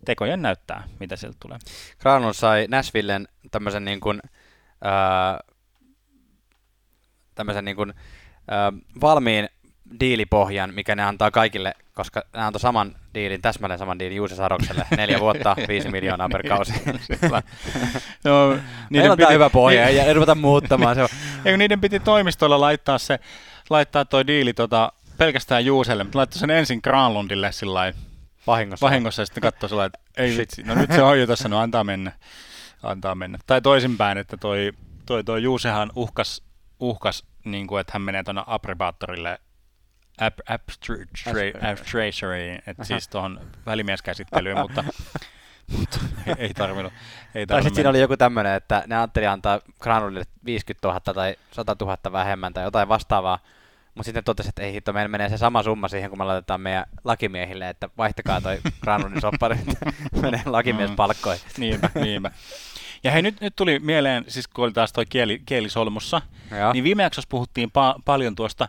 tekojen 0.06 0.42
näyttää, 0.42 0.84
mitä 1.00 1.16
sieltä 1.16 1.36
tulee. 1.40 1.58
Granlund 1.98 2.34
sai 2.34 2.66
Nashvillen 2.68 3.28
tämmöisen 3.50 3.84
niin 3.84 4.00
kuin, 4.00 4.20
ää, 4.84 5.40
tämmöisen 7.34 7.64
niin 7.64 7.76
kuin, 7.76 7.94
ää, 8.48 8.72
valmiin 9.00 9.48
diilipohjan, 10.00 10.74
mikä 10.74 10.94
ne 10.94 11.02
antaa 11.02 11.30
kaikille, 11.30 11.74
koska 11.94 12.22
ne 12.36 12.42
antoi 12.42 12.60
saman 12.60 12.96
diilin, 13.14 13.42
täsmälleen 13.42 13.78
saman 13.78 13.98
diilin 13.98 14.16
Juuse 14.16 14.34
Sarokselle, 14.34 14.86
neljä 14.96 15.20
vuotta, 15.20 15.56
viisi 15.68 15.88
miljoonaa 15.88 16.28
per 16.28 16.48
kausi. 16.48 16.72
Joo, 18.24 18.56
Meillä 18.90 19.12
on 19.12 19.18
tää 19.18 19.30
hyvä 19.30 19.50
pohja, 19.50 19.90
ja 19.90 20.04
ei 20.04 20.14
ruveta 20.14 20.34
muuttamaan. 20.34 20.94
Se 20.94 21.02
on. 21.02 21.08
Eikö 21.44 21.56
niiden 21.56 21.80
piti 21.80 22.00
toimistolla 22.00 22.60
laittaa 22.60 22.98
se, 22.98 23.18
laittaa 23.70 24.04
toi 24.04 24.26
diili 24.26 24.54
tota, 24.54 24.92
pelkästään 25.18 25.64
Juuselle, 25.64 26.04
mutta 26.04 26.18
laittoi 26.18 26.38
sen 26.38 26.50
ensin 26.50 26.80
Granlundille 26.82 27.52
sillä 27.52 27.74
lailla 27.74 27.98
Vahingossa. 28.46 28.86
vahingossa 28.86 29.22
ja 29.22 29.26
sitten 29.26 29.42
katsoi 29.42 29.68
sillä 29.68 29.80
lailla, 29.80 29.92
että 29.94 30.22
ei 30.22 30.38
vitsi, 30.38 30.62
no 30.62 30.74
nyt 30.74 30.92
se 30.92 31.02
on 31.02 31.20
jo 31.20 31.26
tässä, 31.26 31.48
no 31.48 31.58
antaa 31.58 31.84
mennä. 31.84 32.12
Antaa 32.82 33.14
mennä. 33.14 33.38
Tai 33.46 33.62
toisinpäin, 33.62 34.18
että 34.18 34.36
toi, 34.36 34.72
toi, 35.06 35.24
toi 35.24 35.42
Juusehan 35.42 35.92
uhkas, 35.96 36.42
uhkas 36.80 37.24
niin 37.44 37.66
kuin, 37.66 37.80
että 37.80 37.92
hän 37.92 38.02
menee 38.02 38.22
tuonne 38.22 38.42
approbaattorille 38.46 39.38
ab, 40.20 40.38
abstra- 40.50 41.70
abstraceriin, 41.70 42.62
että 42.66 42.84
siis 42.84 43.08
tuohon 43.08 43.40
välimieskäsittelyyn, 43.66 44.58
mutta, 44.58 44.84
mutta 45.78 45.98
ei, 46.26 46.34
ei 46.38 46.54
tarvinnut. 46.54 46.92
Ei 47.34 47.46
Tai 47.46 47.62
sitten 47.62 47.74
siinä 47.74 47.90
oli 47.90 48.00
joku 48.00 48.16
tämmöinen, 48.16 48.54
että 48.54 48.84
ne 48.86 48.96
ajatteli 48.96 49.26
antaa 49.26 49.60
Granulille 49.80 50.24
50 50.44 50.88
000 50.88 51.00
tai 51.00 51.36
100 51.52 51.76
000 51.80 51.98
vähemmän 52.12 52.54
tai 52.54 52.64
jotain 52.64 52.88
vastaavaa. 52.88 53.38
Mutta 53.96 54.04
sitten 54.04 54.24
totesi, 54.24 54.48
että 54.48 54.62
ei 54.62 54.72
hitto, 54.72 54.92
meillä 54.92 55.08
menee 55.08 55.28
se 55.28 55.38
sama 55.38 55.62
summa 55.62 55.88
siihen, 55.88 56.10
kun 56.10 56.18
me 56.18 56.24
laitetaan 56.24 56.60
meidän 56.60 56.86
lakimiehille, 57.04 57.68
että 57.68 57.88
vaihtakaa 57.98 58.40
toi 58.40 58.58
Granulin 58.80 59.20
soppari, 59.20 59.58
että 59.68 59.92
menee 60.22 60.42
lakimiespalkkoihin. 60.46 61.42
Niinpä, 61.58 61.90
niinpä. 61.94 62.30
Ja 63.04 63.10
hei, 63.10 63.22
nyt, 63.22 63.40
nyt 63.40 63.56
tuli 63.56 63.78
mieleen, 63.78 64.24
siis 64.28 64.48
kun 64.48 64.64
oli 64.64 64.72
taas 64.72 64.92
toi 64.92 65.06
kieli, 65.06 65.42
kielisolmussa, 65.46 66.22
Joo. 66.58 66.72
niin 66.72 66.84
viime 66.84 67.02
jaksossa 67.02 67.28
puhuttiin 67.28 67.68
pa- 67.68 68.02
paljon 68.04 68.34
tuosta 68.36 68.68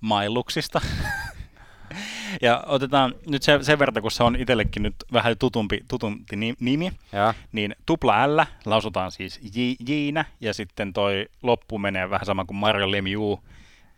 mailuksista. 0.00 0.80
ja 2.42 2.64
otetaan 2.66 3.14
nyt 3.26 3.42
se, 3.42 3.58
sen 3.62 3.78
verran, 3.78 4.02
kun 4.02 4.10
se 4.10 4.22
on 4.24 4.36
itsellekin 4.36 4.82
nyt 4.82 4.94
vähän 5.12 5.38
tutumpi, 5.38 5.84
tutumpi 5.88 6.36
ni- 6.36 6.54
nimi, 6.60 6.92
Joo. 7.12 7.34
niin 7.52 7.76
tupla 7.86 8.36
L 8.36 8.40
lausutaan 8.64 9.10
siis 9.12 9.40
J, 9.54 9.60
Jinä, 9.88 10.24
ja 10.40 10.54
sitten 10.54 10.92
toi 10.92 11.26
loppu 11.42 11.78
menee 11.78 12.10
vähän 12.10 12.26
sama 12.26 12.44
kuin 12.44 12.56
Mario 12.56 12.90
Lemieux, 12.90 13.40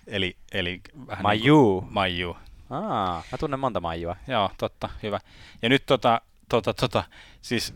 eli, 0.07 0.37
eli 0.53 0.81
vähän 1.07 1.09
niin 1.09 1.23
Maju. 1.23 1.81
kuin 1.81 1.93
Maiju. 1.93 2.37
Aa, 2.71 3.23
mä 3.33 3.39
tunnen 3.39 3.61
monta 3.61 3.81
Majua. 3.81 4.17
Joo, 4.29 4.51
totta, 4.59 4.89
hyvä. 5.03 5.21
Ja 5.63 5.69
nyt 5.69 5.87
tota, 5.87 6.21
tota, 6.49 6.75
tota, 6.75 7.05
siis 7.43 7.75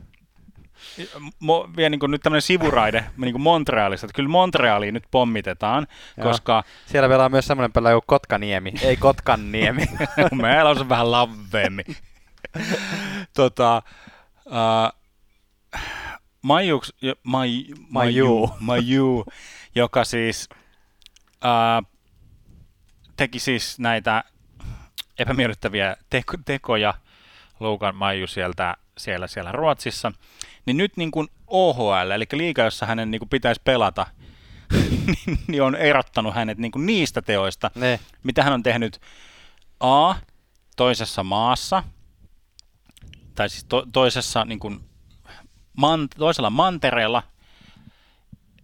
mo, 1.40 1.68
vielä 1.76 1.90
niin 1.90 2.10
nyt 2.10 2.22
tämmöinen 2.22 2.42
sivuraide 2.42 3.04
niin 3.16 3.32
kuin 3.32 3.42
Montrealista, 3.42 4.06
että 4.06 4.16
kyllä 4.16 4.28
Montrealiin 4.28 4.94
nyt 4.94 5.04
pommitetaan, 5.10 5.86
Joo. 6.16 6.28
koska 6.28 6.64
Siellä 6.86 7.08
pelaa 7.08 7.28
myös 7.28 7.46
semmoinen 7.46 7.72
pelaaja 7.72 7.94
kuin 7.94 8.06
Kotkaniemi, 8.06 8.72
ei 8.82 8.96
Kotkanniemi. 8.96 9.86
mä 10.32 10.64
lausun 10.64 10.88
vähän 10.88 11.10
lavveemmin. 11.10 11.86
tota, 13.36 13.82
uh, 14.46 15.00
Majuks, 16.42 16.92
jo- 17.02 17.14
Maj, 17.22 17.50
Maju, 17.88 18.50
Maju, 18.60 19.24
joka 19.74 20.04
siis 20.04 20.48
uh, 21.44 21.95
teki 23.16 23.38
siis 23.38 23.78
näitä 23.78 24.24
epämiellyttäviä 25.18 25.96
teko, 26.10 26.36
tekoja 26.44 26.94
Loukan 27.60 27.96
Maiju 27.96 28.26
sieltä, 28.26 28.76
siellä, 28.98 29.26
siellä 29.26 29.52
Ruotsissa, 29.52 30.12
niin 30.66 30.76
nyt 30.76 30.96
niin 30.96 31.10
kuin 31.10 31.28
OHL, 31.46 32.10
eli 32.10 32.24
liiga, 32.32 32.62
jossa 32.62 32.86
hänen 32.86 33.10
niin 33.10 33.18
kuin 33.18 33.28
pitäisi 33.28 33.60
pelata, 33.64 34.06
niin, 35.06 35.38
niin 35.46 35.62
on 35.62 35.74
erottanut 35.74 36.34
hänet 36.34 36.58
niin 36.58 36.72
kuin 36.72 36.86
niistä 36.86 37.22
teoista, 37.22 37.70
ne. 37.74 38.00
mitä 38.22 38.42
hän 38.42 38.52
on 38.52 38.62
tehnyt 38.62 39.00
A, 39.80 40.14
toisessa 40.76 41.22
maassa, 41.22 41.82
tai 43.34 43.48
siis 43.48 43.64
to, 43.64 43.86
toisessa 43.92 44.44
niin 44.44 44.58
kuin, 44.58 44.80
man, 45.76 46.08
toisella 46.08 46.50
mantereella, 46.50 47.22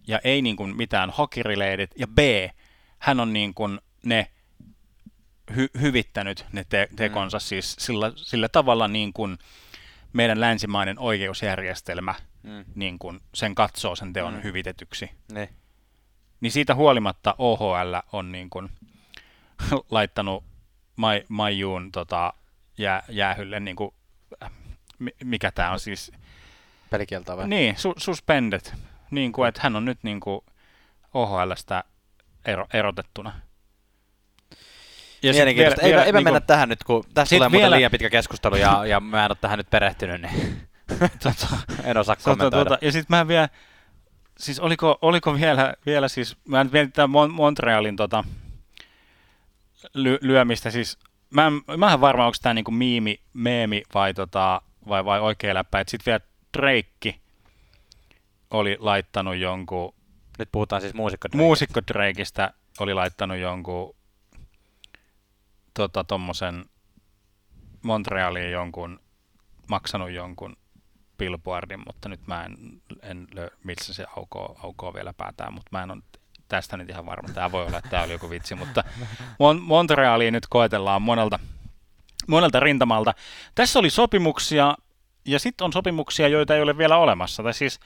ja 0.07 0.19
ei 0.23 0.41
niin 0.41 0.55
kuin 0.55 0.77
mitään 0.77 1.09
hokirileidit, 1.09 1.91
ja 1.95 2.07
B, 2.07 2.19
hän 2.99 3.19
on 3.19 3.33
niin 3.33 3.53
kuin 3.53 3.79
ne 4.05 4.32
hy, 5.55 5.67
hyvittänyt 5.81 6.45
ne 6.51 6.63
te, 6.69 6.87
tekonsa 6.95 7.37
mm. 7.37 7.41
siis 7.41 7.75
sillä, 7.79 8.11
sillä 8.15 8.49
tavalla 8.49 8.87
niin 8.87 9.13
kuin 9.13 9.37
meidän 10.13 10.41
länsimainen 10.41 10.99
oikeusjärjestelmä 10.99 12.15
Mm. 12.43 12.65
niin 12.75 12.99
kuin 12.99 13.19
sen 13.33 13.55
katsoo 13.55 13.95
sen 13.95 14.13
teon 14.13 14.33
Mm. 14.33 14.37
mm. 14.37 14.43
hyvitetyksi 14.43 15.11
ne. 15.31 15.49
niin 16.41 16.51
siitä 16.51 16.75
huolimatta 16.75 17.35
OHL 17.37 17.95
on 18.13 18.31
niin 18.31 18.49
kuin 18.49 18.69
laittanut 19.91 20.43
Mai, 20.95 21.23
Maijuun 21.29 21.91
tota, 21.91 22.33
jää, 22.77 23.03
jäähylle, 23.09 23.59
niin 23.59 23.75
kuin, 23.75 23.93
mi- 24.99 25.15
mikä 25.23 25.51
tämä 25.51 25.71
on 25.71 25.79
siis, 25.79 26.11
Pelikieltoa 26.89 27.37
vai? 27.37 27.47
niin, 27.47 27.77
su, 27.77 27.93
suspended, 27.97 28.61
niin 29.11 29.31
kuin, 29.31 29.49
että 29.49 29.59
hän 29.63 29.75
on 29.75 29.85
nyt 29.85 29.99
niin 30.03 30.19
kuin 30.19 30.41
OHLstä 31.13 31.83
ero, 32.45 32.67
erotettuna. 32.73 33.33
Sit 35.31 35.39
Mielenkiintoista. 35.39 35.81
Ei, 35.81 35.89
vielä, 35.91 36.03
ei 36.03 36.11
me 36.11 36.17
niinku- 36.19 36.23
mennä 36.33 36.39
tähän 36.39 36.69
nyt, 36.69 36.83
kun 36.83 37.03
tässä 37.13 37.35
tulee 37.35 37.49
muuten 37.49 37.61
vielä- 37.61 37.75
liian 37.75 37.91
pitkä 37.91 38.09
keskustelu 38.09 38.55
ja, 38.55 38.85
ja 38.85 38.99
mä 38.99 39.25
en 39.25 39.31
ole 39.31 39.37
tähän 39.41 39.57
nyt 39.57 39.69
perehtynyt, 39.69 40.21
niin 40.21 40.61
tota, 41.23 41.47
en 41.83 41.97
osaa 41.97 42.15
tota, 42.15 42.23
kommentoida. 42.29 42.69
tota, 42.69 42.85
ja 42.85 42.91
sitten 42.91 43.17
mä 43.17 43.27
vielä, 43.27 43.49
siis 44.37 44.59
oliko, 44.59 44.97
oliko 45.01 45.35
vielä, 45.35 45.73
vielä 45.85 46.07
siis, 46.07 46.37
mä 46.47 46.63
nyt 46.63 46.73
mietin 46.73 46.91
Mon- 47.03 47.31
Montrealin 47.31 47.95
tota, 47.95 48.23
ly- 49.93 50.17
lyömistä, 50.21 50.71
siis 50.71 50.97
mä 51.29 51.47
en, 51.47 51.53
mä 51.77 51.93
en 51.93 52.01
varma, 52.01 52.25
onko 52.25 52.35
tämä 52.41 52.53
niinku 52.53 52.71
miimi, 52.71 53.19
meemi 53.33 53.83
vai, 53.93 54.13
tota, 54.13 54.61
vai, 54.87 55.05
vai 55.05 55.19
oikea 55.19 55.53
läppä, 55.53 55.83
sitten 55.87 56.11
vielä 56.11 56.19
Drake 56.57 57.19
oli 58.51 58.77
laittanut 58.79 59.35
jonkun, 59.35 59.93
Nyt 60.39 60.49
puhutaan 60.51 60.81
siis 60.81 60.93
muusikko. 60.93 61.27
muusikko 61.33 61.79
Drakeista 61.93 62.53
oli 62.79 62.93
laittanut 62.93 63.37
jonkun 63.37 63.95
tota, 65.73 66.03
tommosen 66.03 66.65
Montrealiin 67.81 68.51
jonkun, 68.51 68.99
maksanut 69.67 70.11
jonkun 70.11 70.55
billboardin, 71.17 71.79
mutta 71.85 72.09
nyt 72.09 72.27
mä 72.27 72.43
en, 72.43 72.57
en 73.01 73.27
lö, 73.31 73.49
missä 73.63 73.93
se 73.93 74.05
aukoo, 74.15 74.59
aukoo 74.63 74.93
vielä 74.93 75.13
päätään, 75.13 75.53
mutta 75.53 75.69
mä 75.71 75.83
en 75.83 75.91
ole 75.91 76.01
tästä 76.47 76.77
nyt 76.77 76.89
ihan 76.89 77.05
varma. 77.05 77.33
Tämä 77.33 77.51
voi 77.51 77.65
olla, 77.65 77.77
että 77.77 77.89
tämä 77.89 78.03
oli 78.03 78.13
joku 78.13 78.29
vitsi, 78.29 78.55
mutta 78.55 78.83
Mon- 79.19 79.61
Montrealiin 79.61 80.33
nyt 80.33 80.47
koetellaan 80.49 81.01
monelta, 81.01 81.39
monelta 82.27 82.59
rintamalta. 82.59 83.13
Tässä 83.55 83.79
oli 83.79 83.89
sopimuksia, 83.89 84.75
ja 85.25 85.39
sitten 85.39 85.65
on 85.65 85.73
sopimuksia, 85.73 86.27
joita 86.27 86.55
ei 86.55 86.61
ole 86.61 86.77
vielä 86.77 86.97
olemassa. 86.97 87.43
Tai 87.43 87.53
siis 87.53 87.79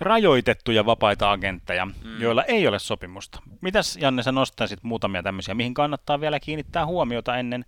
rajoitettuja 0.00 0.86
vapaita 0.86 1.32
agentteja, 1.32 1.84
mm. 1.84 2.20
joilla 2.20 2.44
ei 2.44 2.68
ole 2.68 2.78
sopimusta. 2.78 3.40
Mitäs 3.60 3.96
Janne, 3.96 4.22
sä 4.22 4.32
nostaisit 4.32 4.82
muutamia 4.82 5.22
tämmöisiä, 5.22 5.54
mihin 5.54 5.74
kannattaa 5.74 6.20
vielä 6.20 6.40
kiinnittää 6.40 6.86
huomiota 6.86 7.36
ennen, 7.36 7.64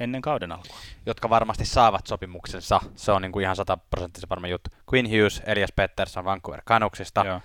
ennen 0.00 0.22
kauden 0.22 0.52
alkua? 0.52 0.76
Jotka 1.06 1.30
varmasti 1.30 1.64
saavat 1.64 2.06
sopimuksensa. 2.06 2.80
Se 2.94 3.12
on 3.12 3.22
niin 3.22 3.32
kuin 3.32 3.42
ihan 3.42 3.56
sataprosenttisen 3.56 4.28
varma 4.28 4.48
juttu. 4.48 4.70
Quinn 4.94 5.10
Hughes, 5.10 5.42
Elias 5.46 5.72
Pettersson 5.76 6.24
Vancouver 6.24 6.62
Canucksista. 6.62 7.24
Joo. 7.26 7.40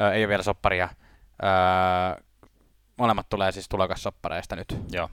Ö, 0.00 0.12
ei 0.12 0.22
ole 0.22 0.28
vielä 0.28 0.42
sopparia. 0.42 0.88
Ö, 1.42 2.22
molemmat 2.96 3.28
tulee 3.28 3.52
siis 3.52 3.68
tulokassoppareista 3.68 4.56
nyt. 4.56 4.78
Joo. 4.92 5.10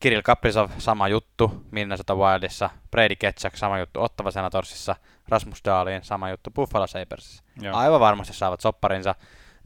Kirill 0.00 0.22
Kaprizov, 0.22 0.70
sama 0.78 1.08
juttu 1.08 1.64
Minnesota 1.70 2.14
Wildissa. 2.14 2.70
Brady 2.90 3.16
Ketchak, 3.16 3.56
sama 3.56 3.78
juttu 3.78 4.02
Ottava 4.02 4.30
Senatorsissa. 4.30 4.96
Rasmus 5.28 5.60
Dahlin, 5.64 6.04
sama 6.04 6.30
juttu 6.30 6.50
Buffalo 6.50 6.86
Sabersissa. 6.86 7.44
Joo. 7.60 7.76
Aivan 7.76 8.00
varmasti 8.00 8.34
saavat 8.34 8.60
sopparinsa. 8.60 9.14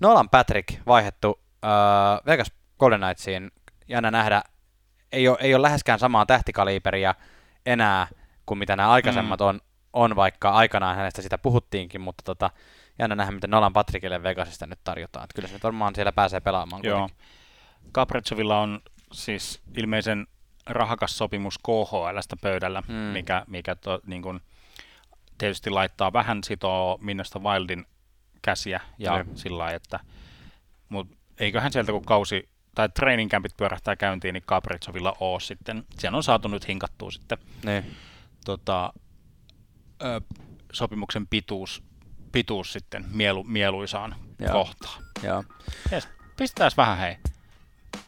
Nolan 0.01 0.29
Patrick 0.29 0.81
vaihettu 0.87 1.41
äh, 1.65 1.71
Vegas 2.27 2.53
Golden 2.79 3.01
Knightsiin. 3.01 3.51
Jännä 3.89 4.11
nähdä, 4.11 4.43
ei 5.13 5.29
ole, 5.29 5.37
ei 5.41 5.55
ole 5.55 5.63
läheskään 5.63 5.99
samaa 5.99 6.27
tähtikaliberia 6.27 7.15
enää 7.67 8.07
kuin 8.47 8.59
mitä 8.59 8.77
nämä 8.77 8.91
aikaisemmat 8.91 9.41
Mm. 9.41 9.47
on, 9.47 9.61
on, 9.93 10.17
vaikka 10.17 10.51
aikanaan 10.51 10.97
hänestä 10.97 11.23
sitä 11.23 11.39
puhuttiinkin, 11.39 12.01
mutta 12.01 12.23
tota, 12.25 12.51
jännä 12.99 13.17
nähdä, 13.17 13.33
miten 13.33 13.51
Nolan 13.51 13.73
Patrickille 13.73 14.23
Vegasista 14.23 14.67
nyt 14.67 14.79
tarjotaan. 14.85 15.25
Et 15.25 15.31
kyllä 15.35 15.49
se 15.49 15.55
nyt 15.55 15.63
varmaan 15.65 15.95
siellä 15.95 16.13
pääsee 16.13 16.41
pelaamaan. 16.41 16.83
Joo. 16.85 16.99
kuitenkin. 16.99 17.27
Kapretsovilla 17.93 18.61
on 18.61 18.81
siis 19.13 19.61
ilmeisen 19.77 20.27
rahakas 20.67 21.19
sopimus 21.19 21.59
KHLstä 21.59 22.37
pöydällä, 22.41 22.81
Mm. 22.81 22.95
mm. 22.95 22.99
mikä, 23.01 23.45
mikä 23.47 23.75
to, 23.75 24.01
niin 24.07 24.23
kun, 24.23 24.41
tietysti 25.39 25.71
laittaa 25.71 26.13
vähän 26.13 26.45
sitoo 26.45 26.99
Minnesota 27.01 27.39
Wildin 27.39 27.87
käsiä 28.43 28.81
ja 28.99 29.11
Kyllä. 29.25 29.37
sillä 29.37 29.59
lailla, 29.59 29.77
että 29.77 30.01
mut 30.89 31.09
eiköhän 31.39 31.73
sieltä 31.73 31.93
kun 31.93 32.05
kausi 32.05 32.49
tai 32.75 32.89
training 32.89 33.31
campit 33.31 33.57
pyörähtää 33.57 33.97
käyntiin, 33.97 34.33
niin 34.33 34.43
Kapretsovilla 34.47 35.17
oo 35.21 35.41
sitten. 35.41 35.85
Siellä 35.99 36.17
on 36.17 36.23
saatu 36.23 36.49
nyt 36.49 36.69
hinkattua 36.69 37.11
sitten 37.11 37.39
Niin. 37.65 37.97
tota, 38.45 38.93
ö, 40.03 40.21
sopimuksen 40.73 41.27
pituus, 41.27 41.83
pituus 42.33 42.73
sitten 42.73 43.05
mielu, 43.13 43.45
mieluisaan 43.45 44.15
Joo. 44.39 44.53
kohtaan. 44.53 45.03
Joo. 45.23 45.45
Jes, 45.91 46.09
pistetään 46.37 46.71
vähän 46.77 46.99
hei 46.99 47.17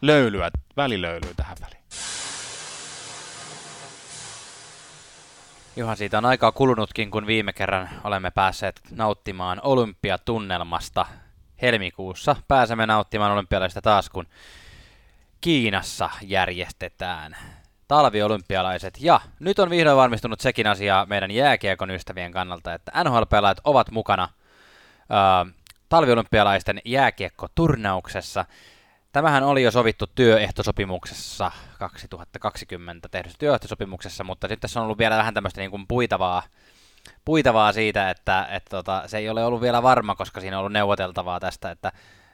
löylyä, 0.02 0.50
välilöylyä 0.76 1.34
tähän 1.36 1.56
väliin. 1.60 1.82
Juhan, 5.76 5.96
siitä 5.96 6.18
on 6.18 6.24
aikaa 6.24 6.52
kulunutkin, 6.52 7.10
kun 7.10 7.26
viime 7.26 7.52
kerran 7.52 7.88
olemme 8.04 8.30
päässeet 8.30 8.80
nauttimaan 8.90 9.60
olympiatunnelmasta. 9.62 11.06
Helmikuussa 11.62 12.36
pääsemme 12.48 12.86
nauttimaan 12.86 13.32
olympialaisista 13.32 13.82
taas, 13.82 14.10
kun 14.10 14.26
Kiinassa 15.40 16.10
järjestetään 16.22 17.36
talviolympialaiset. 17.88 18.98
Ja 19.00 19.20
nyt 19.40 19.58
on 19.58 19.70
vihdoin 19.70 19.96
varmistunut 19.96 20.40
sekin 20.40 20.66
asia 20.66 21.06
meidän 21.08 21.30
jääkiekon 21.30 21.90
ystävien 21.90 22.32
kannalta, 22.32 22.74
että 22.74 23.04
NHL-pelaajat 23.04 23.60
ovat 23.64 23.90
mukana 23.90 24.28
ää, 25.10 25.46
talviolympialaisten 25.88 26.80
jääkiekkoturnauksessa. 26.84 28.44
Tämähän 29.12 29.42
oli 29.42 29.62
jo 29.62 29.70
sovittu 29.70 30.06
työehtosopimuksessa 30.06 31.52
2020 31.78 33.08
tehdyssä 33.08 33.38
työehtosopimuksessa, 33.38 34.24
mutta 34.24 34.48
sitten 34.48 34.60
tässä 34.60 34.80
on 34.80 34.84
ollut 34.84 34.98
vielä 34.98 35.16
vähän 35.16 35.34
tämmöistä 35.34 35.60
niin 35.60 35.70
kuin 35.70 35.86
puitavaa, 35.86 36.42
puitavaa 37.24 37.72
siitä, 37.72 38.10
että, 38.10 38.48
että 38.50 38.70
tota, 38.70 39.02
se 39.06 39.18
ei 39.18 39.28
ole 39.28 39.44
ollut 39.44 39.60
vielä 39.60 39.82
varma, 39.82 40.14
koska 40.14 40.40
siinä 40.40 40.56
on 40.56 40.60
ollut 40.60 40.72
neuvoteltavaa 40.72 41.40
tästä, 41.40 41.70
että, 41.70 41.92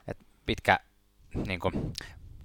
että 0.08 0.24
pitkä, 0.46 0.78
niin 1.46 1.60
kuin, 1.60 1.92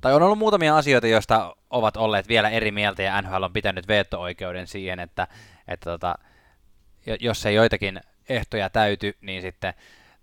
tai 0.01 0.13
on 0.13 0.23
ollut 0.23 0.39
muutamia 0.39 0.77
asioita, 0.77 1.07
joista 1.07 1.55
ovat 1.69 1.97
olleet 1.97 2.27
vielä 2.27 2.49
eri 2.49 2.71
mieltä 2.71 3.03
ja 3.03 3.21
NHL 3.21 3.43
on 3.43 3.53
pitänyt 3.53 3.87
veto-oikeuden 3.87 4.67
siihen, 4.67 4.99
että, 4.99 5.27
että 5.67 5.89
tota, 5.89 6.15
jo- 7.05 7.17
jos 7.19 7.45
ei 7.45 7.55
joitakin 7.55 8.01
ehtoja 8.29 8.69
täyty, 8.69 9.17
niin 9.21 9.41
sitten 9.41 9.73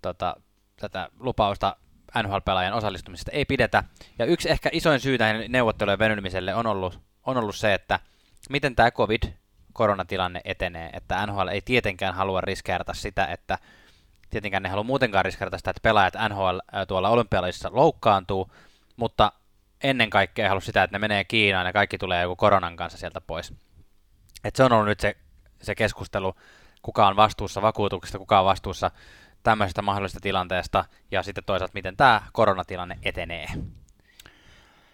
tota, 0.01 0.35
tätä 0.75 1.09
lupausta 1.19 1.75
NHL-pelaajan 2.23 2.73
osallistumisesta 2.73 3.31
ei 3.31 3.45
pidetä. 3.45 3.83
Ja 4.19 4.25
yksi 4.25 4.49
ehkä 4.51 4.69
isoin 4.71 4.99
syy 4.99 5.17
näihin 5.17 5.51
neuvottelujen 5.51 5.99
venymiselle 5.99 6.55
on 6.55 6.67
ollut, 6.67 6.99
on 7.25 7.37
ollut 7.37 7.55
se, 7.55 7.73
että 7.73 7.99
miten 8.49 8.75
tämä 8.75 8.91
COVID-koronatilanne 8.91 10.41
etenee. 10.43 10.89
Että 10.93 11.25
NHL 11.25 11.47
ei 11.47 11.61
tietenkään 11.61 12.15
halua 12.15 12.41
riskeerata 12.41 12.93
sitä, 12.93 13.25
että 13.25 13.57
tietenkään 14.29 14.63
ne 14.63 14.69
halua 14.69 14.83
muutenkaan 14.83 15.25
riskeerata 15.25 15.57
sitä, 15.57 15.69
että 15.69 15.81
pelaajat 15.83 16.13
NHL 16.29 16.57
tuolla 16.87 17.09
olympialaisissa 17.09 17.69
loukkaantuu, 17.73 18.51
mutta 18.95 19.31
ennen 19.83 20.09
kaikkea 20.09 20.45
ei 20.45 20.49
halua 20.49 20.61
sitä, 20.61 20.83
että 20.83 20.95
ne 20.95 20.99
menee 20.99 21.23
Kiinaan 21.23 21.65
ja 21.65 21.73
kaikki 21.73 21.97
tulee 21.97 22.21
joku 22.21 22.35
koronan 22.35 22.75
kanssa 22.75 22.97
sieltä 22.97 23.21
pois. 23.21 23.53
Et 24.43 24.55
se 24.55 24.63
on 24.63 24.71
ollut 24.71 24.85
nyt 24.85 24.99
se, 24.99 25.15
se 25.61 25.75
keskustelu, 25.75 26.35
kuka 26.81 27.07
on 27.07 27.15
vastuussa 27.15 27.61
vakuutuksesta, 27.61 28.19
kuka 28.19 28.39
on 28.39 28.45
vastuussa 28.45 28.91
tämmöisestä 29.43 29.81
mahdollisesta 29.81 30.19
tilanteesta 30.19 30.85
ja 31.11 31.23
sitten 31.23 31.43
toisaalta 31.43 31.73
miten 31.73 31.97
tämä 31.97 32.21
koronatilanne 32.33 32.97
etenee. 33.03 33.47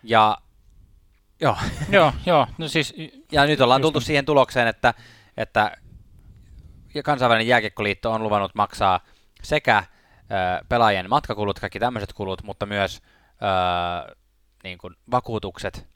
Ja 0.04 0.38
joo, 1.42 1.58
joo, 1.90 2.14
joo, 2.26 2.48
no 2.58 2.68
siis 2.68 2.94
ja 3.32 3.46
nyt 3.46 3.62
ollaan 3.62 3.82
tultu 3.82 4.00
niin. 4.00 4.06
siihen 4.06 4.26
tulokseen, 4.26 4.68
että, 4.68 4.94
että 5.38 5.78
kansainvälinen 7.04 7.48
jääkiekkoliitto 7.48 8.12
on 8.12 8.24
luvannut 8.24 8.56
maksaa 8.56 9.00
sekä 9.44 9.78
ö, 9.78 10.66
pelaajien 10.70 11.10
matkakulut, 11.10 11.60
kaikki 11.60 11.80
tämmöiset 11.80 12.14
kulut, 12.14 12.44
mutta 12.44 12.66
myös 12.66 13.02
ö, 14.12 14.16
niin 14.64 14.78
kuin 14.78 14.96
vakuutukset. 15.12 15.88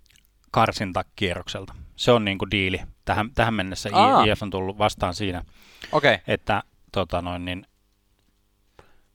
karsintakierrokselta. 0.51 1.73
Se 1.95 2.11
on 2.11 2.25
niinku 2.25 2.51
diili. 2.51 2.81
Tähän, 3.05 3.31
tähän 3.35 3.53
mennessä 3.53 3.89
Aa. 3.93 4.23
IF 4.23 4.43
on 4.43 4.49
tullut 4.49 4.77
vastaan 4.77 5.13
siinä, 5.13 5.43
okay. 5.91 6.17
että 6.27 6.63
tota 6.91 7.21
noin, 7.21 7.45
niin, 7.45 7.65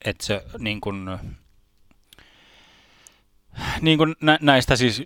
että 0.04 0.26
se 0.26 0.44
niin 0.58 0.80
kuin, 0.80 1.18
niin 3.80 3.98
kuin 3.98 4.14
nä, 4.20 4.38
näistä 4.40 4.76
siis 4.76 5.02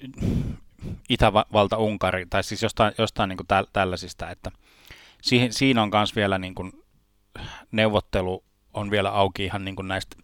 Itävalta-Unkari, 1.09 2.27
tai 2.31 2.43
siis 2.43 2.63
jostain, 2.63 2.95
jostain 2.99 3.29
niin 3.29 3.37
kuin 3.37 3.47
täl, 3.47 3.67
tällaisista, 3.73 4.31
että 4.31 4.51
siihen, 5.23 5.53
siinä 5.53 5.83
on 5.83 5.91
myös 5.93 6.17
vielä 6.17 6.39
niin 6.39 6.55
kuin, 6.55 6.73
neuvottelu 7.73 8.45
on 8.75 8.91
vielä 8.91 9.11
auki 9.11 9.45
ihan 9.45 9.65
niin 9.65 9.77
kuin 9.77 9.89
näistä 9.89 10.17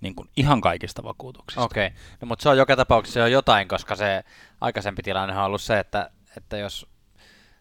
niin 0.00 0.14
kuin 0.14 0.28
ihan 0.36 0.60
kaikista 0.60 1.02
vakuutuksista. 1.02 1.64
okei. 1.64 1.86
Okay. 1.86 1.98
No, 2.20 2.26
mutta 2.26 2.42
se 2.42 2.48
on 2.48 2.58
joka 2.58 2.76
tapauksessa 2.76 3.20
jo 3.20 3.26
jotain, 3.26 3.68
koska 3.68 3.96
se 3.96 4.24
aikaisempi 4.60 5.02
tilanne 5.02 5.38
on 5.38 5.44
ollut 5.44 5.62
se, 5.62 5.78
että, 5.78 6.10
että 6.36 6.56
jos 6.56 6.86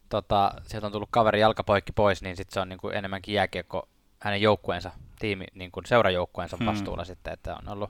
tota, 0.10 0.54
sieltä 0.68 0.88
on 0.88 0.92
tullut 0.92 1.10
kaveri 1.12 1.40
jalkapoikki 1.40 1.92
pois, 1.92 2.22
niin 2.22 2.38
sitten 2.38 2.54
se 2.54 2.60
on 2.60 2.70
niin 2.70 2.80
kuin 2.80 2.96
enemmänkin 2.96 3.36
jääkiekko 3.36 3.90
hänen 4.20 4.42
joukkueensa, 4.42 4.92
tiimi, 5.26 5.46
niin 5.54 5.72
kuin 5.72 5.86
seurajoukkueensa 5.86 6.58
Hmm. 6.58 6.66
vastuulla 6.66 7.04
sitten, 7.06 7.34
että 7.34 7.56
on 7.56 7.70
ollut 7.70 7.90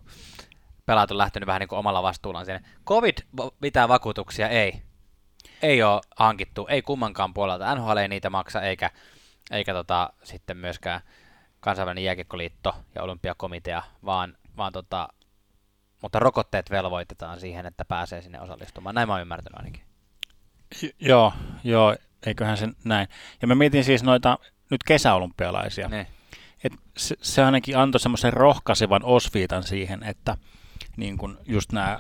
pelaat 0.86 1.12
on 1.12 1.18
lähtenyt 1.18 1.48
vähän 1.48 1.60
niin 1.60 1.68
kuin 1.68 1.80
omalla 1.80 2.04
vastuullaan 2.04 2.46
sinne. 2.46 2.62
Covid, 2.88 3.18
mitään 3.62 3.90
vakuutuksia 3.90 4.50
ei. 4.50 4.82
Ei 5.62 5.84
ole 5.84 6.02
hankittu, 6.18 6.68
ei 6.70 6.82
kummankaan 6.82 7.34
puolelta. 7.34 7.76
NHL 7.76 7.98
ei 7.98 8.08
niitä 8.08 8.30
maksa, 8.30 8.62
eikä, 8.62 8.92
eikä 9.52 9.74
tota, 9.74 10.10
sitten 10.24 10.58
myöskään 10.58 11.02
kansainvälinen 11.60 12.04
jääkiekkoliitto 12.04 12.76
ja 12.96 13.04
olympiakomitea, 13.04 13.84
vaan, 14.06 14.38
vaan 14.58 14.74
tota, 14.74 15.08
mutta 16.02 16.20
rokotteet 16.20 16.72
velvoitetaan 16.72 17.40
siihen, 17.40 17.66
että 17.66 17.86
pääsee 17.86 18.22
sinne 18.22 18.42
osallistumaan. 18.42 18.96
Näin 18.96 19.08
mä 19.08 19.14
oon 19.14 19.22
ymmärtänyt 19.22 19.58
ainakin. 19.58 19.84
J- 20.82 21.08
joo, 21.08 21.34
joo, 21.64 21.96
eiköhän 22.26 22.58
se 22.58 22.68
näin. 22.84 23.08
Ja 23.42 23.48
mä 23.48 23.56
mietin 23.56 23.84
siis 23.84 24.04
noita 24.04 24.40
nyt 24.72 24.84
kesäolympialaisia. 24.84 25.88
Niin. 25.88 26.08
Se, 26.98 27.16
se 27.22 27.44
ainakin 27.44 27.78
antoi 27.78 28.00
semmoisen 28.00 28.34
rohkaisevan 28.34 29.04
osviitan 29.04 29.64
siihen, 29.64 30.04
että 30.04 30.38
niin 30.98 31.18
kun 31.18 31.38
just 31.46 31.72
nämä 31.72 32.00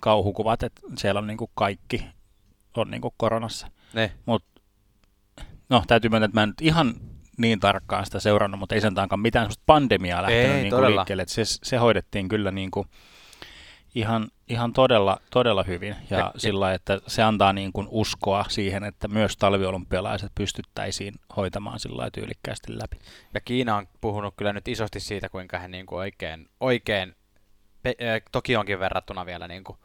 kauhukuvat, 0.00 0.62
että 0.62 0.80
siellä 0.96 1.18
on 1.18 1.26
niin 1.26 1.36
kuin 1.36 1.50
kaikki 1.54 2.04
on 2.76 2.90
niin 2.90 3.00
kuin 3.00 3.14
koronassa. 3.16 3.66
Niin. 3.94 4.10
No, 5.70 5.82
täytyy 5.86 6.10
myöntää, 6.10 6.26
että 6.26 6.38
mä 6.40 6.42
en 6.42 6.48
nyt 6.48 6.60
ihan 6.60 6.94
niin 7.36 7.60
tarkkaan 7.60 8.04
sitä 8.04 8.20
seurannut, 8.20 8.60
mutta 8.60 8.74
ei 8.74 8.80
sentäänkään 8.80 9.20
mitään 9.20 9.50
pandemiaa 9.66 10.22
lähtenyt 10.22 10.56
Ei, 10.56 10.62
niin 10.62 10.70
kuin 10.70 10.90
liikkeelle. 10.90 11.22
Et 11.22 11.28
se, 11.28 11.42
se 11.44 11.76
hoidettiin 11.76 12.28
kyllä 12.28 12.50
niin 12.50 12.70
kuin 12.70 12.88
ihan, 13.94 14.28
ihan 14.48 14.72
todella, 14.72 15.20
todella 15.30 15.62
hyvin. 15.62 15.96
Ja, 16.10 16.18
Ja- 16.18 16.32
sillä 16.36 16.74
että 16.74 17.00
se 17.06 17.22
antaa 17.22 17.52
niin 17.52 17.72
kuin 17.72 17.88
uskoa 17.90 18.44
siihen, 18.48 18.84
että 18.84 19.08
myös 19.08 19.36
talviolympialaiset 19.36 20.32
pystyttäisiin 20.34 21.14
hoitamaan 21.36 21.80
sillä 21.80 22.10
tyylikkäästi 22.10 22.78
läpi. 22.78 22.98
Ja 23.34 23.40
Kiina 23.40 23.76
on 23.76 23.88
puhunut 24.00 24.34
kyllä 24.36 24.52
nyt 24.52 24.68
isosti 24.68 25.00
siitä, 25.00 25.28
kuinka 25.28 25.58
he 25.58 25.68
niin 25.68 25.86
kuin 25.86 25.98
oikein, 25.98 26.48
oikein 26.60 27.14
pe- 27.82 27.96
äh, 28.02 28.22
Tokionkin 28.32 28.80
verrattuna 28.80 29.26
vielä 29.26 29.48
niin 29.48 29.64
kuin 29.64 29.78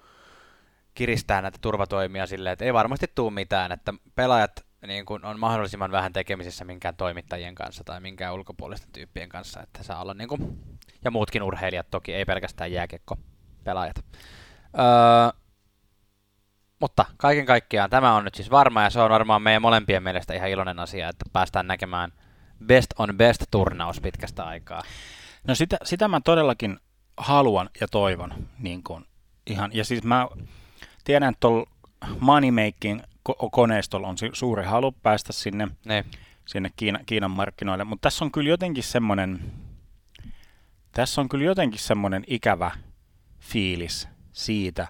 kiristää 0.93 1.41
näitä 1.41 1.57
turvatoimia 1.61 2.27
silleen, 2.27 2.53
että 2.53 2.65
ei 2.65 2.73
varmasti 2.73 3.07
tule 3.15 3.31
mitään, 3.31 3.71
että 3.71 3.93
pelaajat 4.15 4.65
niin 4.87 5.05
kun 5.05 5.25
on 5.25 5.39
mahdollisimman 5.39 5.91
vähän 5.91 6.13
tekemisissä 6.13 6.65
minkään 6.65 6.95
toimittajien 6.95 7.55
kanssa 7.55 7.83
tai 7.83 8.01
minkään 8.01 8.33
ulkopuolisten 8.33 8.91
tyyppien 8.91 9.29
kanssa, 9.29 9.61
että 9.61 9.83
saa 9.83 10.01
olla 10.01 10.13
niin 10.13 10.27
kun, 10.27 10.59
ja 11.03 11.11
muutkin 11.11 11.43
urheilijat 11.43 11.87
toki, 11.91 12.13
ei 12.13 12.25
pelkästään 12.25 12.71
jääkiekko 12.71 13.17
pelaajat. 13.63 13.95
Öö, 14.79 15.39
mutta 16.79 17.05
kaiken 17.17 17.45
kaikkiaan 17.45 17.89
tämä 17.89 18.15
on 18.15 18.23
nyt 18.25 18.35
siis 18.35 18.51
varma 18.51 18.83
ja 18.83 18.89
se 18.89 19.01
on 19.01 19.09
varmaan 19.09 19.41
meidän 19.41 19.61
molempien 19.61 20.03
mielestä 20.03 20.33
ihan 20.33 20.49
iloinen 20.49 20.79
asia, 20.79 21.09
että 21.09 21.25
päästään 21.33 21.67
näkemään 21.67 22.11
best 22.65 22.87
on 22.99 23.17
best 23.17 23.43
turnaus 23.51 24.01
pitkästä 24.01 24.45
aikaa. 24.45 24.81
No 25.47 25.55
sitä, 25.55 25.77
sitä 25.83 26.07
mä 26.07 26.21
todellakin 26.21 26.79
haluan 27.17 27.69
ja 27.81 27.87
toivon. 27.87 28.33
Niin 28.59 28.83
kun, 28.83 29.05
ihan, 29.47 29.71
ja 29.73 29.85
siis 29.85 30.03
mä 30.03 30.27
tiedän, 31.03 31.29
että 31.29 31.39
tuolla 31.39 31.69
Moneymaking 32.19 33.01
ko- 33.29 33.49
koneistolla 33.51 34.07
on 34.07 34.15
suuri 34.33 34.63
halu 34.63 34.91
päästä 34.91 35.33
sinne, 35.33 35.67
Niin. 35.85 36.05
sinne 36.45 36.69
Kiina, 36.75 36.99
Kiinan 37.05 37.31
markkinoille, 37.31 37.83
mutta 37.83 38.01
tässä 38.09 38.25
on 38.25 38.31
kyllä 38.31 38.49
jotenkin 38.49 38.83
semmoinen, 38.83 39.51
tässä 40.91 41.21
on 41.21 41.29
kyllä 41.29 41.45
jotenkin 41.45 41.79
semmoinen 41.79 42.23
ikävä 42.27 42.71
fiilis 43.43 44.07
siitä, 44.33 44.87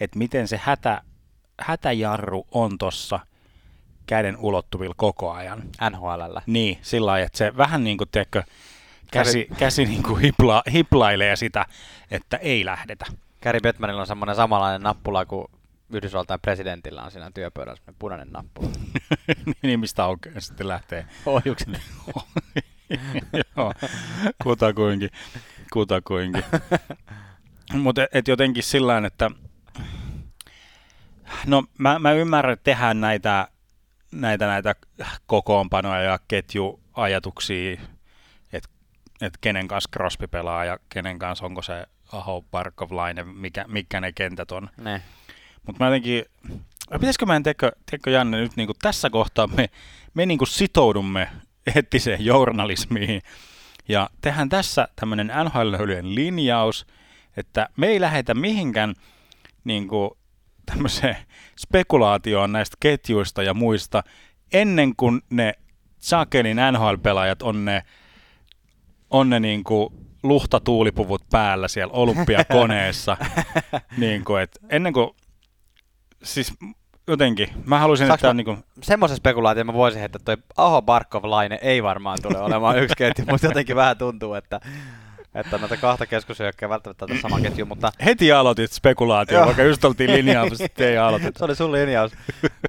että 0.00 0.18
miten 0.18 0.48
se 0.48 0.60
hätä, 0.62 1.02
hätäjarru 1.60 2.46
on 2.50 2.78
tuossa 2.78 3.20
käden 4.06 4.36
ulottuvilla 4.36 4.94
koko 4.96 5.32
ajan. 5.32 5.62
NHLllä. 5.90 6.42
Niin, 6.46 6.78
sillä 6.82 7.06
lailla, 7.06 7.26
että 7.26 7.38
se 7.38 7.56
vähän 7.56 7.84
niin 7.84 7.98
kuin, 7.98 8.08
tiedätkö, 8.12 8.42
käsi, 9.12 9.48
käsi 9.58 9.84
niin 9.84 10.02
kuin 10.02 10.20
hipla, 10.20 10.62
hiplailee 10.72 11.36
sitä, 11.36 11.66
että 12.10 12.36
ei 12.36 12.64
lähdetä. 12.64 13.06
Gary 13.42 13.60
Bettmanilla 13.60 14.00
on 14.00 14.06
semmoinen 14.06 14.36
samanlainen 14.36 14.82
nappula 14.82 15.24
kuin 15.26 15.46
Yhdysvaltain 15.92 16.40
presidentillä 16.40 17.02
on 17.02 17.10
siinä 17.10 17.30
työpöydällä 17.34 17.76
semmoinen 17.76 17.98
punainen 17.98 18.30
nappula. 18.30 18.68
niin 19.62 19.80
mistä 19.80 20.04
aukeaa 20.04 20.40
sitten 20.40 20.68
lähtee. 20.68 21.06
Ohjukset. 21.26 21.68
Joo, 23.56 23.72
kutakuinkin, 24.42 25.10
kutakuinkin. 25.72 26.44
Mutta 27.72 28.06
et 28.12 28.28
jotenkin 28.28 28.62
sillä 28.62 29.02
että 29.06 29.30
no 31.46 31.64
mä, 31.78 31.98
mä 31.98 32.12
ymmärrän, 32.12 32.52
että 32.52 32.64
tehdään 32.64 33.00
näitä, 33.00 33.48
näitä, 34.12 34.46
näitä 34.46 34.74
kokoonpanoja 35.26 36.02
ja 36.02 36.18
ketjuajatuksia, 36.28 37.80
että 38.52 38.68
et 39.20 39.38
kenen 39.40 39.68
kanssa 39.68 39.90
Crosby 39.92 40.26
pelaa 40.26 40.64
ja 40.64 40.78
kenen 40.88 41.18
kanssa 41.18 41.46
onko 41.46 41.62
se 41.62 41.86
Aho, 42.12 42.44
Barkov, 42.50 42.88
Laine, 42.92 43.24
mikä, 43.24 43.64
mikä 43.68 44.00
ne 44.00 44.12
kentät 44.12 44.52
on. 44.52 44.70
ne. 44.76 45.02
Mutta 45.66 45.84
mä 45.84 45.86
jotenkin, 45.86 46.24
pitäisikö 46.92 47.26
meidän, 47.26 47.42
tiedätkö, 47.42 47.72
tiedätkö 47.90 48.10
Janne, 48.10 48.40
nyt 48.40 48.56
niin 48.56 48.68
tässä 48.82 49.10
kohtaa 49.10 49.46
me, 49.46 49.70
me 50.14 50.26
niin 50.26 50.38
sitoudumme 50.46 51.28
eettiseen 51.76 52.24
journalismiin 52.24 53.22
ja 53.88 54.10
tehdään 54.20 54.48
tässä 54.48 54.88
tämmöinen 54.96 55.32
nhl 55.44 55.76
linjaus, 56.02 56.86
että 57.36 57.68
me 57.76 57.86
ei 57.86 58.00
lähetä 58.00 58.34
mihinkään 58.34 58.94
niin 59.64 59.88
kuin, 59.88 60.10
tämmöiseen 60.66 61.16
spekulaatioon 61.58 62.52
näistä 62.52 62.76
ketjuista 62.80 63.42
ja 63.42 63.54
muista 63.54 64.02
ennen 64.52 64.96
kuin 64.96 65.22
ne 65.30 65.54
sakelin 65.98 66.56
NHL-pelaajat 66.72 67.42
on 67.42 67.64
ne, 67.64 67.82
on 69.10 69.30
ne 69.30 69.40
niin 69.40 69.64
kuin 69.64 69.88
luhtatuulipuvut 70.22 71.22
päällä 71.30 71.68
siellä 71.68 71.92
olympiakoneessa. 71.92 73.16
niin 73.96 74.24
kuin, 74.24 74.42
että 74.42 74.60
ennen 74.70 74.92
kuin, 74.92 75.10
siis 76.22 76.54
jotenkin, 77.08 77.48
mä 77.64 77.78
haluaisin, 77.78 78.06
Saanko 78.06 78.14
että 78.14 78.26
mä- 78.26 78.34
niin 78.34 78.44
kuin, 78.44 78.64
Semmoisen 78.82 79.16
spekulaation 79.16 79.66
mä 79.66 79.72
voisin 79.72 80.00
heittää, 80.00 80.16
että 80.16 80.36
toi 80.36 80.44
Aho 80.56 80.82
Barkov 80.82 81.24
Laine 81.24 81.58
ei 81.62 81.82
varmaan 81.82 82.18
tule 82.22 82.38
olemaan 82.40 82.78
yksi 82.78 82.96
ketju, 82.96 83.24
mutta 83.30 83.46
jotenkin 83.46 83.76
vähän 83.76 83.98
tuntuu, 83.98 84.34
että, 84.34 84.60
että 85.34 85.58
noita 85.58 85.76
kahta 85.76 86.06
keskushyökkäjää 86.06 86.70
välttämättä 86.70 87.06
tätä 87.06 87.20
sama 87.20 87.40
ketju, 87.40 87.66
mutta 87.66 87.92
heti 88.04 88.32
aloitit 88.32 88.72
spekulaatio, 88.72 89.46
vaikka 89.46 89.62
just 89.62 89.84
oltiin 89.84 90.12
linjaamassa, 90.12 90.64
sitten 90.64 90.88
ei 90.88 90.98
aloitettu. 90.98 91.38
se 91.38 91.44
oli 91.44 91.56
sun 91.56 91.72
linjaus. 91.72 92.12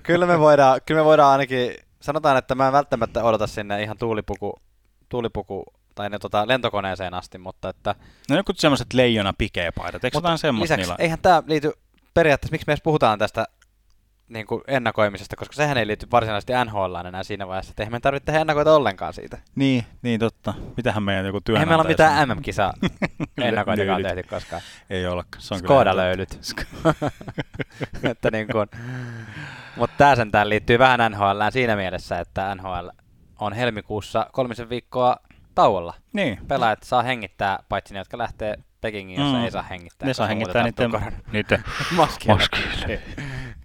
Kyllä 0.04 0.26
me 0.26 0.40
voidaan, 0.40 0.82
kyllä 0.86 1.02
me 1.02 1.06
voidaan 1.06 1.32
ainakin, 1.32 1.76
sanotaan, 2.00 2.38
että 2.38 2.56
mä 2.56 2.68
en 2.68 2.74
välttämättä 2.74 3.24
odota 3.24 3.48
sinne 3.48 3.84
ihan 3.84 3.98
tuulipuku, 3.98 4.62
tuulipuku 5.10 5.64
tai 5.96 6.10
ne 6.10 6.20
tota, 6.20 6.48
lentokoneeseen 6.48 7.14
asti, 7.14 7.38
mutta 7.38 7.70
että 7.70 7.96
No 8.30 8.36
joku 8.36 8.54
semmoiset 8.56 8.94
leijona 8.94 9.34
pikeepaidat, 9.38 10.04
eikö 10.04 10.18
jotain 10.18 10.38
semmoista 10.38 10.74
lisäksi, 10.74 10.82
niillä? 10.82 10.96
eihän 11.00 11.20
tämä 11.22 11.44
liity 11.48 11.72
periaatteessa, 12.14 12.52
miksi 12.52 12.68
me 12.68 12.72
edes 12.72 12.82
puhutaan 12.84 13.20
tästä 13.20 13.46
niin 14.30 14.46
kuin 14.46 14.62
ennakoimisesta, 14.68 15.36
koska 15.36 15.54
sehän 15.56 15.78
ei 15.78 15.88
liity 15.88 16.08
varsinaisesti 16.12 16.54
NHL 16.66 16.96
enää 16.96 17.24
siinä 17.24 17.48
vaiheessa, 17.48 17.70
että 17.72 17.84
eihän 17.84 17.92
me 17.92 18.00
tarvitse 18.00 18.26
tehdä 18.26 18.42
ennakoita 18.42 18.76
ollenkaan 18.76 19.14
siitä. 19.14 19.38
Niin, 19.56 19.86
niin 20.02 20.20
totta. 20.20 20.54
Mitähän 20.78 21.04
meidän 21.04 21.26
joku 21.26 21.42
työnantaja 21.42 21.70
meillä 21.70 21.82
ole 21.82 21.88
mitään 21.90 22.18
sanoo? 22.20 22.36
MM-kisa 22.36 22.74
ennakoitakaan 23.48 24.04
tehty 24.04 24.24
koskaan. 24.24 24.62
Ei 24.90 25.08
olekaan. 25.08 25.42
Se 25.42 25.54
on 25.54 25.60
Skoda 25.60 25.98
löylyt. 25.98 26.40
että 28.12 28.32
niin 28.32 28.48
kuin, 28.52 28.68
mutta 29.76 29.98
tämä 29.98 30.16
sentään 30.16 30.50
liittyy 30.50 30.80
vähän 30.80 31.12
NHLään 31.12 31.52
siinä 31.52 31.76
mielessä, 31.76 32.20
että 32.20 32.56
NHL 32.56 32.88
on 33.40 33.54
helmikuussa 33.54 34.28
kolmisen 34.32 34.70
viikkoa 34.70 35.18
tauolla. 35.56 35.94
Niin. 36.14 36.40
Pelaajat 36.48 36.84
saa 36.84 37.04
hengittää, 37.04 37.60
paitsi 37.70 37.94
ne, 37.94 38.00
jotka 38.00 38.18
lähtee 38.18 38.58
Pekingiin, 38.82 39.20
jossa 39.20 39.38
Mm. 39.38 39.44
ei 39.44 39.52
saa 39.52 39.62
hengittää. 39.62 40.08
Ne 40.08 40.14
saa 40.14 40.28
hengittää 40.28 40.64
niiden, 40.64 40.92
Maskia. 41.96 42.34
maskille. 42.36 43.02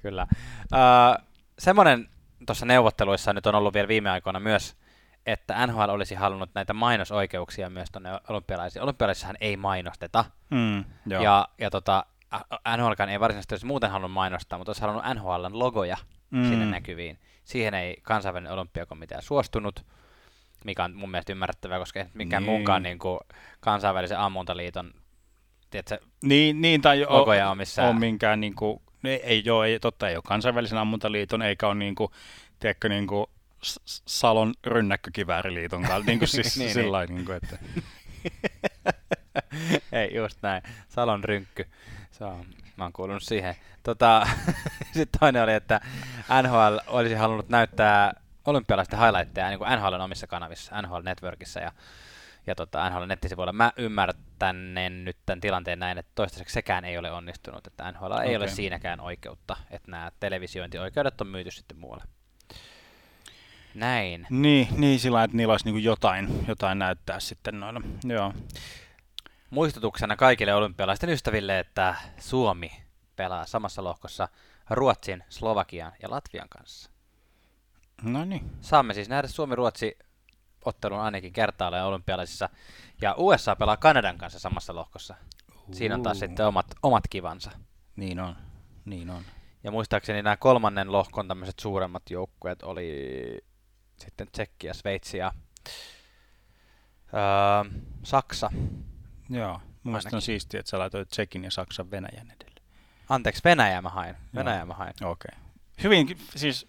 Kyllä. 0.09 0.27
Öö, 0.75 1.25
semmoinen 1.59 2.09
tuossa 2.47 2.67
neuvotteluissa 2.67 3.33
nyt 3.33 3.47
on 3.47 3.55
ollut 3.55 3.75
vielä 3.75 3.89
viime 3.89 4.11
aikoina 4.11 4.41
myös, 4.41 4.77
että 5.27 5.67
NHL 5.67 5.89
olisi 5.89 6.15
halunnut 6.15 6.51
näitä 6.55 6.75
mainosoikeuksia 6.75 7.71
myös 7.71 7.91
tuonne 7.93 8.11
olympialaisiin. 8.29 8.83
Olympialaisissahan 8.83 9.37
ei 9.41 9.57
mainosteta. 9.57 10.25
Mm, 10.51 10.85
joo. 11.07 11.23
Ja, 11.23 11.49
ja 11.59 11.71
tota, 11.71 12.07
NHLkaan 12.77 13.09
ei 13.11 13.21
varsinaisesti 13.21 13.55
olisi 13.55 13.67
muuten 13.67 13.91
halunnut 13.91 14.13
mainostaa, 14.13 14.59
mutta 14.59 14.71
olisi 14.71 14.83
halunnut 14.83 15.05
NHLn 15.15 15.59
logoja 15.59 15.97
mm. 16.31 16.49
sinne 16.49 16.67
näkyviin. 16.67 17.19
Siihen 17.45 17.75
ei 17.75 17.97
kansainvälinen 18.03 18.53
olympiakomitea 18.53 19.21
suostunut, 19.21 19.85
mikä 20.65 20.85
on 20.85 20.95
mun 20.95 21.11
mielestä 21.11 21.33
ymmärrettävää, 21.33 21.79
koska 21.79 22.05
mikään 22.15 22.43
Niin. 22.43 22.51
muunkaan 22.51 22.83
niin 22.83 22.99
kuin 22.99 23.19
kansainvälisen 23.61 24.19
ammuntaliiton 24.19 24.91
tiedätkö, 25.71 25.99
Niin, 26.23 26.61
niin 26.61 26.81
tai 26.81 27.07
logoja 27.09 27.51
on 27.51 27.57
missään. 27.59 27.89
on 27.89 28.01
minkään 28.01 28.41
niinku, 28.41 28.83
ei, 29.05 29.21
ei 29.23 29.43
joo, 29.45 29.65
ei, 29.65 29.81
totta 29.81 30.09
ei 30.09 30.15
ole 30.17 30.23
kansainvälisen 30.27 30.79
ammuntaliiton, 30.79 31.43
eikä 31.43 31.67
ole 31.67 31.75
niinku, 31.75 32.13
tiedätkö, 32.59 32.89
niinku 32.89 33.31
S- 33.63 33.81
S- 33.87 34.03
Salon 34.07 34.55
rynnäkkökivääriliiton 34.67 35.83
kanssa, 35.83 36.07
niinku 36.07 36.27
siis 36.37 36.57
Niin, 36.57 36.67
niin, 36.67 36.77
niin. 36.77 36.85
sillä 36.85 37.05
niin. 37.05 37.15
niinku, 37.15 37.33
että 37.33 37.59
Ei, 39.93 40.15
just 40.15 40.39
näin. 40.43 40.63
Salon 40.89 41.25
rynkky. 41.25 41.67
Se 42.11 42.25
on, 42.25 42.47
mä 42.77 42.85
oon 42.85 42.93
kuulunut 42.93 43.23
siihen. 43.23 43.55
Tota, 43.83 44.27
Sitten 44.95 45.21
toinen 45.21 45.43
oli, 45.43 45.53
että 45.53 45.81
NHL 46.43 46.77
olisi 46.87 47.15
halunnut 47.15 47.49
näyttää 47.49 48.13
olympialaisten 48.45 48.99
highlightteja 48.99 49.49
niin 49.49 49.59
kuin 49.59 49.71
NHLn 49.71 50.01
omissa 50.01 50.27
kanavissa, 50.27 50.83
NHL 50.83 51.03
Networkissa 51.03 51.61
ja, 51.61 51.73
ja 52.49 52.55
tota, 52.55 52.91
NHL 52.91 53.05
nettisivuilla. 53.07 53.53
Mä 53.53 53.73
ymmärtänen 53.77 55.05
nyt 55.05 55.17
tämän 55.27 55.41
tilanteen 55.41 55.79
näin, 55.79 55.99
että 55.99 56.13
toistaiseksi 56.15 56.53
sekään 56.53 56.85
ei 56.85 56.99
ole 56.99 57.13
onnistunut, 57.13 57.67
että 57.67 57.93
NHL 57.93 58.13
ei 58.13 58.37
ole 58.37 58.49
siinäkään 58.49 59.01
oikeutta, 59.01 59.57
että 59.71 59.91
nämä 59.91 60.13
televisiointioikeudet 60.21 61.21
on 61.21 61.27
myyty 61.27 61.51
sitten 61.51 61.79
muualle. 61.79 62.05
Näin. 63.75 64.27
niin, 64.31 64.69
niin 64.77 65.01
sillä 65.01 65.25
että 65.25 65.37
niillä 65.37 65.53
olisi 65.53 65.65
niinku 65.65 65.79
jotain, 65.79 66.45
jotain 66.49 66.79
näyttää 66.79 67.21
sitten 67.21 67.61
noilla. 67.61 67.81
Joo. 68.05 68.33
Muistutuksena 69.51 70.17
kaikille 70.17 70.55
olympialaisten 70.55 71.11
ystäville, 71.11 71.59
että 71.59 71.95
Suomi 72.19 72.71
pelaa 73.17 73.47
samassa 73.47 73.85
lohkossa 73.85 74.29
Ruotsin, 74.71 75.25
Slovakian 75.29 75.93
ja 76.03 76.11
Latvian 76.11 76.49
kanssa. 76.49 76.91
No 78.03 78.25
niin. 78.25 78.51
Saamme 78.61 78.95
siis 78.95 79.09
nähdä 79.09 79.29
Suomi-Ruotsi 79.29 79.99
ottelun 80.65 81.01
ainakin 81.01 81.33
kertaalleen 81.33 81.85
olympialaisissa. 81.85 82.49
Ja 83.03 83.15
USA 83.17 83.57
pelaa 83.57 83.77
Kanadan 83.77 84.19
kanssa 84.19 84.39
samassa 84.39 84.75
lohkossa. 84.75 85.15
Siinä 85.73 85.95
on 85.95 86.03
taas 86.03 86.19
sitten 86.19 86.47
omat, 86.47 86.67
omat 86.83 87.05
kivansa. 87.11 87.51
Niin 87.97 88.21
on. 88.21 88.37
Niin 88.85 89.11
on. 89.11 89.23
Ja 89.65 89.71
muistaakseni 89.71 90.23
nämä 90.23 90.37
kolmannen 90.37 90.93
lohkon 90.93 91.29
tämmöiset 91.29 91.59
suuremmat 91.59 92.03
joukkueet 92.11 92.63
oli 92.63 92.91
sitten 93.97 94.29
Tsekki 94.33 94.67
ja 94.67 94.75
Sveitsi 94.75 95.19
ja 95.19 95.33
öö, 97.15 97.81
Saksa. 98.03 98.51
Joo. 99.31 99.61
Mun 99.83 99.93
mielestä 99.93 100.17
on 100.17 100.23
siistiä, 100.23 100.61
että 100.61 100.71
sä 100.71 100.79
laitoit 100.79 101.09
Tsekin 101.09 101.45
ja 101.45 101.51
Saksan 101.51 101.91
Venäjän 101.91 102.31
edelle. 102.31 102.61
Anteeksi, 103.09 103.45
Venäjä 103.45 103.83
mä 103.83 103.89
hain. 103.89 104.15
Joo. 104.15 104.19
Venäjä 104.35 104.65
mä 104.65 104.75
hain. 104.75 104.95
Okei. 105.03 105.31
Okay. 105.33 105.49
Hyvin, 105.83 106.19
siis 106.37 106.67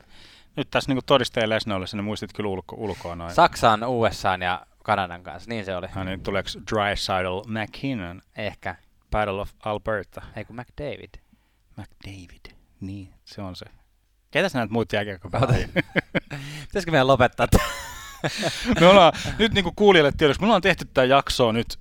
nyt 0.60 0.72
tässä 0.72 0.90
niinku 0.92 1.02
todistajien 1.06 1.50
läsnä 1.50 1.76
ollessa, 1.76 1.98
niin 1.98 2.06
muistit 2.06 2.34
kyllä 2.34 2.50
ulko, 2.50 2.76
ulkoa 2.80 3.16
noin. 3.16 3.34
Saksan, 3.34 3.84
USA 3.84 4.36
ja 4.36 4.66
Kanadan 4.84 5.24
kanssa, 5.24 5.50
niin 5.50 5.66
se 5.66 5.76
oli. 5.76 5.88
No 5.96 6.04
niin, 6.04 6.22
tuleeko 6.22 6.50
Drysidle 6.72 7.64
McKinnon, 7.64 8.22
Ehkä. 8.38 8.76
Battle 9.12 9.42
of 9.42 9.52
Alberta, 9.66 10.22
Ei 10.36 10.46
kun 10.46 10.56
McDavid. 10.56 11.10
McDavid. 11.78 12.56
Niin, 12.82 13.14
se 13.26 13.42
on 13.42 13.56
se. 13.56 13.66
Ketäs 14.32 14.54
näitä 14.54 14.74
muut 14.74 14.94
jääkiekkopelaajia? 14.94 15.68
Pitäisikö 16.68 16.92
meidän 16.92 17.08
lopettaa? 17.08 17.48
Me 18.80 18.88
ollaan 18.88 19.14
nyt 19.40 19.54
niin 19.54 19.64
kuin 19.64 19.76
kuulijoille 19.76 20.12
tiedoksi, 20.18 20.42
me 20.42 20.46
ollaan 20.46 20.62
tehty 20.62 20.86
tämä 20.94 21.06
jakso 21.06 21.52
nyt 21.52 21.80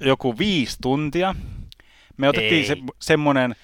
joku 0.00 0.38
viisi 0.38 0.76
tuntia. 0.80 1.34
Me 2.16 2.28
otettiin 2.28 2.54
Ei. 2.54 2.66
se, 2.66 2.76
semmonen, 3.00 3.56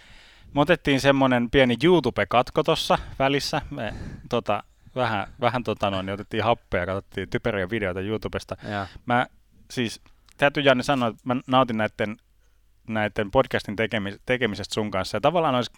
me 0.54 0.60
otettiin 0.60 1.00
semmonen 1.00 1.50
pieni 1.50 1.76
YouTube-katko 1.84 2.62
tuossa 2.62 2.98
välissä. 3.18 3.62
Me, 3.70 3.94
tota, 4.28 4.62
vähän, 4.94 5.26
vähän 5.40 5.64
tota 5.64 5.90
noin, 5.90 6.06
niin 6.06 6.14
otettiin 6.14 6.44
happea 6.44 6.80
ja 6.80 6.86
katsottiin 6.86 7.30
typeriä 7.30 7.70
videoita 7.70 8.00
YouTubesta. 8.00 8.56
Joo. 8.70 8.86
Mä 9.06 9.26
siis, 9.70 10.00
täytyy 10.36 10.62
Janne 10.62 10.82
sanoa, 10.82 11.08
että 11.08 11.20
mä 11.24 11.36
nautin 11.46 11.76
näiden, 11.76 12.16
näiden 12.88 13.30
podcastin 13.30 13.76
tekemis, 13.76 14.20
tekemisestä 14.26 14.74
sun 14.74 14.90
kanssa. 14.90 15.16
Ja 15.16 15.20
tavallaan 15.20 15.54
olisi 15.54 15.72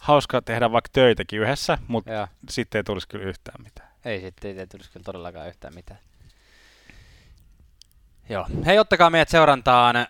hauska 0.00 0.42
tehdä 0.42 0.72
vaikka 0.72 0.90
töitäkin 0.92 1.40
yhdessä, 1.40 1.78
mutta 1.88 2.12
Joo. 2.12 2.28
sitten 2.50 2.78
ei 2.78 2.84
tulisi 2.84 3.08
kyllä 3.08 3.24
yhtään 3.24 3.62
mitään. 3.64 3.88
Ei 4.04 4.20
sitten, 4.20 4.58
ei 4.58 4.66
tulisi 4.66 4.90
kyllä 4.90 5.04
todellakaan 5.04 5.48
yhtään 5.48 5.74
mitään. 5.74 6.00
Joo. 8.28 8.46
Hei, 8.66 8.78
ottakaa 8.78 9.10
meidät 9.10 9.28
seurantaan 9.28 9.96
öö, 9.96 10.06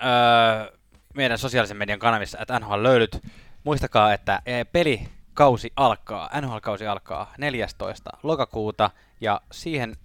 meidän 1.15 1.39
sosiaalisen 1.39 1.77
median 1.77 1.99
kanavissa, 1.99 2.39
että 2.39 2.59
NHL 2.59 2.83
löydyt. 2.83 3.21
Muistakaa, 3.65 4.13
että 4.13 4.43
ee, 4.47 4.65
pelikausi 4.65 5.73
alkaa, 5.77 6.31
NHL-kausi 6.41 6.87
alkaa 6.87 7.33
14. 7.39 8.11
lokakuuta 8.23 8.91
ja 9.21 9.41
siihen, 9.53 9.97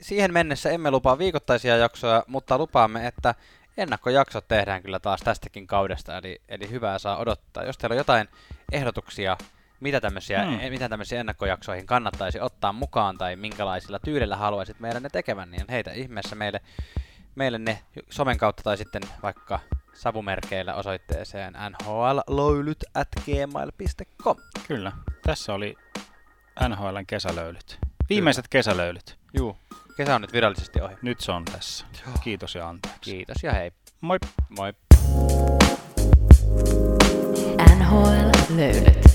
siihen 0.00 0.32
mennessä 0.32 0.70
emme 0.70 0.90
lupaa 0.90 1.18
viikoittaisia 1.18 1.76
jaksoja, 1.76 2.24
mutta 2.26 2.58
lupaamme, 2.58 3.06
että 3.06 3.34
ennakkojaksot 3.76 4.48
tehdään 4.48 4.82
kyllä 4.82 5.00
taas 5.00 5.20
tästäkin 5.20 5.66
kaudesta, 5.66 6.18
eli, 6.18 6.40
eli 6.48 6.70
hyvää 6.70 6.98
saa 6.98 7.16
odottaa. 7.16 7.64
Jos 7.64 7.78
teillä 7.78 7.94
on 7.94 7.98
jotain 7.98 8.28
ehdotuksia, 8.72 9.36
mitä 9.80 10.00
tämmöisiä, 10.00 10.42
Hmm. 10.44 10.58
hmm. 10.58 10.70
mitä 10.70 10.88
tämmöisiä 10.88 11.20
ennakkojaksoihin 11.20 11.86
kannattaisi 11.86 12.40
ottaa 12.40 12.72
mukaan 12.72 13.18
tai 13.18 13.36
minkälaisilla 13.36 13.98
tyylillä 13.98 14.36
haluaisit 14.36 14.80
meidän 14.80 15.02
ne 15.02 15.08
tekevän, 15.08 15.50
niin 15.50 15.64
heitä 15.70 15.92
ihmeessä 15.92 16.36
meille, 16.36 16.60
meille 17.34 17.58
ne 17.58 17.78
somen 18.10 18.38
kautta 18.38 18.62
tai 18.62 18.76
sitten 18.76 19.02
vaikka 19.22 19.60
savumerkeillä 19.94 20.74
osoitteeseen 20.74 21.54
nhlloilyt 21.70 22.84
at 22.94 23.08
gmail.com. 23.24 24.36
Kyllä. 24.68 24.92
Tässä 25.22 25.54
oli 25.54 25.76
NHLn 26.68 27.06
kesälöylyt. 27.06 27.78
Viimeiset 28.08 28.48
kesälöylyt. 28.48 29.18
Juu, 29.34 29.56
kesä 29.96 30.14
on 30.14 30.20
nyt 30.20 30.32
virallisesti 30.32 30.80
ohi. 30.80 30.94
Nyt 31.02 31.20
se 31.20 31.32
on 31.32 31.44
tässä. 31.44 31.86
Kiitos 32.24 32.54
ja 32.54 32.68
anteeksi. 32.68 33.00
Kiitos 33.00 33.36
ja 33.42 33.52
hei. 33.52 33.72
Moi. 34.00 34.18
Moi. 34.48 34.72
NHL 37.78 38.56
löylyt. 38.56 39.09